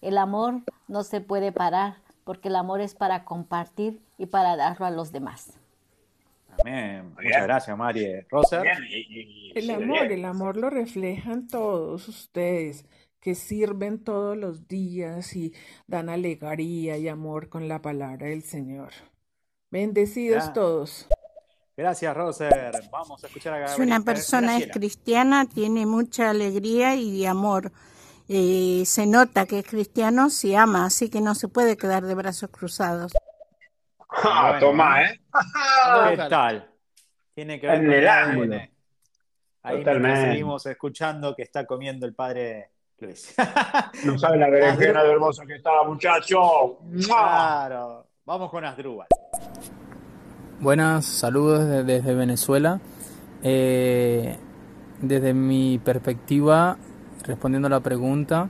El 0.00 0.18
amor 0.18 0.62
no 0.88 1.02
se 1.02 1.20
puede 1.20 1.52
parar 1.52 1.96
porque 2.24 2.48
el 2.48 2.56
amor 2.56 2.80
es 2.80 2.94
para 2.94 3.24
compartir 3.24 4.00
y 4.18 4.26
para 4.26 4.56
darlo 4.56 4.86
a 4.86 4.90
los 4.90 5.12
demás. 5.12 5.54
Amén. 6.60 7.14
Muchas 7.14 7.42
gracias, 7.42 7.76
Mari. 7.76 8.20
Rosa. 8.28 8.62
El 9.54 9.70
amor, 9.70 10.10
el 10.10 10.24
amor 10.24 10.56
lo 10.56 10.70
reflejan 10.70 11.46
todos 11.46 12.08
ustedes 12.08 12.84
que 13.20 13.34
sirven 13.34 14.02
todos 14.02 14.36
los 14.36 14.68
días 14.68 15.34
y 15.34 15.52
dan 15.86 16.08
alegría 16.08 16.96
y 16.96 17.08
amor 17.08 17.48
con 17.48 17.68
la 17.68 17.82
palabra 17.82 18.28
del 18.28 18.42
Señor. 18.42 18.90
Bendecidos 19.70 20.52
todos. 20.52 21.08
Gracias, 21.76 22.16
Roser. 22.16 22.72
Vamos 22.90 23.22
a 23.22 23.26
escuchar 23.26 23.54
a 23.54 23.58
Gabriela. 23.58 23.76
Si 23.76 23.82
una 23.82 24.00
persona 24.00 24.56
es 24.56 24.68
cristiana, 24.68 25.44
tiene 25.46 25.84
mucha 25.84 26.30
alegría 26.30 26.94
y 26.94 27.26
amor 27.26 27.72
y 28.28 28.84
se 28.86 29.06
nota 29.06 29.46
que 29.46 29.60
es 29.60 29.66
cristiano 29.66 30.30
si 30.30 30.54
ama, 30.54 30.86
así 30.86 31.08
que 31.10 31.20
no 31.20 31.34
se 31.34 31.48
puede 31.48 31.76
quedar 31.76 32.04
de 32.04 32.14
brazos 32.14 32.50
cruzados. 32.50 33.12
Ah, 34.08 34.56
toma, 34.58 35.02
¿eh? 35.02 35.20
¿Qué 36.10 36.16
tal? 36.30 36.70
Tiene 37.34 37.60
que 37.60 37.66
ver 37.66 37.84
en 37.84 37.92
el 37.92 38.08
ángulo. 38.08 38.56
Ahí 39.62 39.84
seguimos 39.84 40.64
escuchando 40.66 41.34
que 41.34 41.42
está 41.42 41.66
comiendo 41.66 42.06
el 42.06 42.14
padre 42.14 42.70
Luis. 42.98 43.34
no 44.04 44.18
sabe 44.18 44.38
la 44.38 44.48
berenjena 44.48 45.02
de 45.02 45.12
hermosa 45.12 45.44
que 45.44 45.56
está, 45.56 45.82
muchacho. 45.84 46.78
Claro. 47.04 48.06
Vamos 48.24 48.50
con 48.50 48.64
Asdrúbal. 48.64 49.06
Buenas, 50.60 51.04
saludos 51.04 51.84
desde 51.84 52.14
Venezuela. 52.14 52.80
Eh, 53.42 54.36
desde 55.00 55.34
mi 55.34 55.78
perspectiva, 55.78 56.78
respondiendo 57.26 57.66
a 57.66 57.70
la 57.70 57.80
pregunta, 57.80 58.48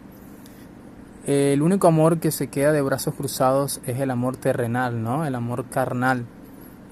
el 1.27 1.61
único 1.61 1.89
amor 1.89 2.21
que 2.21 2.31
se 2.31 2.49
queda 2.49 2.73
de 2.73 2.83
brazos 2.83 3.15
cruzados 3.15 3.81
es 3.87 3.99
el 3.99 4.11
amor 4.11 4.37
terrenal, 4.37 5.03
¿no? 5.03 5.27
El 5.27 5.35
amor 5.35 5.69
carnal. 5.69 6.25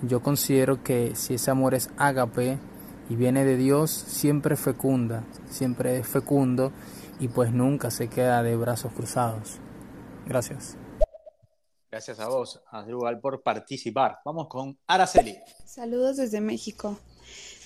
Yo 0.02 0.22
considero 0.22 0.82
que 0.82 1.14
si 1.14 1.34
ese 1.34 1.50
amor 1.50 1.74
es 1.74 1.90
ágape 1.96 2.58
y 3.08 3.14
viene 3.14 3.44
de 3.44 3.56
Dios, 3.56 3.90
siempre 3.90 4.56
fecunda, 4.56 5.22
siempre 5.48 5.98
es 5.98 6.08
fecundo 6.08 6.72
y 7.20 7.28
pues 7.28 7.52
nunca 7.52 7.90
se 7.90 8.08
queda 8.08 8.42
de 8.42 8.56
brazos 8.56 8.92
cruzados. 8.92 9.60
Gracias. 10.26 10.76
Gracias 11.90 12.18
a 12.18 12.26
vos, 12.26 12.60
Adrugal, 12.72 13.20
por 13.20 13.40
participar. 13.42 14.18
Vamos 14.24 14.48
con 14.48 14.76
Araceli. 14.88 15.38
Saludos 15.64 16.16
desde 16.16 16.40
México. 16.40 16.98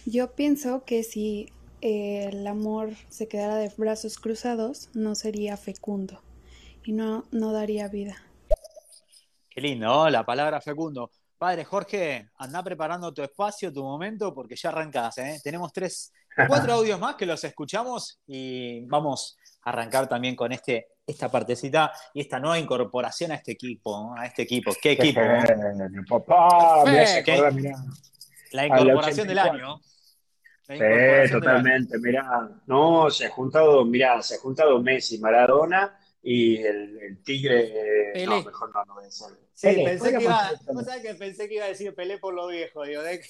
Yo 0.04 0.34
pienso 0.34 0.84
que 0.84 1.02
si 1.02 1.50
el 1.80 2.46
amor 2.46 2.90
se 3.08 3.28
quedara 3.28 3.56
de 3.56 3.72
brazos 3.76 4.18
cruzados, 4.18 4.90
no 4.94 5.14
sería 5.14 5.56
fecundo 5.56 6.22
y 6.84 6.92
no, 6.92 7.26
no 7.30 7.52
daría 7.52 7.88
vida. 7.88 8.16
Qué 9.48 9.60
lindo, 9.60 10.08
la 10.08 10.24
palabra 10.24 10.60
fecundo. 10.60 11.10
Padre 11.36 11.64
Jorge, 11.64 12.30
anda 12.36 12.62
preparando 12.62 13.14
tu 13.14 13.22
espacio, 13.22 13.72
tu 13.72 13.84
momento, 13.84 14.34
porque 14.34 14.56
ya 14.56 14.70
arrancás. 14.70 15.18
¿eh? 15.18 15.40
Tenemos 15.42 15.72
tres, 15.72 16.12
cuatro 16.48 16.72
audios 16.74 16.98
más 16.98 17.14
que 17.14 17.26
los 17.26 17.42
escuchamos 17.44 18.20
y 18.26 18.84
vamos 18.86 19.36
a 19.62 19.70
arrancar 19.70 20.08
también 20.08 20.34
con 20.34 20.50
este, 20.50 20.88
esta 21.06 21.30
partecita 21.30 21.92
y 22.12 22.22
esta 22.22 22.40
nueva 22.40 22.58
incorporación 22.58 23.30
a 23.30 23.36
este 23.36 23.52
equipo. 23.52 24.14
A 24.16 24.26
este 24.26 24.42
equipo. 24.42 24.72
¿Qué 24.82 24.92
equipo? 24.92 25.20
Papá, 26.08 26.84
La 28.52 28.66
incorporación 28.66 29.28
del 29.28 29.38
año. 29.38 29.80
Sí, 30.68 31.32
totalmente. 31.32 31.98
Mira, 31.98 32.48
no, 32.66 33.10
se 33.10 33.26
ha 33.26 33.30
juntado, 33.30 33.84
mira, 33.84 34.20
se 34.22 34.34
ha 34.34 34.38
juntado 34.38 34.80
Messi, 34.82 35.18
Maradona 35.18 35.96
y 36.22 36.56
el, 36.58 36.98
el 37.00 37.22
tigre. 37.22 38.10
Pelé. 38.12 38.26
No, 38.26 38.42
mejor 38.42 38.74
no, 38.74 38.84
no 38.84 38.94
voy 38.94 39.04
a 39.04 39.06
decir. 39.06 39.26
Sí, 39.54 39.66
Pelé, 39.68 39.84
pensé, 39.84 40.16
que 40.16 40.22
iba, 40.22 40.50
que 41.02 41.14
pensé 41.14 41.48
que 41.48 41.54
iba 41.56 41.64
a 41.64 41.68
decir 41.68 41.92
Pelé 41.94 42.18
por 42.18 42.32
lo 42.32 42.46
viejo, 42.46 42.84
digo, 42.84 43.02
de- 43.02 43.20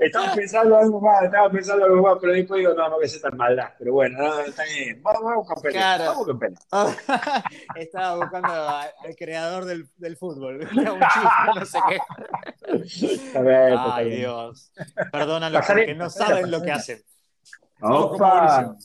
Estaba 0.00 0.34
pensando 0.34 0.76
algo 0.76 1.00
más, 1.00 1.22
estaba 1.24 1.50
pensando 1.50 1.84
algo 1.86 2.02
más, 2.02 2.18
pero 2.20 2.32
después 2.34 2.58
digo, 2.58 2.74
no, 2.74 2.88
no 2.88 2.96
voy 2.96 3.04
a 3.04 3.06
hacer 3.06 3.20
tan 3.22 3.36
maldad. 3.36 3.70
Pero 3.78 3.92
bueno, 3.94 4.18
no, 4.18 4.40
está 4.40 4.64
bien. 4.64 5.02
Vamos, 5.02 5.22
vamos 5.22 5.46
con 5.46 5.62
Pelé. 5.62 5.74
Claro. 5.74 6.04
Vamos 6.06 6.26
con 6.26 6.38
Pelé. 6.38 6.56
Estaba 7.76 8.16
buscando 8.16 8.48
a- 8.52 8.82
al 8.82 9.16
creador 9.16 9.64
del, 9.64 9.88
del 9.96 10.16
fútbol. 10.16 10.60
Era 10.62 10.70
un 10.92 11.00
chiste, 11.00 11.54
no 11.54 11.64
sé 11.64 11.78
qué. 11.88 11.98
Está 13.14 13.40
bien, 13.40 13.56
está 13.68 13.96
Ay. 13.96 14.10
Dios. 14.16 14.72
Perdónalo 15.12 15.60
porque 15.66 15.94
no 15.94 16.10
saben 16.10 16.50
lo 16.50 16.60
que 16.62 16.72
hacen. 16.72 17.02
Opa. 17.80 18.76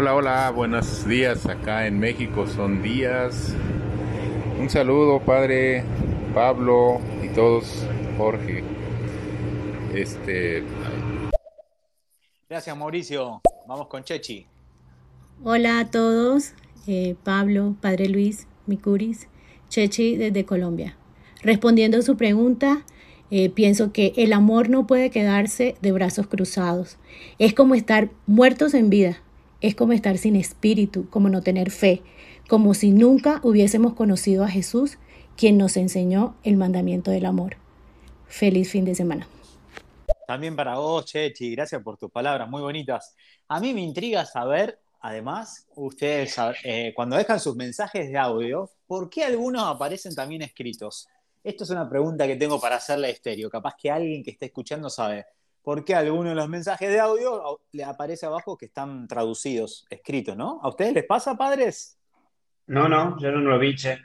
Hola, 0.00 0.14
hola, 0.14 0.50
buenos 0.52 1.08
días. 1.08 1.44
Acá 1.46 1.88
en 1.88 1.98
México 1.98 2.46
son 2.46 2.82
días. 2.82 3.52
Un 4.60 4.70
saludo, 4.70 5.18
padre 5.18 5.82
Pablo 6.32 7.00
y 7.20 7.30
todos, 7.30 7.84
Jorge. 8.16 8.62
Este, 9.92 10.62
Gracias, 12.48 12.76
Mauricio. 12.76 13.40
Vamos 13.66 13.88
con 13.88 14.04
Chechi. 14.04 14.46
Hola 15.42 15.80
a 15.80 15.90
todos, 15.90 16.52
eh, 16.86 17.16
Pablo, 17.24 17.74
Padre 17.80 18.08
Luis, 18.08 18.46
Micuris, 18.66 19.26
Chechi 19.68 20.16
desde 20.16 20.44
Colombia. 20.44 20.96
Respondiendo 21.42 21.98
a 21.98 22.02
su 22.02 22.16
pregunta, 22.16 22.84
eh, 23.32 23.50
pienso 23.50 23.92
que 23.92 24.12
el 24.16 24.32
amor 24.32 24.68
no 24.68 24.86
puede 24.86 25.10
quedarse 25.10 25.74
de 25.82 25.90
brazos 25.90 26.28
cruzados. 26.28 26.98
Es 27.40 27.52
como 27.52 27.74
estar 27.74 28.10
muertos 28.28 28.74
en 28.74 28.90
vida, 28.90 29.22
es 29.60 29.74
como 29.74 29.92
estar 29.92 30.18
sin 30.18 30.36
espíritu, 30.36 31.08
como 31.10 31.28
no 31.28 31.42
tener 31.42 31.70
fe, 31.70 32.02
como 32.48 32.74
si 32.74 32.90
nunca 32.90 33.40
hubiésemos 33.42 33.94
conocido 33.94 34.44
a 34.44 34.48
Jesús, 34.48 34.98
quien 35.36 35.58
nos 35.58 35.76
enseñó 35.76 36.36
el 36.42 36.56
mandamiento 36.56 37.10
del 37.10 37.26
amor. 37.26 37.56
Feliz 38.26 38.70
fin 38.70 38.84
de 38.84 38.94
semana. 38.94 39.28
También 40.26 40.56
para 40.56 40.76
vos, 40.76 41.06
Chechi, 41.06 41.54
gracias 41.54 41.82
por 41.82 41.96
tus 41.96 42.10
palabras 42.10 42.48
muy 42.48 42.60
bonitas. 42.60 43.14
A 43.48 43.60
mí 43.60 43.72
me 43.72 43.80
intriga 43.80 44.26
saber, 44.26 44.78
además, 45.00 45.66
ustedes 45.74 46.36
eh, 46.64 46.92
cuando 46.94 47.16
dejan 47.16 47.40
sus 47.40 47.56
mensajes 47.56 48.08
de 48.08 48.18
audio, 48.18 48.70
¿por 48.86 49.08
qué 49.08 49.24
algunos 49.24 49.62
aparecen 49.62 50.14
también 50.14 50.42
escritos? 50.42 51.08
Esto 51.42 51.64
es 51.64 51.70
una 51.70 51.88
pregunta 51.88 52.26
que 52.26 52.36
tengo 52.36 52.60
para 52.60 52.76
hacerle 52.76 53.06
a 53.06 53.10
Estéreo. 53.10 53.48
Capaz 53.48 53.74
que 53.80 53.90
alguien 53.90 54.22
que 54.22 54.32
esté 54.32 54.46
escuchando 54.46 54.90
sabe 54.90 55.24
por 55.68 55.84
qué 55.84 55.94
algunos 55.94 56.30
de 56.30 56.34
los 56.34 56.48
mensajes 56.48 56.88
de 56.88 56.98
audio 56.98 57.60
le 57.72 57.84
aparece 57.84 58.24
abajo 58.24 58.56
que 58.56 58.64
están 58.64 59.06
traducidos, 59.06 59.84
escritos, 59.90 60.34
¿no? 60.34 60.58
¿A 60.62 60.70
ustedes 60.70 60.94
les 60.94 61.04
pasa, 61.04 61.36
padres? 61.36 61.98
No, 62.68 62.88
no, 62.88 63.20
yo 63.20 63.30
no 63.32 63.40
lo 63.40 63.58
vi, 63.58 63.76
che. 63.76 63.98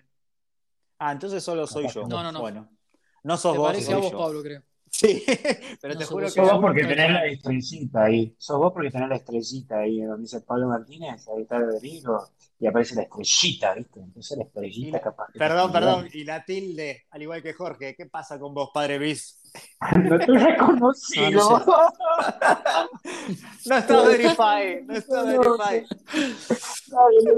Ah, 0.97 1.13
entonces 1.13 1.41
solo 1.41 1.65
soy 1.65 1.87
yo. 1.87 2.05
No, 2.05 2.21
no, 2.21 2.33
no. 2.33 2.41
Bueno, 2.41 2.69
no 3.23 3.37
sos 3.37 3.53
Te 3.53 3.59
vos, 3.59 3.67
parece 3.67 3.85
soy 3.85 3.93
a 3.93 3.97
vos, 3.99 4.11
yo. 4.11 4.17
Pablo, 4.17 4.43
creo. 4.43 4.61
Sí, 4.91 5.23
pero 5.81 5.93
No 5.93 5.99
te 6.01 6.05
juro 6.05 6.25
vos, 6.25 6.33
que 6.33 6.41
Sos 6.41 6.51
vos 6.51 6.61
porque 6.61 6.81
Ahí 6.81 6.87
tenés 6.89 7.11
la 7.13 7.25
estrellita 7.27 8.03
ahí. 8.03 8.35
Sos 8.37 8.57
vos 8.57 8.73
porque 8.73 8.91
tenés 8.91 9.07
la 9.07 9.15
estrellita 9.15 9.77
ahí, 9.77 10.01
donde 10.01 10.23
dice 10.23 10.41
Pablo 10.41 10.67
Martínez, 10.67 11.25
ahí 11.29 11.43
está 11.43 11.55
el 11.55 11.79
libro, 11.81 12.27
y 12.59 12.67
aparece 12.67 12.95
la 12.95 13.03
estrellita, 13.03 13.73
¿viste? 13.75 14.01
Entonces 14.01 14.37
la 14.37 14.43
estrellita 14.43 14.97
la- 14.97 15.01
capaz. 15.01 15.27
Perdón, 15.33 15.71
perdón. 15.71 16.09
Y 16.11 16.25
la 16.25 16.43
tilde, 16.43 17.05
al 17.11 17.21
igual 17.21 17.41
que 17.41 17.53
Jorge, 17.53 17.95
¿qué 17.95 18.05
pasa 18.05 18.37
con 18.37 18.53
vos, 18.53 18.71
padre 18.73 18.99
Luis? 18.99 19.39
No 20.09 20.17
te 20.17 20.25
reconocí, 20.25 21.19
Ah, 21.19 21.29
no 21.31 21.59
¿no? 21.59 21.65
No 23.65 23.77
está 23.77 24.01
verify, 24.01 24.81
no 24.85 24.93
está 24.95 25.23
verify. 25.23 25.85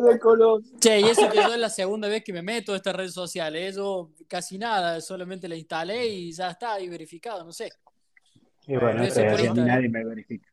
Reconoce. 0.03 0.69
Che, 0.79 0.99
y 1.01 1.03
eso 1.05 1.29
que 1.29 1.37
yo 1.37 1.53
es 1.53 1.59
la 1.59 1.69
segunda 1.69 2.07
vez 2.07 2.23
que 2.23 2.33
me 2.33 2.41
meto 2.41 2.73
a 2.73 2.75
estas 2.77 2.95
redes 2.95 3.13
sociales. 3.13 3.73
¿eh? 3.73 3.77
Yo 3.77 4.11
casi 4.27 4.57
nada, 4.57 5.01
solamente 5.01 5.47
la 5.47 5.55
instalé 5.55 6.05
y 6.07 6.31
ya 6.31 6.51
está 6.51 6.73
ahí 6.73 6.87
verificado, 6.87 7.43
no 7.43 7.51
sé. 7.51 7.69
Y 8.67 8.75
bueno, 8.77 8.97
por 8.97 9.05
Instagram. 9.05 9.65
nadie 9.65 9.89
me 9.89 10.03
verifica. 10.05 10.49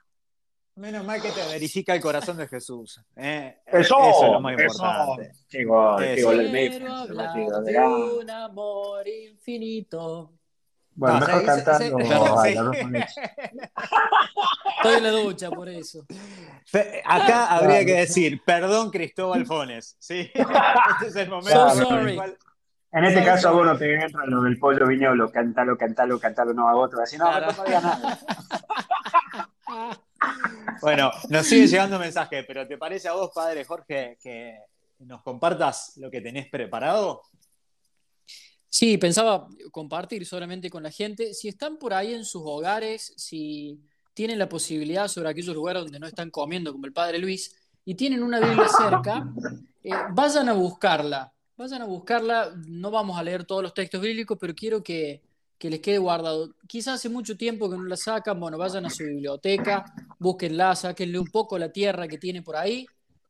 Menos 0.74 1.04
mal 1.04 1.20
que 1.20 1.30
te 1.30 1.46
verifica 1.48 1.94
el 1.94 2.00
corazón 2.00 2.38
de 2.38 2.48
Jesús. 2.48 2.98
¿eh? 3.16 3.58
Eso, 3.66 3.98
Eso 4.00 4.24
es 4.26 4.32
lo 4.32 4.40
más 4.40 4.54
eso. 4.58 4.62
importante. 4.82 5.32
Gol, 5.64 6.02
qué 6.02 6.14
Eso. 6.14 6.26
gol 6.28 6.40
el. 6.40 6.70
Quiero 6.70 6.92
hablar 6.94 7.34
de 7.64 7.78
un 8.20 8.30
amor 8.30 9.06
infinito. 9.06 10.32
Bueno, 10.94 11.20
No, 11.20 11.26
mejor 11.26 11.40
se- 11.40 11.46
cantando 11.46 11.98
Estoy 14.76 14.94
en 14.96 15.02
la 15.02 15.10
ducha 15.10 15.50
por 15.50 15.68
eso. 15.68 16.04
Acá 17.04 17.46
habría 17.56 17.84
que 17.84 17.94
decir, 17.94 18.42
perdón 18.44 18.90
Cristóbal 18.90 19.46
Fones. 19.46 19.96
¿sí? 19.98 20.30
Este 20.34 21.06
es 21.08 21.16
el 21.16 21.28
momento 21.30 21.50
So 21.70 21.78
en 21.80 21.84
sorry. 21.86 22.20
este 23.06 23.20
So 23.20 23.24
caso 23.24 23.48
a 23.48 23.52
vos 23.52 23.64
no 23.66 23.78
te 23.78 23.94
entra 23.94 24.26
lo 24.26 24.42
del 24.42 24.58
pollo 24.58 24.86
viñolo, 24.86 25.30
cantalo, 25.30 25.78
cantalo, 25.78 26.18
cantalo, 26.20 26.52
no, 26.52 26.68
a 26.68 26.74
vos 26.74 26.90
te 26.90 26.96
vas 26.96 27.02
a 27.02 27.04
decir, 27.04 27.18
no, 27.18 27.26
Claro. 27.26 27.46
no 27.56 27.64
nada. 27.80 28.18
Bueno, 30.80 31.10
nos 31.30 31.46
sigue 31.46 31.66
llegando 31.66 31.98
mensaje, 31.98 32.44
pero 32.44 32.66
¿te 32.66 32.76
parece 32.78 33.08
a 33.08 33.12
vos, 33.12 33.30
padre 33.34 33.64
Jorge, 33.64 34.18
que 34.22 34.58
nos 35.00 35.22
compartas 35.22 35.94
lo 35.96 36.10
que 36.10 36.20
tenés 36.20 36.48
preparado? 36.48 37.22
Sí, 38.74 38.96
pensaba 38.96 39.48
compartir 39.70 40.24
solamente 40.24 40.70
con 40.70 40.82
la 40.82 40.90
gente. 40.90 41.34
Si 41.34 41.46
están 41.46 41.76
por 41.76 41.92
ahí 41.92 42.14
en 42.14 42.24
sus 42.24 42.40
hogares, 42.42 43.12
si 43.18 43.78
tienen 44.14 44.38
la 44.38 44.48
posibilidad 44.48 45.08
sobre 45.08 45.28
aquellos 45.28 45.54
lugares 45.54 45.82
donde 45.82 46.00
no 46.00 46.06
están 46.06 46.30
comiendo, 46.30 46.72
como 46.72 46.86
el 46.86 46.92
Padre 46.94 47.18
Luis, 47.18 47.54
y 47.84 47.96
tienen 47.96 48.22
una 48.22 48.40
Biblia 48.40 48.66
cerca, 48.68 49.30
eh, 49.84 49.90
vayan 50.14 50.48
a 50.48 50.54
buscarla. 50.54 51.30
Vayan 51.54 51.82
a 51.82 51.84
buscarla. 51.84 52.54
No 52.66 52.90
vamos 52.90 53.18
a 53.18 53.22
leer 53.22 53.44
todos 53.44 53.62
los 53.62 53.74
textos 53.74 54.00
bíblicos, 54.00 54.38
pero 54.40 54.54
quiero 54.54 54.82
que, 54.82 55.20
que 55.58 55.68
les 55.68 55.80
quede 55.80 55.98
guardado. 55.98 56.54
Quizás 56.66 56.94
hace 56.94 57.10
mucho 57.10 57.36
tiempo 57.36 57.68
que 57.68 57.76
no 57.76 57.84
la 57.84 57.98
sacan. 57.98 58.40
Bueno, 58.40 58.56
vayan 58.56 58.86
a 58.86 58.90
su 58.90 59.04
biblioteca, 59.04 59.84
búsquenla, 60.18 60.74
sáquenle 60.76 61.18
un 61.18 61.28
poco 61.28 61.58
la 61.58 61.70
tierra 61.70 62.08
que 62.08 62.16
tiene 62.16 62.40
por 62.40 62.56
ahí. 62.56 62.86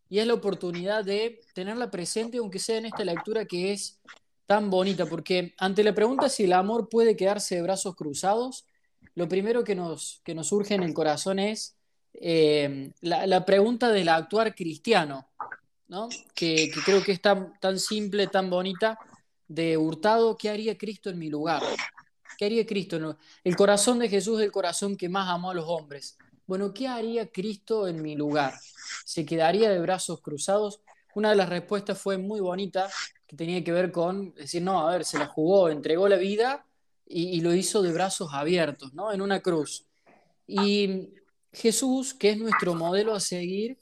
Y 0.08 0.20
es 0.20 0.26
la 0.28 0.34
oportunidad 0.34 1.04
de 1.04 1.40
tenerla 1.52 1.90
presente, 1.90 2.38
aunque 2.38 2.60
sea 2.60 2.78
en 2.78 2.86
esta 2.86 3.04
lectura 3.04 3.44
que 3.44 3.72
es 3.72 3.98
tan 4.46 4.70
bonita, 4.70 5.06
porque 5.06 5.54
ante 5.58 5.84
la 5.84 5.94
pregunta 5.94 6.28
si 6.28 6.44
el 6.44 6.52
amor 6.52 6.88
puede 6.88 7.16
quedarse 7.16 7.56
de 7.56 7.62
brazos 7.62 7.94
cruzados, 7.94 8.66
lo 9.14 9.28
primero 9.28 9.64
que 9.64 9.74
nos, 9.74 10.20
que 10.24 10.34
nos 10.34 10.48
surge 10.48 10.74
en 10.74 10.82
el 10.82 10.94
corazón 10.94 11.38
es 11.38 11.76
eh, 12.14 12.92
la, 13.00 13.26
la 13.26 13.44
pregunta 13.44 13.90
del 13.90 14.08
actuar 14.08 14.54
cristiano, 14.54 15.28
¿no? 15.88 16.08
que, 16.34 16.70
creo 16.84 17.02
que 17.02 17.12
es 17.12 17.20
tan, 17.20 17.58
tan 17.60 17.78
simple, 17.78 18.26
tan 18.26 18.48
bonita, 18.48 18.98
de 19.46 19.76
Hurtado, 19.76 20.36
¿qué 20.38 20.48
haría 20.48 20.78
Cristo 20.78 21.10
en 21.10 21.18
mi 21.18 21.28
lugar? 21.28 21.62
¿Qué 22.38 22.46
haría 22.46 22.64
Cristo? 22.64 23.18
El 23.44 23.56
corazón 23.56 23.98
de 23.98 24.08
Jesús 24.08 24.40
es 24.40 24.46
el 24.46 24.52
corazón 24.52 24.96
que 24.96 25.10
más 25.10 25.28
amó 25.28 25.50
a 25.50 25.54
los 25.54 25.66
hombres. 25.68 26.16
Bueno, 26.46 26.72
¿qué 26.72 26.88
haría 26.88 27.30
Cristo 27.30 27.86
en 27.86 28.00
mi 28.00 28.16
lugar? 28.16 28.54
¿Se 29.04 29.26
quedaría 29.26 29.70
de 29.70 29.78
brazos 29.80 30.22
cruzados? 30.22 30.80
Una 31.14 31.30
de 31.30 31.36
las 31.36 31.50
respuestas 31.50 31.98
fue 31.98 32.16
muy 32.16 32.40
bonita, 32.40 32.88
que 33.32 33.36
tenía 33.36 33.64
que 33.64 33.72
ver 33.72 33.90
con 33.90 34.34
decir, 34.34 34.60
no, 34.60 34.86
a 34.86 34.92
ver, 34.92 35.06
se 35.06 35.18
la 35.18 35.26
jugó, 35.26 35.70
entregó 35.70 36.06
la 36.06 36.16
vida 36.16 36.66
y, 37.06 37.30
y 37.30 37.40
lo 37.40 37.54
hizo 37.54 37.80
de 37.80 37.90
brazos 37.90 38.28
abiertos, 38.34 38.92
¿no? 38.92 39.10
En 39.10 39.22
una 39.22 39.40
cruz. 39.40 39.86
Y 40.46 41.08
Jesús, 41.50 42.12
que 42.12 42.32
es 42.32 42.36
nuestro 42.36 42.74
modelo 42.74 43.14
a 43.14 43.20
seguir, 43.20 43.78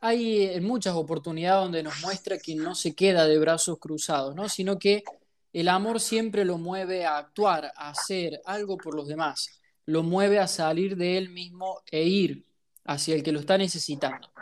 hay 0.00 0.44
eh, 0.44 0.60
muchas 0.62 0.94
oportunidades 0.94 1.64
donde 1.64 1.82
nos 1.82 2.00
muestra 2.00 2.38
que 2.38 2.54
no 2.54 2.74
se 2.74 2.94
queda 2.94 3.26
de 3.26 3.38
brazos 3.38 3.78
cruzados, 3.78 4.34
¿no? 4.34 4.48
Sino 4.48 4.78
que 4.78 5.04
el 5.52 5.68
amor 5.68 6.00
siempre 6.00 6.46
lo 6.46 6.56
mueve 6.56 7.04
a 7.04 7.18
actuar, 7.18 7.74
a 7.76 7.90
hacer 7.90 8.40
algo 8.46 8.78
por 8.78 8.94
los 8.94 9.06
demás, 9.06 9.60
lo 9.84 10.02
mueve 10.02 10.38
a 10.38 10.48
salir 10.48 10.96
de 10.96 11.18
él 11.18 11.28
mismo 11.28 11.82
e 11.90 12.04
ir 12.04 12.46
hacia 12.86 13.14
el 13.14 13.22
que 13.22 13.32
lo 13.32 13.40
está 13.40 13.58
necesitando. 13.58 14.32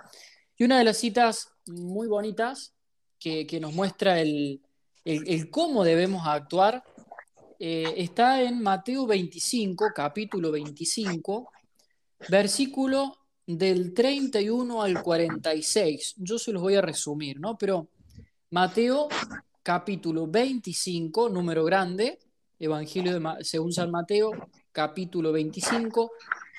Y 0.57 0.63
una 0.63 0.79
de 0.79 0.85
las 0.85 0.99
citas 0.99 1.49
muy 1.67 2.07
bonitas 2.07 2.75
que, 3.23 3.59
nos 3.61 3.73
muestra 3.73 4.21
el, 4.21 4.61
cómo 5.51 5.85
debemos 5.85 6.27
actuar 6.27 6.83
eh, 7.59 7.95
está 7.97 8.43
en 8.43 8.61
Mateo 8.61 9.07
25, 9.07 9.91
capítulo 9.95 10.51
25, 10.51 11.49
versículo 12.29 13.17
del 13.47 13.95
31 13.95 14.83
al 14.83 15.01
46. 15.01 16.15
Yo 16.17 16.39
se 16.39 16.53
los 16.53 16.61
voy 16.61 16.75
a 16.75 16.81
resumir, 16.81 17.39
¿no? 17.39 17.57
Pero 17.57 17.89
Mateo 18.51 19.09
capítulo 19.63 20.27
25, 20.27 21.29
número 21.29 21.65
grande, 21.65 22.19
Evangelio 22.59 23.21
según 23.43 23.73
San 23.73 23.93
Mateo, 23.93 24.33
capítulo 24.73 25.31
25, 25.31 26.11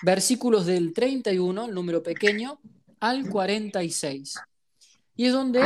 versículos 0.03 0.65
del 0.65 0.93
31, 0.93 1.65
el 1.65 1.73
número 1.73 2.01
pequeño, 2.01 2.59
al 3.01 3.27
46. 3.27 4.35
Y 5.15 5.25
es 5.25 5.33
donde, 5.33 5.61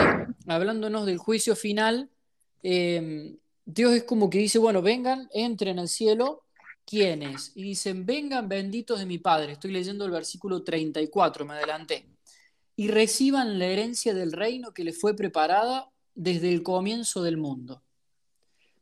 hablándonos 0.48 1.06
del 1.06 1.18
juicio 1.18 1.56
final, 1.56 2.10
eh, 2.64 3.36
Dios 3.66 3.94
es 3.94 4.04
como 4.04 4.30
que 4.30 4.40
dice, 4.40 4.60
bueno, 4.60 4.82
vengan, 4.82 5.30
entren 5.34 5.80
al 5.80 5.88
cielo, 5.88 6.44
¿quiénes? 6.86 7.52
Y 7.56 7.64
dicen, 7.64 8.06
vengan 8.06 8.48
benditos 8.48 9.00
de 9.00 9.06
mi 9.06 9.18
Padre. 9.18 9.54
Estoy 9.54 9.72
leyendo 9.72 10.06
el 10.06 10.12
versículo 10.12 10.64
34, 10.64 11.46
me 11.46 11.54
adelanté. 11.54 12.08
y 12.80 12.90
reciban 12.90 13.58
la 13.58 13.66
herencia 13.66 14.14
del 14.14 14.32
reino 14.32 14.72
que 14.72 14.84
les 14.84 15.02
fue 15.02 15.16
preparada 15.16 15.90
desde 16.14 16.54
el 16.54 16.62
comienzo 16.62 17.24
del 17.24 17.38
mundo. 17.38 17.82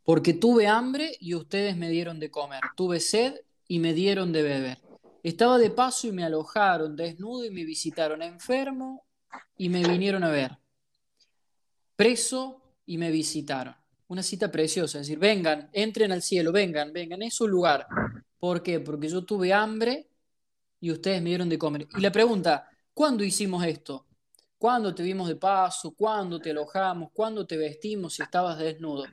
Porque 0.03 0.33
tuve 0.33 0.67
hambre 0.67 1.15
y 1.21 1.33
ustedes 1.33 1.77
me 1.77 1.89
dieron 1.89 2.19
de 2.19 2.29
comer, 2.29 2.59
tuve 2.75 2.99
sed 2.99 3.35
y 3.69 3.79
me 3.79 3.93
dieron 3.93 4.33
de 4.33 4.43
beber. 4.43 4.79
Estaba 5.23 5.57
de 5.57 5.69
paso 5.69 6.07
y 6.07 6.11
me 6.11 6.25
alojaron, 6.25 6.97
desnudo 6.97 7.45
y 7.45 7.51
me 7.51 7.63
visitaron, 7.63 8.21
enfermo 8.21 9.04
y 9.57 9.69
me 9.69 9.83
vinieron 9.83 10.23
a 10.23 10.29
ver, 10.29 10.57
preso 11.95 12.61
y 12.85 12.97
me 12.97 13.11
visitaron. 13.11 13.75
Una 14.07 14.21
cita 14.21 14.51
preciosa, 14.51 14.99
es 14.99 15.07
decir, 15.07 15.19
vengan, 15.19 15.69
entren 15.73 16.11
al 16.11 16.21
cielo, 16.21 16.51
vengan, 16.51 16.93
vengan, 16.93 17.21
es 17.23 17.33
su 17.33 17.47
lugar. 17.47 17.87
¿Por 18.39 18.61
qué? 18.61 18.79
Porque 18.79 19.09
yo 19.09 19.23
tuve 19.25 19.51
hambre 19.51 20.07
y 20.79 20.91
ustedes 20.91 21.21
me 21.21 21.29
dieron 21.29 21.49
de 21.49 21.57
comer. 21.57 21.87
Y 21.97 22.01
la 22.01 22.11
pregunta, 22.11 22.69
¿cuándo 22.93 23.23
hicimos 23.23 23.65
esto? 23.65 24.05
¿Cuándo 24.57 24.93
te 24.93 25.03
vimos 25.03 25.27
de 25.27 25.35
paso? 25.35 25.95
¿Cuándo 25.95 26.39
te 26.39 26.51
alojamos? 26.51 27.09
¿Cuándo 27.11 27.45
te 27.45 27.57
vestimos 27.57 28.15
si 28.15 28.21
estabas 28.21 28.59
desnudo? 28.59 29.05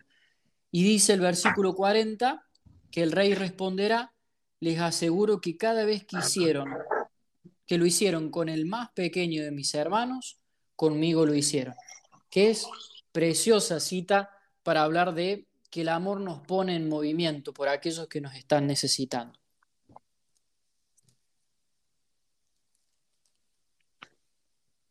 Y 0.71 0.83
dice 0.83 1.15
el 1.15 1.21
versículo 1.21 1.75
40 1.75 2.45
que 2.91 3.03
el 3.03 3.13
rey 3.13 3.35
responderá, 3.35 4.13
les 4.61 4.79
aseguro 4.79 5.41
que 5.41 5.57
cada 5.57 5.85
vez 5.85 6.05
que 6.05 6.19
hicieron, 6.19 6.69
que 7.73 7.79
lo 7.79 7.87
hicieron 7.87 8.29
con 8.31 8.51
el 8.51 8.67
más 8.67 8.91
pequeño 8.91 9.43
de 9.43 9.51
mis 9.51 9.75
hermanos, 9.75 10.39
conmigo 10.77 11.25
lo 11.25 11.35
hicieron. 11.35 11.75
Que 12.29 12.51
es 12.51 12.67
preciosa 13.13 13.81
cita 13.81 14.29
para 14.63 14.83
hablar 14.83 15.15
de 15.15 15.47
que 15.71 15.81
el 15.81 15.89
amor 15.89 16.21
nos 16.21 16.41
pone 16.41 16.77
en 16.77 16.87
movimiento 16.87 17.55
por 17.55 17.71
aquellos 17.71 18.07
que 18.09 18.21
nos 18.21 18.35
están 18.35 18.67
necesitando. 18.67 19.39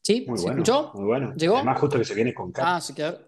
¿Sí? 0.01 0.25
Muy 0.27 0.39
¿Se 0.39 0.45
bueno, 0.45 0.63
escuchó? 0.63 0.91
muy 0.95 1.05
bueno. 1.05 1.33
¿Llegó? 1.35 1.57
Además, 1.57 1.79
justo 1.79 1.99
que 1.99 2.05
se 2.05 2.15
viene 2.15 2.33
con 2.33 2.51
carne. 2.51 2.71
Ah, 2.73 2.81
¿se 2.81 2.95
quedaron, 2.95 3.21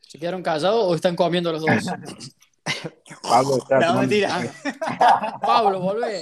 ¿se 0.00 0.18
quedaron 0.18 0.42
callados 0.42 0.86
o 0.86 0.94
están 0.94 1.14
comiendo 1.14 1.52
los 1.52 1.60
dos? 1.60 1.84
Pablo 3.22 3.58
está 3.58 3.80
No, 3.80 4.00
mentira. 4.00 4.40
Pablo, 5.42 5.78
volvé. 5.78 6.20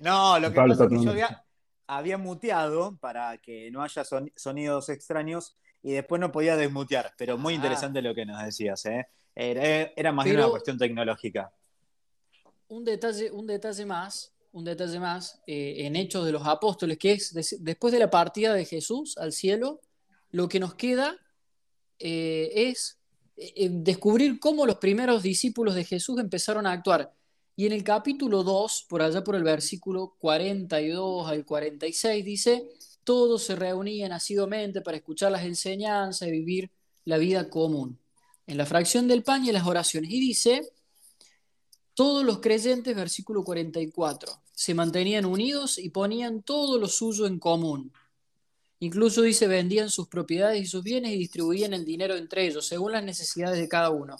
No, 0.00 0.38
lo 0.38 0.50
que 0.50 0.56
pasa 0.56 0.84
es 0.84 0.90
que 0.90 1.04
yo 1.04 1.10
había, 1.10 1.44
había 1.86 2.18
muteado 2.18 2.96
para 2.98 3.36
que 3.38 3.70
no 3.70 3.82
haya 3.82 4.04
son- 4.04 4.32
sonidos 4.36 4.88
extraños 4.88 5.56
y 5.82 5.92
después 5.92 6.20
no 6.20 6.30
podía 6.32 6.56
desmutear, 6.56 7.12
pero 7.16 7.38
muy 7.38 7.54
Ah. 7.54 7.56
interesante 7.56 8.02
lo 8.02 8.14
que 8.14 8.26
nos 8.26 8.42
decías, 8.42 8.84
¿eh? 8.86 9.06
Era, 9.34 9.92
era 9.96 10.12
más 10.12 10.24
bien 10.24 10.38
una 10.38 10.48
cuestión 10.48 10.76
tecnológica. 10.78 11.52
un 12.70 12.84
detalle, 12.84 13.30
un 13.30 13.46
detalle 13.46 13.86
más, 13.86 14.34
un 14.52 14.64
detalle 14.64 15.00
más 15.00 15.40
eh, 15.46 15.86
en 15.86 15.96
Hechos 15.96 16.26
de 16.26 16.32
los 16.32 16.46
Apóstoles, 16.46 16.98
que 16.98 17.12
es 17.12 17.32
des- 17.32 17.56
después 17.60 17.92
de 17.92 17.98
la 17.98 18.10
partida 18.10 18.52
de 18.52 18.64
Jesús 18.66 19.16
al 19.16 19.32
cielo, 19.32 19.80
lo 20.32 20.48
que 20.50 20.60
nos 20.60 20.74
queda 20.74 21.16
eh, 21.98 22.50
es 22.54 22.98
eh, 23.36 23.68
descubrir 23.70 24.38
cómo 24.38 24.66
los 24.66 24.76
primeros 24.76 25.22
discípulos 25.22 25.74
de 25.76 25.84
Jesús 25.84 26.18
empezaron 26.20 26.66
a 26.66 26.72
actuar. 26.72 27.12
Y 27.58 27.66
en 27.66 27.72
el 27.72 27.82
capítulo 27.82 28.44
2, 28.44 28.86
por 28.88 29.02
allá 29.02 29.24
por 29.24 29.34
el 29.34 29.42
versículo 29.42 30.14
42 30.20 31.26
al 31.26 31.44
46, 31.44 32.24
dice, 32.24 32.70
todos 33.02 33.42
se 33.42 33.56
reunían 33.56 34.12
asiduamente 34.12 34.80
para 34.80 34.98
escuchar 34.98 35.32
las 35.32 35.42
enseñanzas 35.42 36.28
y 36.28 36.30
vivir 36.30 36.70
la 37.04 37.18
vida 37.18 37.50
común. 37.50 37.98
En 38.46 38.58
la 38.58 38.64
fracción 38.64 39.08
del 39.08 39.24
pan 39.24 39.44
y 39.44 39.48
en 39.48 39.54
las 39.54 39.66
oraciones. 39.66 40.08
Y 40.12 40.20
dice, 40.20 40.70
todos 41.94 42.24
los 42.24 42.38
creyentes, 42.38 42.94
versículo 42.94 43.42
44, 43.42 44.40
se 44.52 44.74
mantenían 44.74 45.24
unidos 45.24 45.78
y 45.78 45.88
ponían 45.88 46.42
todo 46.42 46.78
lo 46.78 46.86
suyo 46.86 47.26
en 47.26 47.40
común. 47.40 47.92
Incluso 48.78 49.22
dice, 49.22 49.48
vendían 49.48 49.90
sus 49.90 50.06
propiedades 50.06 50.62
y 50.62 50.66
sus 50.66 50.84
bienes 50.84 51.10
y 51.10 51.18
distribuían 51.18 51.74
el 51.74 51.84
dinero 51.84 52.14
entre 52.14 52.46
ellos, 52.46 52.68
según 52.68 52.92
las 52.92 53.02
necesidades 53.02 53.58
de 53.58 53.68
cada 53.68 53.90
uno. 53.90 54.16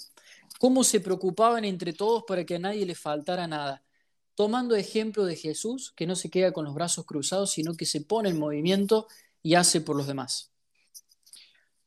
Cómo 0.59 0.85
se 0.85 1.01
preocupaban 1.01 1.65
entre 1.65 1.93
todos 1.93 2.25
para 2.27 2.45
que 2.45 2.57
a 2.57 2.59
nadie 2.59 2.85
le 2.85 2.95
faltara 2.95 3.47
nada. 3.47 3.83
Tomando 4.35 4.77
ejemplo 4.77 5.25
de 5.25 5.37
Jesús, 5.37 5.93
que 5.97 6.07
no 6.07 6.15
se 6.15 6.31
queda 6.31 6.53
con 6.53 6.65
los 6.65 6.75
brazos 6.75 7.07
cruzados, 7.07 7.53
sino 7.53 7.75
que 7.75 7.87
se 7.87 8.01
pone 8.03 8.29
en 8.29 8.39
movimiento 8.39 9.07
y 9.43 9.55
hace 9.55 9.81
por 9.81 9.97
los 9.97 10.07
demás. 10.07 10.53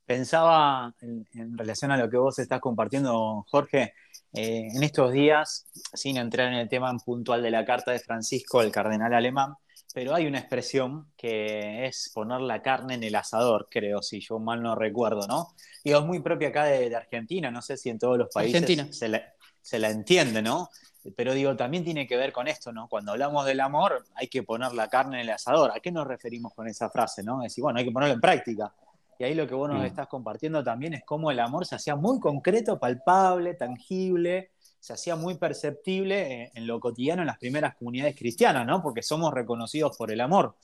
Pensaba 0.06 0.94
en, 1.00 1.58
relación 1.58 1.92
a 1.92 1.98
lo 1.98 2.10
que 2.10 2.18
vos 2.18 2.40
estás 2.40 2.60
compartiendo, 2.60 3.46
Jorge, 3.50 3.94
eh, 4.34 4.68
en 4.74 4.84
estos 4.84 5.12
días, 5.12 5.68
sin 5.94 6.18
entrar 6.18 6.48
en 6.48 6.60
el 6.60 6.68
tema 6.68 6.94
puntual 6.98 7.42
de 7.42 7.52
la 7.52 7.64
carta 7.64 7.92
de 7.92 8.00
Francisco, 8.00 8.62
el 8.62 8.72
cardenal 8.72 9.14
alemán, 9.14 9.56
pero 9.94 10.14
hay 10.16 10.26
una 10.28 10.39
expresión 10.39 11.08
que 11.18 11.86
es 11.86 12.12
poner 12.14 12.42
la 12.42 12.62
carne 12.62 12.96
en 12.96 13.04
el 13.04 13.16
asador, 13.16 13.68
creo, 13.70 14.02
si 14.02 14.20
yo 14.22 14.39
mal 14.39 14.62
no 14.62 14.76
recuerdo, 14.76 15.28
¿no? 15.28 15.50
Digo, 15.84 16.00
es 16.00 16.06
muy 16.06 16.20
propia 16.22 16.50
acá 16.50 16.66
de, 16.66 16.89
de 16.89 16.96
Argentina, 16.96 17.52
no 17.52 17.62
sé 17.62 17.78
si 17.78 17.89
en 17.89 18.00
todos 18.00 18.18
los 18.18 18.30
países 18.34 18.62
Argentina. 18.62 18.92
se 18.92 19.08
la, 19.10 19.22
se 19.62 19.80
la 19.80 19.89
entiende, 19.89 20.42
¿no? 20.42 20.70
Pero 21.16 21.34
digo, 21.34 21.56
también 21.56 21.84
tiene 21.84 22.06
que 22.08 22.16
ver 22.16 22.32
con 22.32 22.48
esto, 22.48 22.72
¿no? 22.72 22.88
Cuando 22.88 23.12
hablamos 23.14 23.46
del 23.46 23.60
amor, 23.60 24.06
hay 24.16 24.28
que 24.28 24.44
poner 24.44 24.72
la 24.74 24.88
carne 24.88 25.16
en 25.18 25.22
el 25.28 25.30
asador. 25.32 25.72
¿A 25.76 25.80
qué 25.80 25.92
nos 25.92 26.06
referimos 26.06 26.54
con 26.54 26.68
esa 26.68 26.89
frase, 26.92 27.24
no? 27.24 27.42
Es 27.42 27.52
decir, 27.52 27.64
bueno, 27.64 27.80
hay 27.80 27.86
que 27.86 27.92
ponerlo 27.92 28.14
en 28.14 28.22
práctica. 28.22 28.72
Y 29.18 29.24
ahí 29.24 29.34
lo 29.34 29.48
que 29.48 29.56
vos 29.56 29.68
nos 29.70 29.82
Mm. 29.82 29.86
estás 29.86 30.08
compartiendo 30.08 30.64
también 30.64 30.94
es 30.94 31.04
cómo 31.04 31.32
el 31.32 31.39
amor 31.39 31.66
se 31.66 31.76
hacía 31.76 31.96
muy 31.96 32.20
concreto, 32.20 32.80
palpable, 32.80 33.56
tangible, 33.56 34.52
se 34.82 34.94
hacía 34.94 35.16
muy 35.16 35.36
perceptible 35.36 36.34
en, 36.34 36.52
en 36.56 36.68
lo 36.68 36.82
cotidiano 36.82 37.22
en 37.22 37.28
las 37.28 37.38
primeras 37.38 37.76
comunidades 37.76 38.18
cristianas, 38.18 38.66
¿no? 38.66 38.82
Porque 38.82 39.02
somos 39.02 39.34
reconocidos 39.34 39.96
por 39.96 40.12
el 40.12 40.20
amor. 40.20 40.56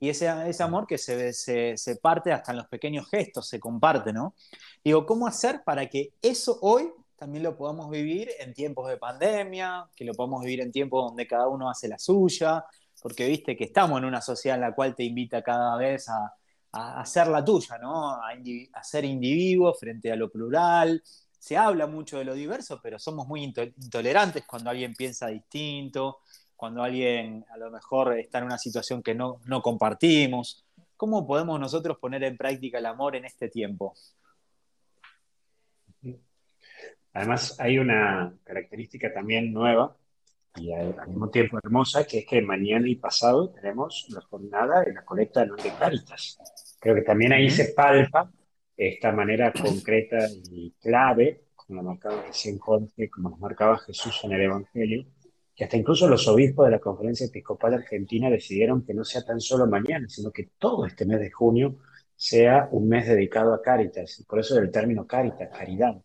Y 0.00 0.08
ese, 0.10 0.28
ese 0.48 0.62
amor 0.62 0.86
que 0.86 0.98
se, 0.98 1.32
se, 1.32 1.96
parte 1.96 2.32
hasta 2.32 2.52
en 2.52 2.58
los 2.58 2.66
pequeños 2.66 3.08
gestos, 3.08 3.48
se 3.48 3.60
comparte, 3.60 4.12
¿no? 4.12 4.34
Digo, 4.84 5.06
¿cómo 5.06 5.26
hacer 5.26 5.62
para 5.64 5.86
que 5.86 6.12
eso 6.20 6.58
hoy 6.62 6.90
también 7.16 7.44
lo 7.44 7.56
podamos 7.56 7.90
vivir 7.90 8.30
en 8.40 8.52
tiempos 8.52 8.88
de 8.88 8.98
pandemia, 8.98 9.88
que 9.94 10.04
lo 10.04 10.12
podamos 10.12 10.42
vivir 10.42 10.60
en 10.60 10.72
tiempos 10.72 11.06
donde 11.06 11.26
cada 11.26 11.48
uno 11.48 11.70
hace 11.70 11.88
la 11.88 11.98
suya, 11.98 12.64
porque 13.00 13.26
viste 13.26 13.56
que 13.56 13.64
estamos 13.64 13.98
en 13.98 14.04
una 14.04 14.20
sociedad 14.20 14.56
en 14.56 14.62
la 14.62 14.74
cual 14.74 14.94
te 14.94 15.04
invita 15.04 15.42
cada 15.42 15.76
vez 15.78 16.08
a, 16.10 16.34
a 16.72 17.00
hacer 17.00 17.28
la 17.28 17.42
tuya, 17.42 17.78
¿no? 17.78 18.10
A, 18.10 18.32
a 18.72 18.84
ser 18.84 19.04
individuo 19.06 19.72
frente 19.74 20.12
a 20.12 20.16
lo 20.16 20.30
plural. 20.30 21.02
Se 21.46 21.56
habla 21.56 21.86
mucho 21.86 22.18
de 22.18 22.24
lo 22.24 22.34
diverso, 22.34 22.80
pero 22.82 22.98
somos 22.98 23.28
muy 23.28 23.44
into- 23.44 23.62
intolerantes 23.62 24.44
cuando 24.44 24.68
alguien 24.68 24.96
piensa 24.96 25.28
distinto, 25.28 26.18
cuando 26.56 26.82
alguien 26.82 27.44
a 27.48 27.56
lo 27.56 27.70
mejor 27.70 28.18
está 28.18 28.38
en 28.38 28.46
una 28.46 28.58
situación 28.58 29.00
que 29.00 29.14
no, 29.14 29.38
no 29.44 29.62
compartimos. 29.62 30.66
¿Cómo 30.96 31.24
podemos 31.24 31.60
nosotros 31.60 31.98
poner 31.98 32.24
en 32.24 32.36
práctica 32.36 32.78
el 32.78 32.86
amor 32.86 33.14
en 33.14 33.26
este 33.26 33.48
tiempo? 33.48 33.94
Además, 37.12 37.60
hay 37.60 37.78
una 37.78 38.34
característica 38.42 39.14
también 39.14 39.52
nueva 39.52 39.96
y 40.56 40.72
al 40.72 40.98
al 40.98 41.06
mismo 41.06 41.30
tiempo 41.30 41.58
hermosa, 41.62 42.08
que 42.08 42.18
es 42.18 42.26
que 42.26 42.42
mañana 42.42 42.88
y 42.88 42.96
pasado 42.96 43.50
tenemos 43.50 44.08
la 44.08 44.20
jornada 44.22 44.80
de 44.82 44.94
la 44.94 45.04
colecta 45.04 45.44
de 45.44 45.72
Cáritas. 45.78 46.76
Creo 46.80 46.96
que 46.96 47.02
también 47.02 47.32
ahí 47.32 47.48
se 47.50 47.72
palpa 47.72 48.32
esta 48.76 49.12
manera 49.12 49.52
concreta 49.52 50.18
y 50.50 50.72
clave, 50.80 51.46
como 51.54 51.82
lo 51.82 51.88
marcaba 51.88 52.22
recién 52.26 52.58
Jorge, 52.58 53.08
como 53.10 53.30
nos 53.30 53.40
marcaba 53.40 53.78
Jesús 53.78 54.20
en 54.24 54.32
el 54.32 54.42
Evangelio, 54.42 55.06
que 55.54 55.64
hasta 55.64 55.76
incluso 55.76 56.06
los 56.06 56.28
obispos 56.28 56.66
de 56.66 56.72
la 56.72 56.78
Conferencia 56.78 57.26
Episcopal 57.26 57.74
Argentina 57.74 58.28
decidieron 58.28 58.84
que 58.84 58.92
no 58.92 59.04
sea 59.04 59.24
tan 59.24 59.40
solo 59.40 59.66
mañana, 59.66 60.06
sino 60.08 60.30
que 60.30 60.50
todo 60.58 60.84
este 60.84 61.06
mes 61.06 61.18
de 61.18 61.30
junio 61.30 61.78
sea 62.14 62.68
un 62.72 62.88
mes 62.88 63.06
dedicado 63.06 63.54
a 63.54 63.62
Cáritas. 63.62 64.20
Y 64.20 64.24
por 64.24 64.40
eso 64.40 64.58
el 64.58 64.70
término 64.70 65.06
Cáritas, 65.06 65.48
caridad. 65.56 65.96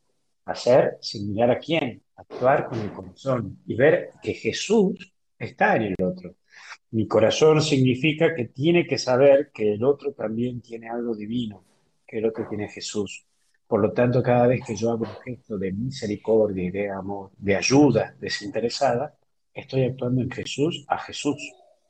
Hacer 0.45 0.97
sin 1.01 1.31
mirar 1.31 1.51
a 1.51 1.59
quién, 1.59 2.01
actuar 2.15 2.67
con 2.67 2.79
el 2.79 2.91
corazón 2.91 3.59
y 3.65 3.75
ver 3.75 4.11
que 4.23 4.33
Jesús 4.33 5.13
está 5.37 5.75
en 5.75 5.83
el 5.83 5.95
otro. 6.03 6.35
Mi 6.91 7.07
corazón 7.07 7.61
significa 7.61 8.33
que 8.33 8.45
tiene 8.45 8.85
que 8.87 8.97
saber 8.97 9.51
que 9.53 9.73
el 9.73 9.83
otro 9.83 10.13
también 10.13 10.61
tiene 10.61 10.89
algo 10.89 11.15
divino, 11.15 11.63
que 12.11 12.17
el 12.17 12.25
otro 12.25 12.45
tiene 12.47 12.67
Jesús. 12.67 13.25
Por 13.65 13.79
lo 13.79 13.93
tanto, 13.93 14.21
cada 14.21 14.47
vez 14.47 14.61
que 14.67 14.75
yo 14.75 14.91
hago 14.91 15.05
un 15.05 15.23
gesto 15.23 15.57
de 15.57 15.71
misericordia 15.71 16.65
y 16.65 16.69
de 16.69 16.89
amor, 16.89 17.31
de 17.37 17.55
ayuda 17.55 18.13
desinteresada, 18.19 19.15
estoy 19.53 19.85
actuando 19.85 20.21
en 20.21 20.29
Jesús 20.29 20.83
a 20.89 20.97
Jesús. 20.97 21.37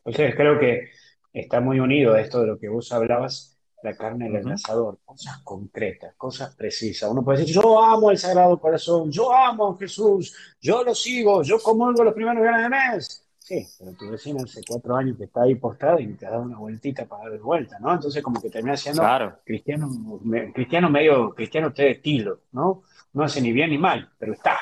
Entonces 0.05 0.35
creo 0.35 0.59
que 0.59 0.89
está 1.33 1.59
muy 1.59 1.79
unido 1.79 2.13
a 2.13 2.21
esto 2.21 2.41
de 2.41 2.47
lo 2.47 2.59
que 2.59 2.69
vos 2.69 2.91
hablabas, 2.91 3.57
la 3.81 3.95
carne 3.95 4.29
del 4.29 4.51
asador, 4.51 4.99
cosas 5.03 5.39
concretas, 5.43 6.13
cosas 6.15 6.55
precisas. 6.55 7.09
Uno 7.09 7.23
puede 7.23 7.39
decir, 7.39 7.55
yo 7.55 7.81
amo 7.83 8.11
el 8.11 8.17
Sagrado 8.19 8.59
Corazón, 8.59 9.11
yo 9.11 9.33
amo 9.33 9.71
a 9.71 9.77
Jesús, 9.79 10.35
yo 10.61 10.83
lo 10.83 10.93
sigo, 10.93 11.41
yo 11.41 11.57
comulgo 11.59 12.03
los 12.03 12.13
primeros 12.13 12.43
viernes 12.43 12.61
de 12.61 12.69
mes. 12.69 13.27
Sí, 13.51 13.67
pero 13.79 13.91
tu 13.97 14.09
vecino 14.09 14.43
hace 14.45 14.61
cuatro 14.65 14.95
años 14.95 15.17
que 15.17 15.25
está 15.25 15.41
ahí 15.41 15.55
postrado 15.55 15.99
y 15.99 16.07
te 16.13 16.25
ha 16.25 16.29
dado 16.29 16.43
una 16.43 16.57
vueltita 16.57 17.05
para 17.05 17.23
dar 17.23 17.31
de 17.33 17.39
vuelta, 17.39 17.79
¿no? 17.79 17.93
Entonces 17.93 18.23
como 18.23 18.41
que 18.41 18.49
termina 18.49 18.77
siendo 18.77 19.01
Claro. 19.01 19.39
cristiano, 19.43 19.89
me- 20.23 20.53
cristiano 20.53 20.89
medio, 20.89 21.33
cristiano 21.35 21.67
usted 21.67 21.83
de 21.83 21.91
estilo, 21.91 22.39
¿no? 22.53 22.83
No 23.11 23.23
hace 23.25 23.41
ni 23.41 23.51
bien 23.51 23.69
ni 23.71 23.77
mal, 23.77 24.09
pero 24.17 24.31
está. 24.31 24.57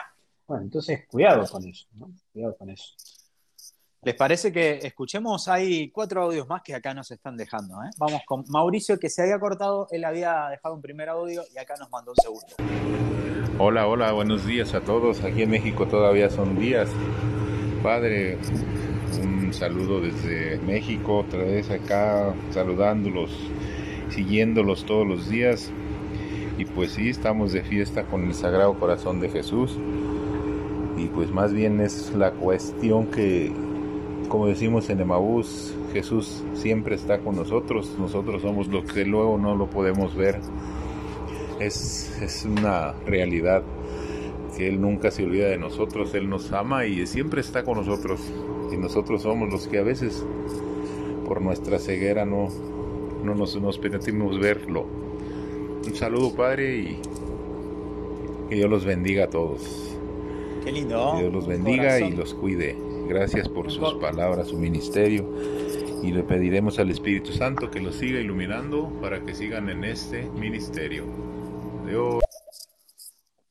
Bueno, 0.48 0.64
entonces 0.64 1.06
cuidado 1.08 1.46
con 1.48 1.68
eso, 1.68 1.86
¿no? 1.94 2.10
Cuidado 2.34 2.56
con 2.58 2.72
eso. 2.72 2.96
¿Les 4.02 4.16
parece 4.16 4.52
que 4.52 4.80
escuchemos? 4.82 5.48
Hay 5.50 5.92
cuatro 5.92 6.24
audios 6.24 6.48
más 6.48 6.64
que 6.64 6.74
acá 6.74 6.92
nos 6.96 7.12
están 7.12 7.38
dejando. 7.38 7.76
¿eh? 7.84 7.92
Vamos 8.00 8.24
con 8.26 8.44
Mauricio, 8.48 8.98
que 8.98 9.10
se 9.12 9.22
había 9.22 9.38
cortado, 9.40 9.88
él 9.92 10.04
había 10.04 10.48
dejado 10.50 10.74
un 10.74 10.82
primer 10.82 11.10
audio 11.10 11.44
y 11.54 11.60
acá 11.60 11.76
nos 11.78 11.92
mandó 11.92 12.14
un 12.14 12.18
segundo. 12.18 12.56
Hola, 13.60 13.86
hola, 13.86 14.12
buenos 14.14 14.48
días 14.48 14.74
a 14.74 14.82
todos. 14.82 15.24
Aquí 15.24 15.44
en 15.44 15.52
México 15.52 15.86
todavía 15.88 16.32
son 16.32 16.58
días. 16.58 16.90
Padre, 17.84 18.38
un 19.24 19.54
saludo 19.54 20.02
desde 20.02 20.60
México, 20.60 21.20
otra 21.20 21.44
vez 21.44 21.70
acá, 21.70 22.34
saludándolos, 22.52 23.32
siguiéndolos 24.10 24.86
todos 24.86 25.08
los 25.08 25.30
días. 25.30 25.72
Y 26.58 26.66
pues 26.66 26.92
sí, 26.92 27.10
estamos 27.10 27.54
de 27.54 27.64
fiesta 27.64 28.04
con 28.04 28.26
el 28.26 28.34
Sagrado 28.34 28.74
Corazón 28.78 29.22
de 29.22 29.30
Jesús. 29.30 29.78
Y 30.98 31.06
pues 31.08 31.32
más 31.32 31.54
bien 31.54 31.80
es 31.80 32.14
la 32.14 32.32
cuestión 32.32 33.08
que 33.08 33.54
como 34.30 34.46
decimos 34.48 34.90
en 34.92 35.02
Emaús, 35.02 35.74
Jesús 35.92 36.44
siempre 36.54 36.96
está 36.96 37.20
con 37.20 37.36
nosotros, 37.36 37.96
nosotros 37.98 38.44
somos 38.44 38.68
los 38.68 38.86
que 38.86 39.04
luego 39.04 39.40
no 39.40 39.56
lo 39.56 39.68
podemos 39.68 40.16
ver. 40.16 40.40
Es, 41.60 42.16
es 42.22 42.46
una 42.46 42.94
realidad 43.08 43.64
Él 44.60 44.82
nunca 44.82 45.12
se 45.12 45.24
olvida 45.24 45.48
de 45.48 45.58
nosotros, 45.58 46.14
Él 46.16 46.30
nos 46.30 46.52
ama 46.52 46.86
y 46.86 47.06
siempre 47.08 47.42
está 47.42 47.64
con 47.64 47.78
nosotros. 47.78 48.20
Y 48.72 48.78
nosotros 48.78 49.22
somos 49.22 49.50
los 49.50 49.68
que 49.68 49.80
a 49.80 49.84
veces 49.84 50.26
por 51.26 51.42
nuestra 51.42 51.80
ceguera 51.80 52.26
no, 52.26 52.50
no 53.24 53.36
nos, 53.36 53.60
nos 53.62 53.78
permitimos 53.78 54.40
verlo. 54.40 54.86
Un 55.86 55.96
saludo 55.96 56.36
Padre 56.36 56.78
y 56.78 57.00
que 58.50 58.56
Dios 58.56 58.70
los 58.70 58.86
bendiga 58.86 59.26
a 59.26 59.30
todos. 59.30 59.96
Qué 60.64 60.72
lindo. 60.72 61.14
Que 61.16 61.22
Dios 61.22 61.34
los 61.34 61.48
bendiga 61.48 62.00
y 62.00 62.12
los 62.12 62.34
cuide. 62.34 62.76
Gracias 63.08 63.48
por 63.48 63.72
sus 63.72 63.94
palabras, 63.96 64.50
su 64.50 64.58
ministerio. 64.58 65.26
Y 66.04 66.12
le 66.12 66.24
pediremos 66.24 66.80
al 66.80 66.90
Espíritu 66.90 67.32
Santo 67.32 67.70
que 67.72 67.80
los 67.80 67.96
siga 67.96 68.20
iluminando 68.20 68.90
para 69.02 69.22
que 69.26 69.34
sigan 69.34 69.70
en 69.70 69.84
este 69.84 70.30
ministerio. 70.40 71.06
Dios. 71.88 72.29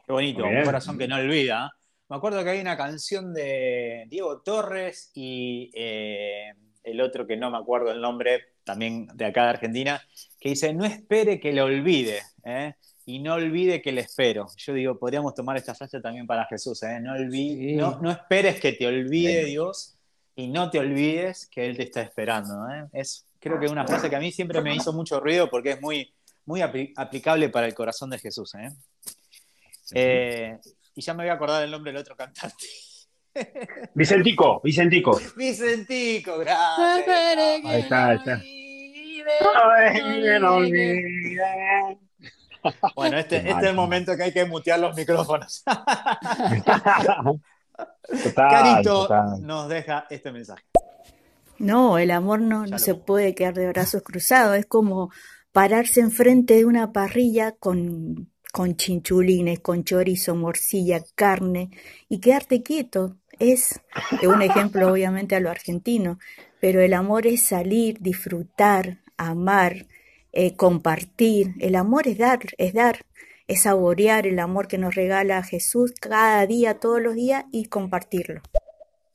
Qué 0.08 0.12
bonito, 0.14 0.42
un 0.42 0.64
corazón 0.64 0.96
que 0.96 1.06
no 1.06 1.16
olvida. 1.16 1.70
Me 2.08 2.16
acuerdo 2.16 2.42
que 2.42 2.48
hay 2.48 2.60
una 2.62 2.78
canción 2.78 3.34
de 3.34 4.06
Diego 4.08 4.40
Torres 4.40 5.10
y 5.12 5.70
eh, 5.74 6.54
el 6.82 7.02
otro 7.02 7.26
que 7.26 7.36
no 7.36 7.50
me 7.50 7.58
acuerdo 7.58 7.92
el 7.92 8.00
nombre, 8.00 8.40
también 8.64 9.06
de 9.12 9.26
acá 9.26 9.42
de 9.42 9.50
Argentina, 9.50 10.02
que 10.40 10.48
dice, 10.48 10.72
no 10.72 10.86
espere 10.86 11.38
que 11.38 11.52
lo 11.52 11.66
olvide. 11.66 12.22
¿eh? 12.42 12.72
y 13.04 13.18
no 13.18 13.34
olvide 13.34 13.82
que 13.82 13.92
le 13.92 14.00
espero. 14.00 14.46
Yo 14.56 14.72
digo, 14.72 14.98
podríamos 14.98 15.34
tomar 15.34 15.58
esta 15.58 15.74
frase 15.74 16.00
también 16.00 16.26
para 16.26 16.46
Jesús, 16.46 16.82
¿eh? 16.84 17.00
no, 17.00 18.00
no, 18.00 18.10
esperes 18.10 18.60
que 18.60 18.72
te 18.72 18.86
olvide 18.86 19.44
Dios 19.44 19.98
y 20.36 20.48
no 20.48 20.70
te 20.70 20.78
olvides 20.78 21.48
que 21.50 21.66
Él 21.66 21.76
te 21.76 21.82
está 21.82 22.00
esperando. 22.00 22.66
¿eh? 22.70 22.86
Es, 22.94 23.26
creo 23.38 23.60
que 23.60 23.66
es 23.66 23.72
una 23.72 23.86
frase 23.86 24.08
que 24.08 24.16
a 24.16 24.20
mí 24.20 24.32
siempre 24.32 24.62
me 24.62 24.74
hizo 24.74 24.94
mucho 24.94 25.20
ruido 25.20 25.50
porque 25.50 25.72
es 25.72 25.82
muy, 25.82 26.14
muy 26.46 26.62
aplicable 26.62 27.50
para 27.50 27.66
el 27.66 27.74
corazón 27.74 28.08
de 28.08 28.18
Jesús. 28.18 28.54
¿eh? 28.54 28.70
Y 29.92 31.00
ya 31.00 31.14
me 31.14 31.24
voy 31.24 31.30
a 31.30 31.34
acordar 31.34 31.62
el 31.62 31.70
nombre 31.70 31.92
del 31.92 32.00
otro 32.00 32.16
cantante. 32.16 32.66
Vicentico, 33.94 34.60
Vicentico. 34.62 35.20
Vicentico, 35.36 36.38
gracias. 36.38 37.08
Ahí 37.64 37.80
está, 37.80 38.08
ahí 38.08 38.16
está. 38.16 38.42
Bueno, 42.94 43.18
este, 43.18 43.36
este, 43.36 43.50
es 43.50 43.62
el 43.62 43.74
momento 43.74 44.16
que 44.16 44.24
hay 44.24 44.32
que 44.32 44.44
mutear 44.44 44.80
los 44.80 44.96
micrófonos. 44.96 45.62
Carito 48.34 49.08
nos 49.40 49.68
deja 49.68 50.06
este 50.10 50.32
mensaje. 50.32 50.64
No, 51.58 51.98
el 51.98 52.10
amor 52.10 52.40
no, 52.40 52.66
no 52.66 52.78
se 52.78 52.94
puede 52.94 53.34
quedar 53.34 53.54
de 53.54 53.68
brazos 53.68 54.02
cruzados. 54.02 54.56
Es 54.56 54.66
como 54.66 55.10
pararse 55.52 56.00
enfrente 56.00 56.54
de 56.54 56.64
una 56.64 56.92
parrilla 56.92 57.52
con, 57.52 58.30
con 58.58 58.74
chinchulines, 58.74 59.60
con 59.60 59.84
chorizo, 59.84 60.34
morcilla, 60.34 61.00
carne 61.14 61.70
y 62.08 62.18
quedarte 62.18 62.64
quieto. 62.64 63.14
Es 63.38 63.80
un 64.20 64.42
ejemplo, 64.42 64.90
obviamente, 64.90 65.36
a 65.36 65.40
lo 65.40 65.48
argentino, 65.48 66.18
pero 66.60 66.80
el 66.80 66.92
amor 66.94 67.28
es 67.28 67.40
salir, 67.40 68.00
disfrutar, 68.00 68.98
amar, 69.16 69.86
eh, 70.32 70.56
compartir. 70.56 71.54
El 71.60 71.76
amor 71.76 72.08
es 72.08 72.18
dar, 72.18 72.40
es 72.58 72.74
dar, 72.74 73.06
es 73.46 73.62
saborear 73.62 74.26
el 74.26 74.40
amor 74.40 74.66
que 74.66 74.76
nos 74.76 74.96
regala 74.96 75.40
Jesús 75.44 75.92
cada 75.92 76.44
día, 76.44 76.80
todos 76.80 77.00
los 77.00 77.14
días 77.14 77.44
y 77.52 77.66
compartirlo. 77.66 78.40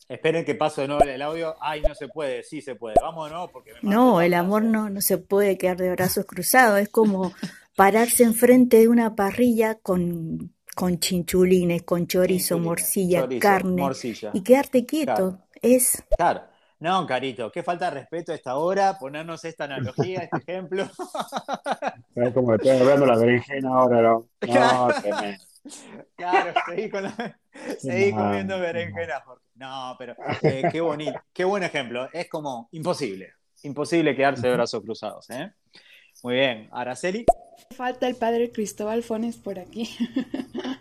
Esperen 0.08 0.46
que 0.46 0.56
paso 0.56 0.80
de 0.80 0.88
nuevo 0.88 1.04
el 1.04 1.22
audio. 1.22 1.56
Ay, 1.60 1.82
no 1.82 1.96
se 1.96 2.08
puede, 2.08 2.44
sí 2.44 2.62
se 2.62 2.76
puede. 2.76 2.96
Vamos 3.02 3.26
de 3.26 3.32
nuevo 3.32 3.52
porque 3.52 3.72
No, 3.82 4.22
el 4.22 4.36
amor 4.36 4.64
no, 4.64 4.90
no 4.90 5.02
se 5.02 5.18
puede 5.18 5.58
quedar 5.58 5.76
de 5.76 5.92
brazos 5.92 6.26
cruzados. 6.26 6.80
Es 6.80 6.88
como 6.88 7.34
pararse 7.76 8.24
enfrente 8.24 8.78
de 8.78 8.88
una 8.88 9.16
parrilla 9.16 9.76
con, 9.76 10.54
con 10.76 11.00
chinchulines, 11.00 11.84
con 11.84 12.08
chorizo, 12.08 12.60
morcilla, 12.60 13.28
carne 13.40 13.88
y 14.34 14.42
quedarte 14.42 14.86
quieto. 14.86 15.40
Es 15.62 16.04
claro. 16.18 16.54
No, 16.80 17.08
Carito, 17.08 17.50
qué 17.50 17.64
falta 17.64 17.86
de 17.86 17.92
respeto 18.02 18.34
a 18.34 18.36
esta 18.36 18.58
hora, 18.58 18.98
ponernos 19.00 19.46
esta 19.46 19.64
analogía, 19.64 20.20
este 20.20 20.38
ejemplo. 20.40 20.86
Es 22.16 22.34
como 22.34 22.50
que 22.50 22.56
estoy 22.56 22.72
hablando 22.72 23.06
la 23.06 23.18
berenjena 23.18 23.70
ahora, 23.70 24.02
¿no? 24.02 24.28
No, 24.42 24.90
Claro, 26.18 26.54
seguí, 26.66 26.90
con 26.90 27.06
seguí 27.80 28.12
comiendo 28.12 28.60
berenjena, 28.60 29.24
No, 29.56 29.96
pero 29.98 30.14
eh, 30.42 30.64
qué 30.70 30.82
bonito, 30.82 31.18
qué 31.32 31.46
buen 31.46 31.64
ejemplo. 31.64 32.10
Es 32.12 32.28
como 32.28 32.68
imposible, 32.74 33.32
imposible 33.62 34.14
quedarse 34.14 34.48
de 34.48 34.54
brazos 34.54 34.84
cruzados. 34.84 35.30
¿eh? 35.30 35.54
Muy 36.24 36.36
bien, 36.36 36.70
Araceli. 36.72 37.26
Falta 37.76 38.08
el 38.08 38.16
padre 38.16 38.50
Cristóbal 38.50 39.04
Fones 39.04 39.36
por 39.36 39.60
aquí. 39.60 39.90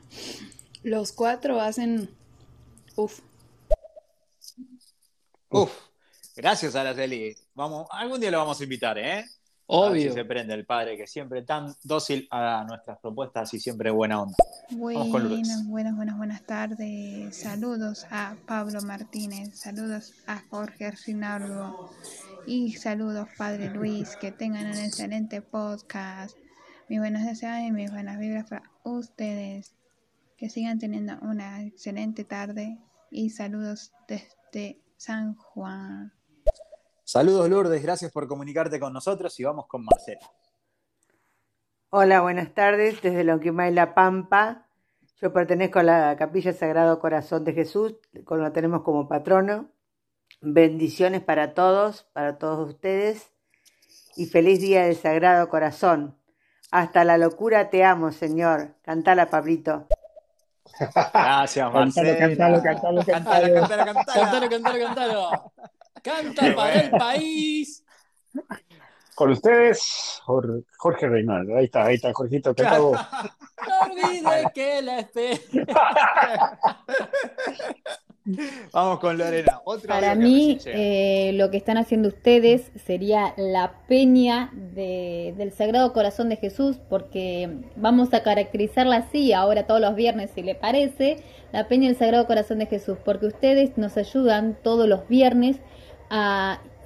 Los 0.84 1.11
cuatro 1.11 1.61
hacen. 1.61 2.09
Uf. 2.95 3.18
Uf. 5.49 5.72
Gracias, 6.36 6.76
Araceli. 6.76 7.34
Vamos, 7.55 7.88
algún 7.90 8.20
día 8.20 8.30
lo 8.30 8.38
vamos 8.38 8.61
a 8.61 8.62
invitar, 8.62 8.97
¿eh? 8.99 9.24
Obvio. 9.66 10.12
se 10.12 10.24
prende 10.24 10.55
el 10.55 10.64
padre, 10.64 10.97
que 10.97 11.07
siempre 11.07 11.43
tan 11.43 11.74
dócil 11.82 12.28
a 12.30 12.64
nuestras 12.68 12.99
propuestas 13.01 13.53
y 13.55 13.59
siempre 13.59 13.90
buena 13.90 14.22
onda. 14.22 14.36
Buenas, 14.70 15.09
buenas, 15.66 15.97
buenas, 15.97 16.16
buenas 16.18 16.43
tardes. 16.47 17.36
Saludos 17.36 18.07
a 18.11 18.36
Pablo 18.47 18.80
Martínez, 18.82 19.59
saludos 19.59 20.12
a 20.26 20.43
Jorge 20.51 20.93
Rinaldo 21.07 21.90
y 22.47 22.72
saludos, 22.72 23.28
Padre 23.36 23.70
Luis. 23.70 24.16
Que 24.16 24.32
tengan 24.32 24.66
un 24.66 24.78
excelente 24.78 25.43
podcast. 25.43 26.36
Mis 26.88 26.99
buenos 26.99 27.24
deseos 27.24 27.61
y 27.61 27.70
mis 27.70 27.90
buenas 27.90 28.18
vibras 28.18 28.49
para 28.49 28.70
ustedes. 28.84 29.74
Que 30.36 30.49
sigan 30.49 30.78
teniendo 30.78 31.14
una 31.22 31.62
excelente 31.64 32.24
tarde 32.24 32.78
y 33.11 33.30
saludos 33.30 33.93
desde 34.09 34.82
San 34.97 35.34
Juan. 35.36 36.12
Saludos 37.05 37.49
Lourdes, 37.49 37.82
gracias 37.82 38.11
por 38.11 38.26
comunicarte 38.26 38.80
con 38.80 38.93
nosotros 38.93 39.38
y 39.38 39.45
vamos 39.45 39.66
con 39.66 39.84
Marcela. 39.84 40.30
Hola, 41.90 42.22
buenas 42.22 42.55
tardes 42.55 43.03
desde 43.03 43.22
Lonquimay 43.22 43.72
La 43.72 43.95
Pampa. 43.95 44.66
Yo 45.20 45.32
pertenezco 45.32 45.78
a 45.78 45.82
la 45.82 46.16
Capilla 46.16 46.53
Sagrado 46.53 46.99
Corazón 46.99 47.45
de 47.45 47.53
Jesús, 47.53 47.97
lo 48.12 48.53
tenemos 48.53 48.82
como 48.82 49.09
patrono. 49.09 49.70
Bendiciones 50.41 51.22
para 51.22 51.55
todos, 51.55 52.05
para 52.12 52.39
todos 52.39 52.68
ustedes 52.68 53.33
y 54.16 54.26
feliz 54.26 54.61
día 54.61 54.85
del 54.85 54.97
Sagrado 54.97 55.49
Corazón. 55.49 56.18
Hasta 56.70 57.05
la 57.05 57.18
locura 57.18 57.70
te 57.70 57.85
amo, 57.85 58.12
Señor. 58.12 58.76
Cantala, 58.83 59.30
Pablito. 59.30 59.87
Gracias, 61.12 61.72
Marcela. 61.72 62.18
Cantalo, 62.18 62.62
cantalo, 62.62 63.05
cantalo. 63.05 63.55
Cantalo, 63.55 63.95
cantalo, 63.95 64.49
cantalo. 64.49 64.87
cantalo. 64.87 65.53
Canta 66.03 66.55
para 66.55 66.80
el 66.80 66.91
país. 66.91 67.85
Con 69.14 69.30
ustedes, 69.30 70.20
Jorge 70.24 71.09
Reinaldo. 71.09 71.57
Ahí 71.57 71.66
está, 71.66 71.85
ahí 71.85 71.97
está, 71.97 72.12
Jorgito. 72.12 72.55
Que 72.55 72.62
No 72.64 72.93
olvide 73.83 74.51
que 74.55 74.83
la 74.83 74.99
Vamos 78.73 78.99
con 79.01 79.18
Lorena. 79.18 79.61
Para 79.87 80.14
mí, 80.14 80.59
eh, 80.66 81.33
lo 81.35 81.51
que 81.51 81.57
están 81.57 81.77
haciendo 81.77 82.09
ustedes 82.09 82.70
sería 82.85 83.35
la 83.37 83.73
peña 83.89 84.51
del 84.53 85.53
Sagrado 85.53 85.93
Corazón 85.93 86.29
de 86.29 86.37
Jesús, 86.37 86.79
porque 86.89 87.51
vamos 87.77 88.14
a 88.14 88.23
caracterizarla 88.23 88.97
así 88.97 89.33
ahora 89.33 89.66
todos 89.66 89.81
los 89.81 89.95
viernes, 89.95 90.31
si 90.35 90.43
le 90.43 90.55
parece, 90.55 91.18
la 91.53 91.68
peña 91.68 91.89
del 91.89 91.97
Sagrado 91.97 92.27
Corazón 92.27 92.59
de 92.59 92.66
Jesús, 92.66 92.99
porque 93.05 93.27
ustedes 93.27 93.77
nos 93.77 93.97
ayudan 93.97 94.57
todos 94.62 94.89
los 94.89 95.09
viernes 95.09 95.59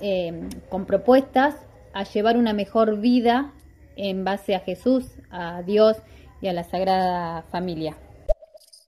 Em, 0.01 0.51
con 0.68 0.84
propuestas 0.84 1.57
a 1.95 2.05
llevar 2.05 2.37
una 2.37 2.53
mejor 2.53 2.99
vida 3.01 3.53
en 3.97 4.24
base 4.24 4.55
a 4.55 4.61
Jesús, 4.61 5.07
a 5.30 5.62
Dios 5.62 5.97
y 6.43 6.49
a 6.49 6.53
la 6.53 6.64
Sagrada 6.64 7.43
Familia. 7.51 7.97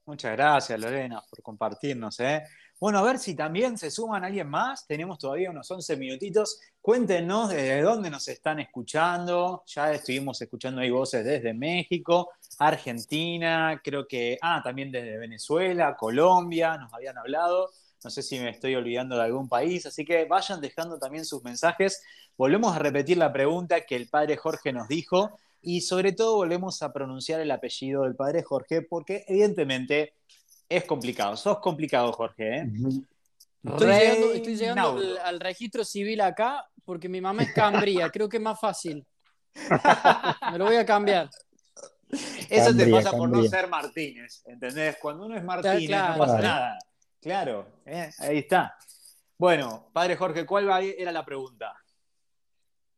Muchas 0.09 0.31
gracias, 0.31 0.79
Lorena, 0.79 1.21
por 1.29 1.39
compartirnos. 1.43 2.19
¿eh? 2.19 2.41
Bueno, 2.79 2.97
a 2.97 3.03
ver 3.03 3.19
si 3.19 3.35
también 3.35 3.77
se 3.77 3.91
suman 3.91 4.23
alguien 4.23 4.49
más. 4.49 4.87
Tenemos 4.87 5.19
todavía 5.19 5.51
unos 5.51 5.69
11 5.69 5.97
minutitos. 5.97 6.59
Cuéntenos 6.81 7.49
desde 7.49 7.83
dónde 7.83 8.09
nos 8.09 8.27
están 8.27 8.59
escuchando. 8.59 9.63
Ya 9.67 9.93
estuvimos 9.93 10.41
escuchando 10.41 10.81
ahí 10.81 10.89
voces 10.89 11.23
desde 11.23 11.53
México, 11.53 12.31
Argentina, 12.57 13.79
creo 13.83 14.07
que, 14.07 14.39
ah, 14.41 14.61
también 14.63 14.91
desde 14.91 15.19
Venezuela, 15.19 15.95
Colombia, 15.95 16.75
nos 16.79 16.91
habían 16.91 17.19
hablado. 17.19 17.69
No 18.03 18.09
sé 18.09 18.23
si 18.23 18.39
me 18.39 18.49
estoy 18.49 18.73
olvidando 18.73 19.15
de 19.15 19.25
algún 19.25 19.47
país, 19.47 19.85
así 19.85 20.05
que 20.05 20.25
vayan 20.25 20.59
dejando 20.59 20.97
también 20.97 21.23
sus 21.23 21.43
mensajes. 21.43 22.01
Volvemos 22.35 22.75
a 22.75 22.79
repetir 22.79 23.17
la 23.17 23.31
pregunta 23.31 23.81
que 23.81 23.95
el 23.95 24.09
padre 24.09 24.37
Jorge 24.37 24.73
nos 24.73 24.87
dijo 24.87 25.37
y 25.61 25.81
sobre 25.81 26.13
todo 26.13 26.35
volvemos 26.35 26.81
a 26.81 26.93
pronunciar 26.93 27.41
el 27.41 27.51
apellido 27.51 28.03
del 28.03 28.15
padre 28.15 28.43
Jorge 28.43 28.81
porque 28.81 29.25
evidentemente 29.27 30.13
es 30.67 30.85
complicado. 30.85 31.35
Sos 31.35 31.59
complicado, 31.59 32.11
Jorge. 32.13 32.59
¿eh? 32.59 32.71
Estoy 33.63 34.55
llegando, 34.55 34.99
al, 35.23 35.39
registro 35.39 35.83
civil 35.83 36.21
acá 36.21 36.65
porque 36.85 37.09
mi 37.09 37.19
mamá 37.19 37.43
es 37.43 37.53
cambría. 37.53 38.09
Creo 38.11 38.29
que 38.29 38.37
es 38.37 38.43
más 38.43 38.59
fácil. 38.59 39.05
Me 40.51 40.57
lo 40.57 40.65
voy 40.65 40.75
a 40.75 40.85
cambiar. 40.85 41.29
Eso 42.49 42.75
te 42.75 42.87
pasa 42.87 43.11
por 43.11 43.29
no 43.29 43.43
ser 43.43 43.67
Martínez, 43.67 44.41
¿entendés? 44.45 44.97
Cuando 44.99 45.25
uno 45.25 45.37
es 45.37 45.43
Martínez 45.43 45.89
no 45.89 46.17
pasa 46.17 46.41
nada. 46.41 46.79
Claro, 47.21 47.67
¿eh? 47.85 48.09
ahí 48.19 48.39
está. 48.39 48.75
Bueno, 49.37 49.89
padre 49.93 50.15
Jorge, 50.15 50.45
¿cuál 50.45 50.69
era 50.97 51.11
la 51.11 51.25
pregunta? 51.25 51.75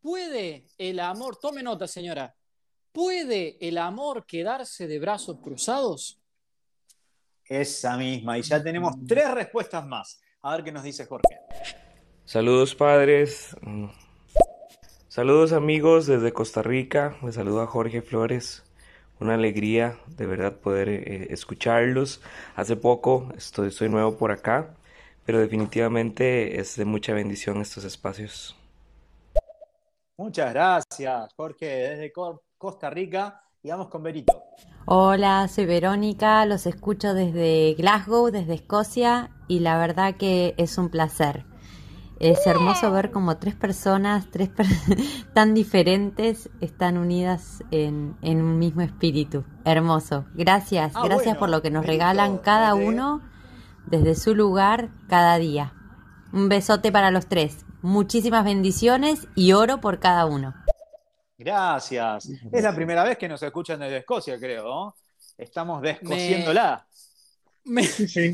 ¿Puede 0.01 0.67
el 0.77 0.99
amor, 0.99 1.37
tome 1.37 1.61
nota 1.61 1.87
señora, 1.87 2.33
¿puede 2.91 3.57
el 3.59 3.77
amor 3.77 4.25
quedarse 4.25 4.87
de 4.87 4.99
brazos 4.99 5.37
cruzados? 5.41 6.19
Esa 7.45 7.97
misma, 7.97 8.37
y 8.37 8.41
ya 8.41 8.63
tenemos 8.63 8.95
tres 9.07 9.29
respuestas 9.31 9.85
más. 9.85 10.21
A 10.41 10.55
ver 10.55 10.63
qué 10.63 10.71
nos 10.71 10.83
dice 10.83 11.05
Jorge. 11.05 11.39
Saludos 12.25 12.75
padres. 12.75 13.55
Saludos 15.09 15.51
amigos 15.51 16.07
desde 16.07 16.31
Costa 16.31 16.61
Rica. 16.61 17.17
Me 17.21 17.31
saluda 17.31 17.67
Jorge 17.67 18.01
Flores. 18.01 18.63
Una 19.19 19.33
alegría 19.33 19.99
de 20.07 20.25
verdad 20.25 20.55
poder 20.55 20.89
eh, 20.89 21.27
escucharlos. 21.29 22.21
Hace 22.55 22.75
poco 22.77 23.29
estoy, 23.35 23.67
estoy 23.67 23.89
nuevo 23.89 24.17
por 24.17 24.31
acá, 24.31 24.73
pero 25.25 25.39
definitivamente 25.39 26.59
es 26.59 26.77
de 26.77 26.85
mucha 26.85 27.13
bendición 27.13 27.61
estos 27.61 27.83
espacios. 27.83 28.55
Muchas 30.15 30.53
gracias, 30.53 31.33
Jorge, 31.35 31.65
desde 31.65 32.11
Costa 32.61 32.91
Rica. 32.91 33.41
Y 33.63 33.69
vamos 33.69 33.87
con 33.87 34.03
Berito. 34.03 34.33
Hola, 34.85 35.47
soy 35.47 35.65
Verónica, 35.65 36.45
los 36.45 36.67
escucho 36.67 37.15
desde 37.15 37.73
Glasgow, 37.73 38.29
desde 38.29 38.53
Escocia, 38.53 39.31
y 39.47 39.59
la 39.59 39.79
verdad 39.79 40.15
que 40.15 40.53
es 40.57 40.77
un 40.77 40.89
placer. 40.89 41.45
Es 42.19 42.45
hermoso 42.45 42.91
ver 42.91 43.09
como 43.09 43.37
tres 43.37 43.55
personas, 43.55 44.29
tres 44.29 44.51
tan 45.33 45.55
diferentes, 45.55 46.51
están 46.61 46.99
unidas 46.99 47.63
en, 47.71 48.15
un 48.21 48.59
mismo 48.59 48.81
espíritu. 48.81 49.43
Hermoso. 49.65 50.25
Gracias, 50.35 50.93
ah, 50.95 51.01
gracias 51.03 51.37
por 51.37 51.49
lo 51.49 51.63
que 51.63 51.71
nos 51.71 51.85
regalan 51.85 52.37
cada 52.37 52.75
uno 52.75 53.21
desde 53.87 54.13
su 54.13 54.35
lugar 54.35 54.89
cada 55.07 55.37
día. 55.37 55.73
Un 56.31 56.47
besote 56.47 56.91
para 56.91 57.09
los 57.09 57.25
tres. 57.25 57.65
Muchísimas 57.81 58.45
bendiciones 58.45 59.27
y 59.35 59.53
oro 59.53 59.81
por 59.81 59.99
cada 59.99 60.27
uno. 60.27 60.53
Gracias. 61.43 62.29
Es 62.51 62.63
la 62.63 62.75
primera 62.75 63.03
vez 63.03 63.17
que 63.17 63.27
nos 63.27 63.41
escuchan 63.41 63.79
desde 63.79 63.97
Escocia, 63.97 64.37
creo. 64.39 64.95
Estamos 65.35 65.81
descosiéndola. 65.81 66.85
Me, 67.63 67.87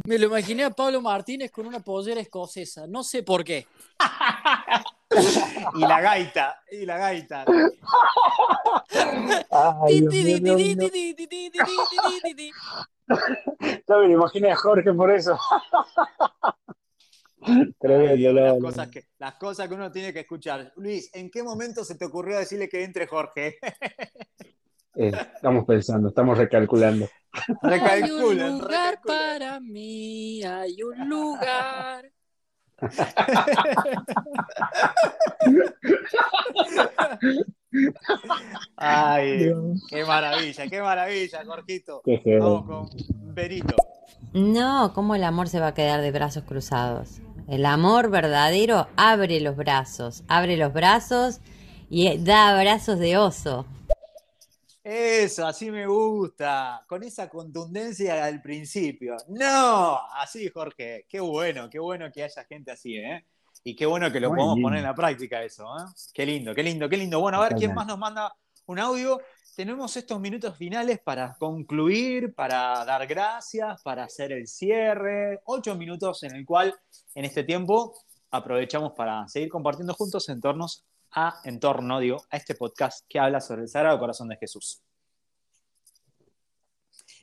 me, 0.06 0.20
lo 0.20 0.28
imaginé 0.28 0.66
a 0.66 0.72
Pablo 0.72 1.02
Martínez 1.02 1.50
con 1.52 1.66
una 1.66 1.80
pollera 1.80 2.20
escocesa. 2.20 2.86
No 2.86 3.04
sé 3.04 3.24
por 3.24 3.46
qué. 3.46 3.66
y 5.76 5.80
la 5.80 6.02
gaita, 6.02 6.62
y 6.70 6.86
la 6.86 6.98
gaita. 6.98 7.46
Ya 13.88 13.98
me 13.98 14.08
lo 14.08 14.12
imaginé 14.12 14.52
a 14.52 14.56
Jorge 14.58 14.94
por 14.94 15.12
eso. 15.12 15.40
las, 17.82 18.60
cosas 18.60 18.88
que, 18.90 19.06
las 19.20 19.36
cosas 19.36 19.68
que 19.68 19.74
uno 19.74 19.92
tiene 19.92 20.14
que 20.14 20.22
escuchar. 20.22 20.74
Luis, 20.76 21.10
¿en 21.14 21.30
qué 21.30 21.44
momento 21.44 21.84
se 21.84 21.96
te 21.96 22.06
ocurrió 22.06 22.38
decirle 22.38 22.70
que 22.70 22.84
entre 22.84 23.08
Jorge? 23.08 23.58
Eh, 25.00 25.12
estamos 25.36 25.64
pensando, 25.66 26.08
estamos 26.08 26.40
recalculando. 26.40 27.08
Hay 27.62 28.10
un 28.10 28.40
lugar 28.40 29.00
para 29.06 29.60
mí, 29.60 30.42
hay 30.44 30.82
un 30.82 31.08
lugar. 31.08 32.12
Ay, 38.76 39.52
qué 39.88 40.04
maravilla, 40.04 40.68
qué 40.68 40.82
maravilla, 40.82 41.46
Jorgito. 41.46 42.02
Vamos 42.40 42.66
con 42.66 42.90
Berito. 43.36 43.76
No, 44.34 44.94
¿cómo 44.96 45.14
el 45.14 45.24
amor 45.24 45.48
se 45.48 45.60
va 45.60 45.68
a 45.68 45.74
quedar 45.76 46.02
de 46.02 46.12
brazos 46.12 46.44
cruzados? 46.44 47.22
El 47.48 47.66
amor 47.66 48.10
verdadero 48.10 48.90
abre 48.98 49.40
los 49.40 49.56
brazos, 49.56 50.24
abre 50.28 50.58
los 50.58 50.74
brazos 50.74 51.40
y 51.90 52.18
da 52.18 52.50
abrazos 52.50 53.00
de 53.00 53.18
oso. 53.18 53.66
Eso, 54.84 55.48
así 55.48 55.72
me 55.72 55.88
gusta, 55.88 56.84
con 56.88 57.04
esa 57.04 57.30
contundencia 57.30 58.26
al 58.26 58.42
principio. 58.42 59.16
No, 59.30 59.98
así 60.16 60.50
Jorge, 60.50 61.06
qué 61.08 61.22
bueno, 61.22 61.70
qué 61.70 61.80
bueno 61.80 62.12
que 62.12 62.24
haya 62.24 62.44
gente 62.44 62.72
así, 62.72 62.98
¿eh? 62.98 63.26
Y 63.64 63.78
qué 63.78 63.86
bueno 63.86 64.12
que 64.12 64.20
lo 64.20 64.30
podamos 64.30 64.60
poner 64.62 64.80
en 64.80 64.86
la 64.86 64.96
práctica 64.96 65.42
eso, 65.42 65.66
¿eh? 65.78 65.84
Qué 66.14 66.26
lindo, 66.26 66.54
qué 66.54 66.64
lindo, 66.64 66.90
qué 66.90 66.98
lindo. 66.98 67.22
Bueno, 67.22 67.42
a 67.42 67.48
ver 67.48 67.58
quién 67.58 67.74
más 67.74 67.88
nos 67.88 67.98
manda 67.98 68.36
un 68.66 68.80
audio 68.80 69.22
tenemos 69.58 69.98
estos 69.98 70.20
minutos 70.20 70.56
finales 70.56 71.00
para 71.00 71.36
concluir, 71.40 72.36
para 72.36 72.86
dar 72.86 73.08
gracias, 73.08 73.82
para 73.82 74.04
hacer 74.04 74.32
el 74.32 74.48
cierre. 74.48 75.42
Ocho 75.46 75.74
minutos 75.74 76.22
en 76.22 76.36
el 76.36 76.46
cual, 76.46 76.76
en 77.16 77.26
este 77.26 77.44
tiempo, 77.44 77.98
aprovechamos 78.30 78.92
para 78.92 79.28
seguir 79.28 79.50
compartiendo 79.50 79.96
juntos 79.96 80.30
en 80.30 80.42
torno 80.42 80.68
a, 81.10 81.42
en 81.44 81.60
torno, 81.60 82.00
digo, 82.00 82.24
a 82.30 82.38
este 82.38 82.54
podcast 82.54 83.04
que 83.10 83.18
habla 83.18 83.42
sobre 83.42 83.64
el 83.64 83.68
Sagrado 83.68 83.98
Corazón 83.98 84.28
de 84.28 84.38
Jesús. 84.38 84.84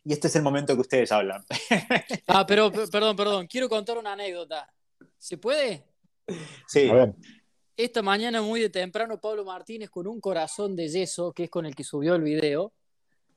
Y 0.02 0.12
este 0.12 0.26
es 0.26 0.34
el 0.34 0.42
momento 0.42 0.74
que 0.74 0.80
ustedes 0.80 1.12
hablan. 1.12 1.44
Ah, 2.26 2.44
pero, 2.44 2.72
perdón, 2.72 3.14
perdón, 3.14 3.46
quiero 3.46 3.68
contar 3.68 3.96
una 3.96 4.14
anécdota. 4.14 4.68
¿Se 5.18 5.38
puede? 5.38 5.86
Sí. 6.66 6.88
A 6.88 6.94
ver. 6.94 7.14
Esta 7.76 8.02
mañana 8.02 8.40
muy 8.40 8.60
de 8.60 8.70
temprano 8.70 9.20
Pablo 9.20 9.44
Martínez 9.44 9.90
con 9.90 10.06
un 10.06 10.20
corazón 10.20 10.76
de 10.76 10.88
yeso, 10.88 11.32
que 11.32 11.44
es 11.44 11.50
con 11.50 11.66
el 11.66 11.74
que 11.74 11.82
subió 11.82 12.14
el 12.14 12.22
video, 12.22 12.72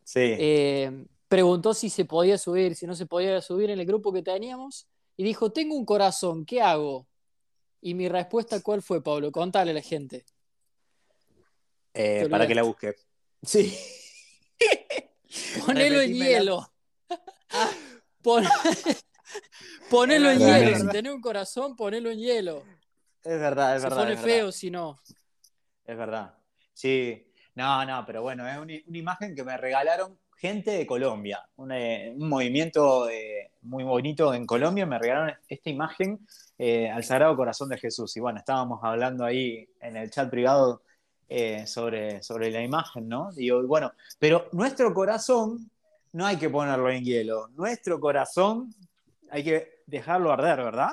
sí. 0.03 0.19
Eh, 0.38 1.05
preguntó 1.27 1.73
si 1.73 1.89
se 1.89 2.05
podía 2.05 2.38
subir, 2.38 2.75
si 2.75 2.85
no 2.85 2.95
se 2.95 3.05
podía 3.05 3.41
subir 3.41 3.71
en 3.71 3.79
el 3.79 3.85
grupo 3.85 4.13
que 4.13 4.21
teníamos, 4.21 4.88
y 5.15 5.23
dijo, 5.23 5.51
tengo 5.51 5.75
un 5.75 5.85
corazón, 5.85 6.45
¿qué 6.45 6.61
hago? 6.61 7.07
Y 7.81 7.95
mi 7.95 8.07
respuesta, 8.07 8.61
¿cuál 8.61 8.81
fue, 8.83 9.03
Pablo? 9.03 9.31
Contale 9.31 9.71
a 9.71 9.73
la 9.73 9.81
gente. 9.81 10.25
Eh, 11.93 12.27
para 12.29 12.45
que 12.47 12.53
la 12.53 12.61
busque. 12.61 12.93
Sí. 13.41 13.75
Ponelo 15.65 16.01
en 16.01 16.13
hielo. 16.13 16.71
ponelo 19.89 20.29
en 20.29 20.39
hielo. 20.39 20.77
Si 20.77 20.88
tenés 20.89 21.13
un 21.13 21.21
corazón, 21.21 21.75
ponelo 21.75 22.11
en 22.11 22.19
hielo. 22.19 22.63
Es 23.24 23.39
verdad, 23.39 23.76
es 23.76 23.84
verdad. 23.84 23.97
Se 23.97 24.03
pone 24.03 24.18
feo 24.18 24.51
si 24.51 24.72
no. 24.72 25.01
Es 25.86 25.97
verdad. 25.97 26.34
Sí, 26.74 27.28
no, 27.55 27.84
no, 27.86 28.05
pero 28.05 28.22
bueno, 28.22 28.47
es 28.47 28.57
una, 28.57 28.74
imagen 28.97 29.36
que 29.36 29.43
me 29.43 29.57
regalaron 29.57 30.20
gente 30.36 30.72
de 30.72 30.86
Colombia. 30.86 31.43
Un, 31.55 31.72
eh, 31.72 32.13
movimiento 32.18 33.09
eh, 33.09 33.51
muy 33.63 33.84
bonito 33.84 34.34
en 34.34 34.45
Colombia. 34.45 34.86
Me 34.86 34.99
regalaron 34.99 35.34
esta 35.47 35.70
imagen 35.70 36.20
eh, 36.57 36.89
al 36.89 37.03
Sagrado 37.03 37.36
Corazón 37.36 37.70
de 37.70 37.80
Jesús. 37.80 38.15
Y 38.15 38.20
bueno, 38.20 38.38
estábamos 38.38 38.80
hablando 38.84 39.26
ahí 39.26 39.68
en 39.82 39.97
el 39.97 40.11
chat 40.11 40.30
privado 40.30 40.84
sobre, 41.65 42.24
sobre 42.24 42.51
la 42.51 42.61
imagen, 42.61 43.09
¿no? 43.09 43.34
Digo, 43.34 43.61
bueno, 43.68 43.91
pero 44.18 44.47
nuestro 44.53 44.93
corazón 44.93 45.70
no 46.13 46.26
hay 46.26 46.38
que 46.38 46.49
ponerlo 46.49 46.89
en 46.89 47.03
hielo. 47.03 47.49
Nuestro 47.49 47.99
corazón 47.99 48.74
hay 49.30 49.43
que 49.43 49.82
dejarlo 49.88 50.32
arder, 50.32 50.63
¿verdad? 50.63 50.91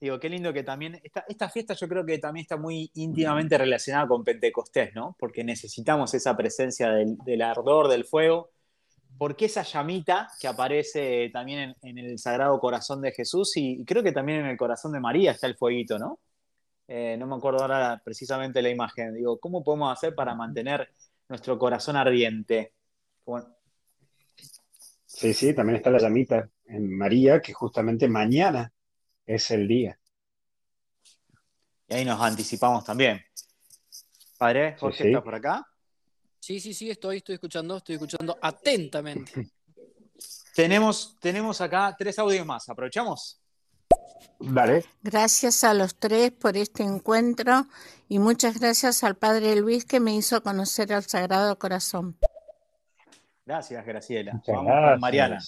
Digo, 0.00 0.20
qué 0.20 0.28
lindo 0.28 0.52
que 0.52 0.62
también, 0.62 1.00
esta, 1.02 1.24
esta 1.28 1.48
fiesta 1.48 1.74
yo 1.74 1.88
creo 1.88 2.06
que 2.06 2.18
también 2.18 2.42
está 2.42 2.56
muy 2.56 2.90
íntimamente 2.94 3.58
relacionada 3.58 4.06
con 4.06 4.22
Pentecostés, 4.22 4.94
¿no? 4.94 5.16
Porque 5.18 5.42
necesitamos 5.42 6.14
esa 6.14 6.36
presencia 6.36 6.90
del, 6.90 7.42
ardor, 7.42 7.88
del 7.88 8.04
fuego, 8.04 8.50
porque 9.18 9.46
esa 9.46 9.64
llamita 9.64 10.28
que 10.40 10.46
aparece 10.46 11.30
también 11.32 11.74
en, 11.82 11.98
el 11.98 12.18
Sagrado 12.20 12.60
Corazón 12.60 13.00
de 13.00 13.10
Jesús 13.10 13.56
y, 13.56 13.84
creo 13.84 14.04
que 14.04 14.12
también 14.12 14.40
en 14.40 14.46
el 14.46 14.56
corazón 14.56 14.92
de 14.92 15.00
María 15.00 15.32
está 15.32 15.48
el 15.48 15.56
fueguito, 15.56 15.98
¿no? 15.98 16.20
Eh, 16.86 17.16
no 17.18 17.26
me 17.26 17.34
acuerdo 17.34 17.60
ahora 17.60 18.00
precisamente 18.04 18.62
la 18.62 18.70
imagen. 18.70 19.14
Digo, 19.14 19.38
¿cómo 19.40 19.64
podemos 19.64 19.92
hacer 19.92 20.14
para 20.14 20.34
mantener 20.36 20.92
nuestro 21.28 21.58
corazón 21.58 21.96
ardiente? 21.96 22.72
Sí, 25.04 25.34
sí, 25.34 25.54
también 25.54 25.76
está 25.76 25.90
la 25.90 25.98
llamita 25.98 26.48
en 26.66 26.96
María, 26.96 27.42
que 27.42 27.52
justamente 27.52 28.08
mañana 28.08 28.72
es 29.28 29.50
el 29.50 29.68
día. 29.68 29.98
Y 31.86 31.94
ahí 31.94 32.04
nos 32.04 32.20
anticipamos 32.20 32.84
también. 32.84 33.22
Padre, 34.38 34.76
Jorge, 34.78 35.02
sí. 35.04 35.08
¿está 35.08 35.22
por 35.22 35.34
acá? 35.34 35.66
Sí, 36.40 36.58
sí, 36.60 36.72
sí, 36.72 36.90
estoy, 36.90 37.18
estoy 37.18 37.34
escuchando, 37.34 37.76
estoy 37.76 37.96
escuchando 37.96 38.36
atentamente. 38.40 39.32
Tenemos, 40.54 41.16
tenemos 41.20 41.60
acá 41.60 41.94
tres 41.96 42.18
audios 42.18 42.44
más. 42.44 42.68
¿Aprovechamos? 42.68 43.40
Dale. 44.40 44.84
Gracias 45.02 45.62
a 45.62 45.72
los 45.72 45.94
tres 45.94 46.32
por 46.32 46.56
este 46.56 46.82
encuentro 46.82 47.68
y 48.08 48.18
muchas 48.18 48.58
gracias 48.58 49.04
al 49.04 49.14
Padre 49.16 49.54
Luis 49.54 49.84
que 49.84 50.00
me 50.00 50.16
hizo 50.16 50.42
conocer 50.42 50.92
al 50.92 51.04
Sagrado 51.04 51.56
Corazón. 51.60 52.18
Gracias, 53.46 53.86
Graciela. 53.86 54.32
Muchas 54.32 54.56
Vamos 54.56 54.72
con 54.72 54.80
gracias. 54.82 55.00
Mariana. 55.00 55.38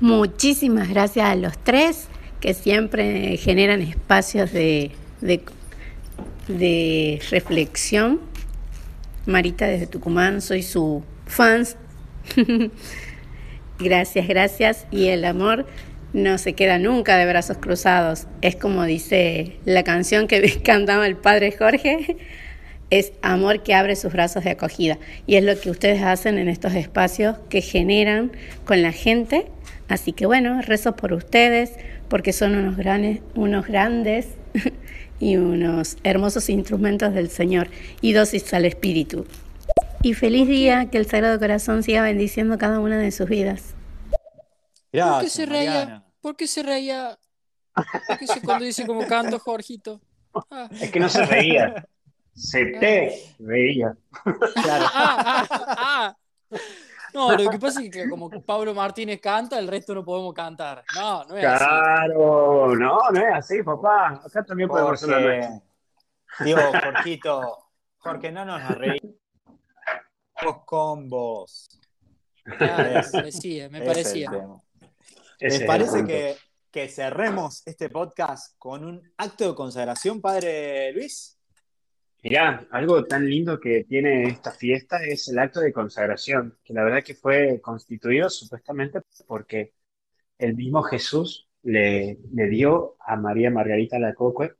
Muchísimas 0.00 0.88
gracias 0.88 1.26
a 1.26 1.34
los 1.34 1.62
tres 1.62 2.08
que 2.40 2.54
siempre 2.54 3.36
generan 3.36 3.82
espacios 3.82 4.52
de, 4.52 4.90
de, 5.20 7.20
reflexión. 7.30 8.20
Marita 9.26 9.66
desde 9.66 9.86
Tucumán, 9.86 10.40
soy 10.40 10.62
su 10.62 11.04
fans. 11.26 11.76
gracias, 13.78 14.26
gracias. 14.26 14.86
Y 14.90 15.08
el 15.08 15.24
amor 15.24 15.66
no 16.12 16.38
se 16.38 16.54
queda 16.54 16.78
nunca 16.78 17.16
de 17.18 17.26
brazos 17.26 17.58
cruzados. 17.58 18.26
Es 18.40 18.56
como 18.56 18.84
dice 18.84 19.58
la 19.64 19.84
canción 19.84 20.26
que 20.26 20.60
cantaba 20.64 21.06
el 21.06 21.16
padre 21.16 21.54
Jorge. 21.56 22.16
Es 22.88 23.12
amor 23.22 23.62
que 23.62 23.74
abre 23.74 23.94
sus 23.94 24.12
brazos 24.12 24.42
de 24.42 24.50
acogida. 24.50 24.98
Y 25.26 25.36
es 25.36 25.44
lo 25.44 25.60
que 25.60 25.70
ustedes 25.70 26.02
hacen 26.02 26.38
en 26.38 26.48
estos 26.48 26.74
espacios 26.74 27.36
que 27.48 27.60
generan 27.60 28.32
con 28.64 28.82
la 28.82 28.90
gente. 28.90 29.46
Así 29.86 30.12
que 30.12 30.26
bueno, 30.26 30.60
rezo 30.62 30.96
por 30.96 31.12
ustedes 31.12 31.72
porque 32.10 32.32
son 32.34 32.56
unos 32.56 32.76
grandes, 32.76 33.22
unos 33.34 33.66
grandes 33.66 34.28
y 35.20 35.36
unos 35.36 35.96
hermosos 36.02 36.50
instrumentos 36.50 37.14
del 37.14 37.30
Señor 37.30 37.68
y 38.02 38.12
dosis 38.12 38.52
al 38.52 38.66
Espíritu. 38.66 39.26
Y 40.02 40.14
feliz 40.14 40.48
día, 40.48 40.90
que 40.90 40.98
el 40.98 41.06
Sagrado 41.06 41.38
Corazón 41.38 41.82
siga 41.82 42.02
bendiciendo 42.02 42.58
cada 42.58 42.80
una 42.80 42.98
de 42.98 43.12
sus 43.12 43.28
vidas. 43.28 43.74
¿Por 44.10 44.20
qué 44.90 44.98
Gracias, 44.98 45.32
se 45.32 45.46
reía? 45.46 45.70
Mariana. 45.70 46.04
¿Por 46.20 46.36
qué 46.36 46.46
se 46.46 46.62
reía? 46.62 47.18
¿Por 48.08 48.18
qué 48.18 48.26
se 48.26 48.40
cuando 48.42 48.64
dice 48.64 48.86
como 48.86 49.06
canto, 49.06 49.38
Jorgito? 49.38 50.00
Ah. 50.50 50.68
Es 50.80 50.90
que 50.90 51.00
no 51.00 51.08
se 51.08 51.24
reía. 51.24 51.86
Se 52.34 52.64
te 52.64 53.34
reía. 53.38 53.94
Ah, 54.24 54.90
ah, 54.94 55.46
ah. 55.78 56.16
No, 57.14 57.36
lo 57.36 57.50
que 57.50 57.58
pasa 57.58 57.82
es 57.82 57.90
que 57.90 58.08
como 58.08 58.30
Pablo 58.42 58.74
Martínez 58.74 59.20
canta, 59.20 59.58
el 59.58 59.68
resto 59.68 59.94
no 59.94 60.04
podemos 60.04 60.32
cantar. 60.34 60.84
No, 60.94 61.24
no 61.24 61.36
es 61.36 61.44
así. 61.44 61.64
Claro, 61.64 62.76
no, 62.76 62.98
no 63.10 63.20
es 63.20 63.34
así, 63.34 63.62
papá. 63.62 64.22
Acá 64.24 64.44
también 64.44 64.68
podemos 64.68 65.02
hacer 65.02 65.08
la 65.22 65.60
digo, 66.44 66.60
Jorgito, 66.82 67.58
Jorge, 67.98 68.30
no 68.32 68.44
nos 68.44 68.62
reímos 68.76 69.16
con 70.64 71.08
vos. 71.08 71.68
Es- 72.44 73.12
me 73.12 73.20
parecía, 73.20 73.68
me 73.68 73.82
parecía. 73.82 74.30
tema. 74.30 74.60
Ese 75.38 75.44
¿Les 75.46 75.54
es 75.54 75.60
el 75.60 75.66
parece 75.66 76.04
que, 76.04 76.36
que 76.70 76.88
cerremos 76.88 77.62
este 77.66 77.88
podcast 77.88 78.56
con 78.58 78.84
un 78.84 79.12
acto 79.16 79.48
de 79.48 79.54
consagración, 79.54 80.20
Padre 80.20 80.92
Luis? 80.92 81.39
Mirá, 82.22 82.66
algo 82.70 83.04
tan 83.06 83.28
lindo 83.28 83.58
que 83.60 83.84
tiene 83.84 84.24
esta 84.24 84.52
fiesta 84.52 85.02
es 85.04 85.28
el 85.28 85.38
acto 85.38 85.60
de 85.60 85.72
consagración, 85.72 86.58
que 86.62 86.74
la 86.74 86.84
verdad 86.84 87.02
que 87.02 87.14
fue 87.14 87.60
constituido 87.62 88.28
supuestamente 88.28 89.00
porque 89.26 89.72
el 90.38 90.54
mismo 90.56 90.82
Jesús 90.82 91.48
le, 91.62 92.18
le 92.32 92.48
dio 92.48 92.96
a 93.00 93.16
María 93.16 93.50
Margarita 93.50 93.98
Lacocue 93.98 94.54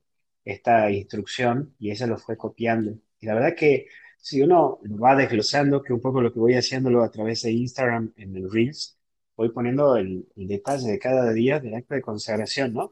esta 0.45 0.91
instrucción 0.91 1.75
y 1.79 1.91
ella 1.91 2.07
lo 2.07 2.17
fue 2.17 2.37
copiando. 2.37 2.97
Y 3.19 3.27
la 3.27 3.35
verdad 3.35 3.55
que 3.55 3.87
si 4.17 4.41
uno 4.41 4.79
lo 4.83 4.97
va 4.97 5.15
desglosando, 5.15 5.83
que 5.83 5.93
un 5.93 6.01
poco 6.01 6.21
lo 6.21 6.33
que 6.33 6.39
voy 6.39 6.55
haciéndolo 6.55 7.03
a 7.03 7.11
través 7.11 7.43
de 7.43 7.51
Instagram 7.51 8.13
en 8.17 8.35
el 8.37 8.51
Reels, 8.51 8.99
voy 9.35 9.49
poniendo 9.51 9.95
el, 9.97 10.27
el 10.35 10.47
detalle 10.47 10.91
de 10.91 10.99
cada 10.99 11.31
día 11.33 11.59
del 11.59 11.75
acto 11.75 11.95
de 11.95 12.01
consagración, 12.01 12.73
¿no? 12.73 12.91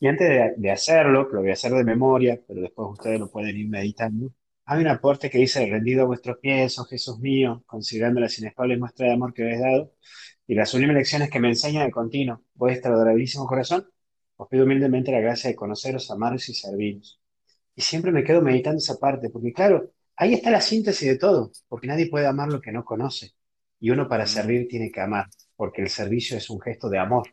Y 0.00 0.06
antes 0.08 0.28
de, 0.28 0.54
de 0.56 0.70
hacerlo, 0.70 1.28
que 1.28 1.34
lo 1.34 1.40
voy 1.42 1.50
a 1.50 1.54
hacer 1.54 1.72
de 1.72 1.84
memoria, 1.84 2.40
pero 2.46 2.60
después 2.60 2.88
ustedes 2.92 3.20
lo 3.20 3.30
pueden 3.30 3.56
ir 3.56 3.68
meditando, 3.68 4.32
hay 4.70 4.82
un 4.82 4.86
aporte 4.86 5.28
que 5.30 5.38
dice, 5.38 5.66
rendido 5.66 6.02
a 6.02 6.06
vuestros 6.06 6.38
pies, 6.38 6.78
oh 6.78 6.84
Jesús 6.84 7.18
mío, 7.18 7.64
considerando 7.66 8.20
las 8.20 8.38
inespables 8.38 8.78
muestras 8.78 9.08
de 9.08 9.14
amor 9.14 9.34
que 9.34 9.42
habéis 9.42 9.60
dado, 9.60 9.92
y 10.46 10.54
las 10.54 10.68
sublimes 10.68 10.94
lecciones 10.96 11.28
que 11.28 11.40
me 11.40 11.48
enseña 11.48 11.84
de 11.84 11.90
continuo, 11.90 12.44
vuestro 12.54 12.94
adorabilísimo 12.94 13.46
corazón, 13.46 13.88
os 14.36 14.48
pido 14.48 14.64
humildemente 14.64 15.10
la 15.10 15.18
gracia 15.20 15.50
de 15.50 15.56
conoceros, 15.56 16.08
amaros 16.12 16.48
y 16.48 16.54
serviros. 16.54 17.20
Y 17.74 17.82
siempre 17.82 18.12
me 18.12 18.22
quedo 18.22 18.42
meditando 18.42 18.78
esa 18.78 18.96
parte, 18.96 19.28
porque 19.30 19.52
claro, 19.52 19.90
ahí 20.16 20.34
está 20.34 20.50
la 20.52 20.60
síntesis 20.60 21.08
de 21.08 21.18
todo, 21.18 21.50
porque 21.68 21.88
nadie 21.88 22.08
puede 22.08 22.26
amar 22.28 22.48
lo 22.52 22.60
que 22.60 22.70
no 22.70 22.84
conoce, 22.84 23.32
y 23.80 23.90
uno 23.90 24.08
para 24.08 24.24
servir 24.24 24.68
tiene 24.68 24.92
que 24.92 25.00
amar, 25.00 25.26
porque 25.60 25.82
el 25.82 25.90
servicio 25.90 26.38
es 26.38 26.48
un 26.48 26.58
gesto 26.58 26.88
de 26.88 26.98
amor. 26.98 27.28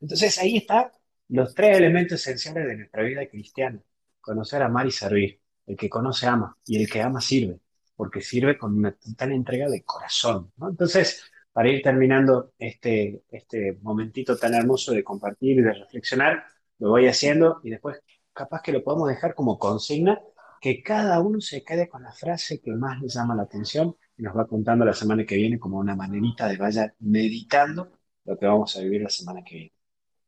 Entonces 0.00 0.38
ahí 0.38 0.58
está 0.58 0.92
los 1.30 1.52
tres 1.52 1.78
elementos 1.78 2.20
esenciales 2.20 2.68
de 2.68 2.76
nuestra 2.76 3.02
vida 3.02 3.26
cristiana. 3.26 3.82
Conocer, 4.20 4.62
amar 4.62 4.86
y 4.86 4.92
servir. 4.92 5.40
El 5.66 5.76
que 5.76 5.90
conoce 5.90 6.28
ama 6.28 6.56
y 6.64 6.80
el 6.80 6.88
que 6.88 7.02
ama 7.02 7.20
sirve, 7.20 7.58
porque 7.96 8.20
sirve 8.20 8.56
con 8.56 8.78
una 8.78 8.92
total 8.92 9.32
entrega 9.32 9.68
de 9.68 9.82
corazón. 9.82 10.52
Entonces, 10.60 11.24
para 11.52 11.70
ir 11.70 11.82
terminando 11.82 12.52
este, 12.56 13.24
este 13.28 13.76
momentito 13.82 14.36
tan 14.36 14.54
hermoso 14.54 14.92
de 14.92 15.02
compartir 15.02 15.58
y 15.58 15.62
de 15.62 15.72
reflexionar, 15.72 16.44
lo 16.78 16.90
voy 16.90 17.08
haciendo 17.08 17.60
y 17.64 17.70
después 17.70 18.00
capaz 18.32 18.62
que 18.62 18.70
lo 18.70 18.84
podemos 18.84 19.08
dejar 19.08 19.34
como 19.34 19.58
consigna, 19.58 20.20
que 20.60 20.84
cada 20.84 21.18
uno 21.18 21.40
se 21.40 21.64
quede 21.64 21.88
con 21.88 22.04
la 22.04 22.12
frase 22.12 22.60
que 22.60 22.70
más 22.70 23.02
le 23.02 23.08
llama 23.08 23.34
la 23.34 23.42
atención 23.42 23.96
y 24.16 24.22
nos 24.22 24.36
va 24.36 24.46
contando 24.46 24.84
la 24.84 24.94
semana 24.94 25.24
que 25.24 25.36
viene 25.36 25.58
como 25.58 25.78
una 25.78 25.96
manerita 25.96 26.48
de 26.48 26.56
vaya 26.56 26.94
meditando 27.00 27.92
lo 28.24 28.38
que 28.38 28.46
vamos 28.46 28.76
a 28.76 28.80
vivir 28.80 29.02
la 29.02 29.08
semana 29.08 29.42
que 29.44 29.54
viene. 29.54 29.72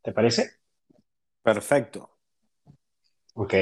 ¿Te 0.03 0.13
parece? 0.13 0.51
Perfecto. 1.43 2.11
Ok. 3.35 3.55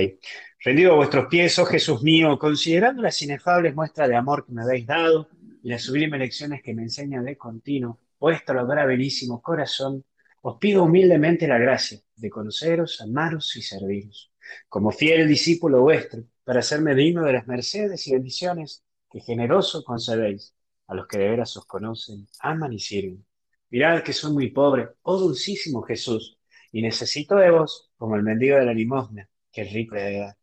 Rendido 0.64 0.92
a 0.92 0.96
vuestros 0.96 1.26
pies, 1.26 1.58
oh 1.58 1.64
Jesús 1.64 2.02
mío, 2.02 2.38
considerando 2.38 3.02
las 3.02 3.20
inefables 3.22 3.74
muestras 3.74 4.08
de 4.08 4.16
amor 4.16 4.46
que 4.46 4.52
me 4.52 4.62
habéis 4.62 4.86
dado 4.86 5.28
y 5.62 5.68
las 5.68 5.82
sublimes 5.82 6.20
lecciones 6.20 6.62
que 6.62 6.74
me 6.74 6.82
enseñan 6.82 7.24
de 7.24 7.36
continuo, 7.36 7.98
vuestro 8.18 8.60
adorabilísimo 8.60 9.40
corazón, 9.42 10.04
os 10.42 10.58
pido 10.58 10.84
humildemente 10.84 11.46
la 11.46 11.58
gracia 11.58 12.00
de 12.16 12.30
conoceros, 12.30 13.00
amaros 13.00 13.56
y 13.56 13.62
serviros, 13.62 14.32
como 14.68 14.90
fiel 14.90 15.28
discípulo 15.28 15.80
vuestro, 15.82 16.24
para 16.44 16.60
hacerme 16.60 16.94
digno 16.94 17.24
de 17.24 17.32
las 17.32 17.46
mercedes 17.46 18.06
y 18.06 18.12
bendiciones 18.12 18.84
que 19.12 19.20
generoso 19.20 19.84
concedéis 19.84 20.54
a 20.88 20.94
los 20.94 21.06
que 21.06 21.18
de 21.18 21.28
veras 21.28 21.56
os 21.58 21.66
conocen, 21.66 22.26
aman 22.40 22.72
y 22.72 22.78
sirven. 22.78 23.24
Mirad 23.70 24.02
que 24.02 24.14
soy 24.14 24.32
muy 24.32 24.50
pobre, 24.50 24.88
oh 25.02 25.18
dulcísimo 25.18 25.82
Jesús, 25.82 26.38
y 26.72 26.80
necesito 26.82 27.36
de 27.36 27.50
vos 27.50 27.90
como 27.98 28.16
el 28.16 28.22
mendigo 28.22 28.56
de 28.56 28.64
la 28.64 28.72
limosna, 28.72 29.28
que 29.52 29.62
es 29.62 29.72
rico 29.72 29.96
de 29.96 30.18
dar. 30.18 30.36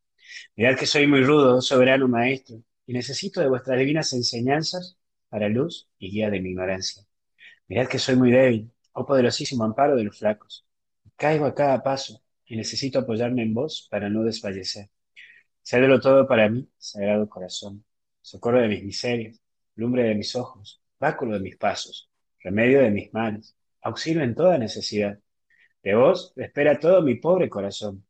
Mirad 0.56 0.78
que 0.78 0.86
soy 0.86 1.08
muy 1.08 1.24
rudo, 1.24 1.58
oh 1.58 1.62
soberano 1.62 2.08
maestro, 2.08 2.62
y 2.86 2.94
necesito 2.94 3.42
de 3.42 3.50
vuestras 3.50 3.80
divinas 3.80 4.14
enseñanzas 4.14 4.98
para 5.30 5.50
luz 5.50 5.90
y 5.98 6.12
guía 6.12 6.30
de 6.30 6.40
mi 6.40 6.50
ignorancia. 6.52 7.04
Mirad 7.68 7.88
que 7.88 8.00
soy 8.00 8.16
muy 8.16 8.32
débil, 8.32 8.72
oh 8.94 9.06
poderosísimo 9.06 9.64
amparo 9.64 9.96
de 9.96 10.04
los 10.04 10.18
flacos. 10.18 10.66
Caigo 11.16 11.46
a 11.46 11.56
cada 11.56 11.82
paso 11.84 12.22
y 12.46 12.56
necesito 12.56 13.00
apoyarme 13.00 13.44
en 13.44 13.54
vos 13.54 13.88
para 13.90 14.10
no 14.10 14.24
desfallecer. 14.24 14.90
Cédelo 15.64 16.00
todo 16.00 16.28
para 16.28 16.50
mí, 16.50 16.70
sagrado 16.78 17.30
corazón, 17.30 17.84
socorro 18.22 18.62
de 18.62 18.68
mis 18.68 18.84
miserias, 18.84 19.42
lumbre 19.76 20.04
de 20.04 20.16
mis 20.16 20.36
ojos, 20.36 20.82
báculo 21.00 21.34
de 21.34 21.40
mis 21.40 21.58
pasos, 21.58 22.10
remedio 22.40 22.82
de 22.82 22.92
mis 22.92 23.14
males, 23.14 23.56
auxilio 23.82 24.24
en 24.24 24.36
toda 24.36 24.58
necesidad. 24.58 25.20
De 25.84 25.96
vos 25.96 26.34
espera 26.36 26.80
todo 26.80 27.02
mi 27.02 27.16
pobre 27.16 27.50
corazón. 27.50 28.06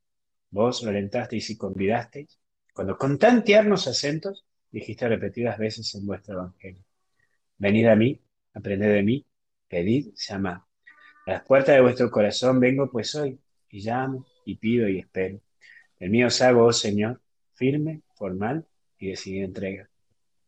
Vos 0.51 0.81
lo 0.83 0.89
alentasteis 0.89 1.49
y 1.51 1.57
convidasteis, 1.57 2.39
cuando 2.73 2.97
con 2.97 3.19
tan 3.19 3.43
tiernos 3.43 3.87
acentos 3.87 4.45
dijiste 4.71 5.07
repetidas 5.07 5.57
veces 5.57 5.93
en 5.95 6.05
vuestro 6.05 6.35
evangelio. 6.35 6.83
Venid 7.57 7.85
a 7.87 7.95
mí, 7.95 8.21
aprended 8.53 8.93
de 8.93 9.03
mí, 9.03 9.25
pedid, 9.67 10.13
llamad. 10.15 10.61
A 11.25 11.31
las 11.31 11.43
puertas 11.43 11.75
de 11.75 11.81
vuestro 11.81 12.09
corazón 12.09 12.59
vengo 12.59 12.89
pues 12.89 13.13
hoy, 13.15 13.39
y 13.69 13.81
llamo, 13.81 14.25
y 14.45 14.55
pido 14.55 14.87
y 14.87 14.99
espero. 14.99 15.39
El 15.99 16.09
mío 16.09 16.27
os 16.27 16.41
hago, 16.41 16.65
oh 16.65 16.73
Señor, 16.73 17.21
firme, 17.53 18.01
formal 18.15 18.65
y 18.97 19.09
decidida 19.09 19.45
entrega. 19.45 19.88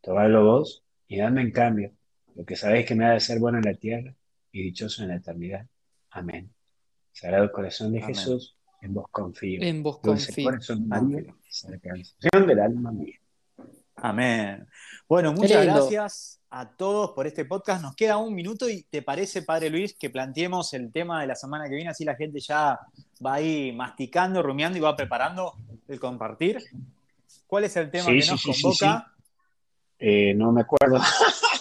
Tomadlo 0.01 0.43
vos 0.43 0.83
y 1.07 1.17
dadme 1.17 1.41
en 1.41 1.51
cambio 1.51 1.91
lo 2.35 2.45
que 2.45 2.55
sabéis 2.55 2.85
que 2.85 2.95
me 2.95 3.05
ha 3.05 3.11
de 3.11 3.19
ser 3.19 3.39
bueno 3.39 3.57
en 3.57 3.65
la 3.65 3.73
tierra 3.73 4.13
y 4.51 4.63
dichoso 4.63 5.03
en 5.03 5.09
la 5.09 5.15
eternidad. 5.15 5.65
Amén. 6.11 6.51
Sagrado 7.11 7.51
corazón 7.51 7.93
de 7.93 8.01
Amén. 8.01 8.15
Jesús, 8.15 8.55
en 8.81 8.93
vos 8.93 9.05
confío. 9.11 9.61
En 9.61 9.83
vos 9.83 9.99
confío. 9.99 10.45
corazón 10.45 10.87
María, 10.87 11.33
del 12.31 12.59
alma 12.59 12.91
mía. 12.91 13.19
Amén. 13.95 14.67
Bueno, 15.07 15.33
muchas 15.33 15.65
gracias 15.65 16.41
a 16.49 16.69
todos 16.69 17.11
por 17.11 17.27
este 17.27 17.45
podcast. 17.45 17.83
Nos 17.83 17.95
queda 17.95 18.17
un 18.17 18.33
minuto 18.33 18.67
y 18.67 18.83
¿te 18.83 19.01
parece, 19.03 19.43
Padre 19.43 19.69
Luis, 19.69 19.93
que 19.93 20.09
planteemos 20.09 20.73
el 20.73 20.91
tema 20.91 21.21
de 21.21 21.27
la 21.27 21.35
semana 21.35 21.65
que 21.65 21.75
viene? 21.75 21.91
Así 21.91 22.03
la 22.03 22.15
gente 22.15 22.39
ya 22.39 22.79
va 23.23 23.35
ahí 23.35 23.71
masticando, 23.71 24.41
rumiando 24.41 24.77
y 24.77 24.81
va 24.81 24.95
preparando 24.95 25.53
el 25.87 25.99
compartir. 25.99 26.57
¿Cuál 27.45 27.65
es 27.65 27.75
el 27.75 27.91
tema 27.91 28.07
que 28.07 28.25
nos 28.25 28.43
convoca? 28.43 29.13
Eh, 30.03 30.33
no 30.35 30.51
me 30.51 30.61
acuerdo. 30.61 30.99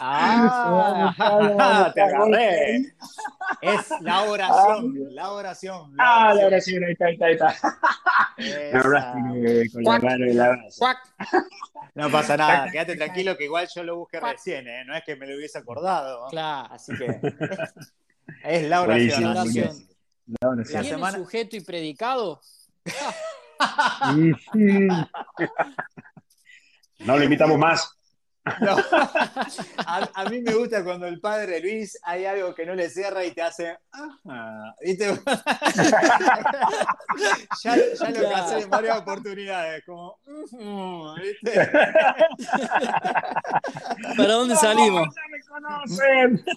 Ah, 0.00 1.90
te 1.92 2.00
agarré. 2.00 2.94
Es 3.60 3.90
la 4.00 4.22
oración, 4.22 5.14
la 5.14 5.32
oración. 5.32 5.94
ah, 5.98 6.32
la 6.34 6.46
oración, 6.46 6.84
ahí 6.84 6.92
está, 6.92 7.06
ahí 7.06 7.14
está, 7.14 7.26
ahí 7.26 7.34
está. 7.34 7.56
Me 8.38 8.78
hablaste 8.78 9.70
con 9.72 9.82
la 9.82 9.98
mano 9.98 10.26
y 10.26 10.34
la 10.34 10.56
No 11.94 12.10
pasa 12.10 12.36
nada, 12.36 12.70
quédate 12.70 12.94
tranquilo 12.96 13.36
que 13.36 13.44
igual 13.44 13.68
yo 13.74 13.82
lo 13.82 13.96
busqué 13.96 14.20
recién, 14.20 14.68
¿eh? 14.68 14.84
no 14.86 14.96
es 14.96 15.02
que 15.04 15.16
me 15.16 15.26
lo 15.26 15.36
hubiese 15.36 15.58
acordado. 15.58 16.28
Claro. 16.30 16.72
Así 16.72 16.92
que 16.96 17.06
es 18.44 18.68
la 18.68 18.82
oración. 18.82 19.24
La 19.24 19.30
oración. 19.42 19.88
La 20.40 20.48
oración. 20.48 20.82
¿Tiene 20.82 20.96
semana... 20.96 21.18
sujeto 21.18 21.56
y 21.56 21.60
predicado? 21.60 22.40
no 27.00 27.16
lo 27.16 27.24
invitamos 27.24 27.58
más. 27.58 27.97
No. 28.60 28.76
A, 29.86 30.24
mí 30.30 30.40
me 30.40 30.54
gusta 30.54 30.84
cuando 30.84 31.06
el 31.06 31.20
padre 31.20 31.60
Luis 31.60 31.98
hay 32.02 32.24
algo 32.26 32.54
que 32.54 32.66
no 32.66 32.74
le 32.74 32.90
cierra 32.90 33.24
y 33.24 33.30
te 33.32 33.42
hace. 33.42 33.78
¿Viste? 34.82 35.06
ya, 37.62 37.76
ya 37.76 38.10
lo 38.10 38.30
casé 38.30 38.60
en 38.60 38.70
varias 38.70 38.98
oportunidades. 38.98 39.84
Como. 39.84 40.18
¿viste? 41.16 41.70
¿Para 44.16 44.32
dónde 44.34 44.56
salimos? 44.56 45.08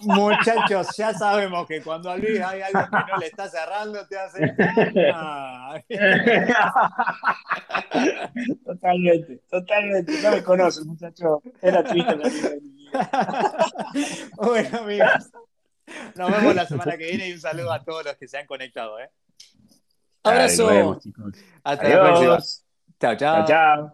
Muchachos, 0.02 0.88
ya 0.96 1.12
sabemos 1.14 1.66
que 1.66 1.82
cuando 1.82 2.10
a 2.10 2.16
Luis 2.16 2.40
hay 2.40 2.62
algo 2.62 2.88
que 2.90 3.10
no 3.10 3.16
le 3.18 3.26
está 3.26 3.48
cerrando, 3.48 4.06
te 4.06 4.18
hace. 4.18 4.52
totalmente, 8.64 9.40
totalmente. 9.50 10.12
No 10.22 10.30
me 10.30 10.42
conoces, 10.42 10.84
muchachos. 10.84 11.40
Era 11.60 11.81
bueno, 14.36 14.78
amigos. 14.78 15.30
Nos 16.14 16.30
vemos 16.30 16.54
la 16.54 16.66
semana 16.66 16.96
que 16.96 17.06
viene 17.06 17.28
y 17.28 17.32
un 17.32 17.40
saludo 17.40 17.72
a 17.72 17.82
todos 17.82 18.04
los 18.04 18.16
que 18.16 18.28
se 18.28 18.38
han 18.38 18.46
conectado. 18.46 19.00
¿eh? 19.00 19.10
Abrazo. 20.22 20.64
Nos 20.64 20.72
vemos, 20.72 20.98
chicos. 21.00 21.34
Hasta 21.64 21.88
la 21.88 22.02
próxima. 22.02 22.38
Chao, 23.00 23.16
chao. 23.16 23.16
Chao, 23.16 23.46
chao. 23.46 23.92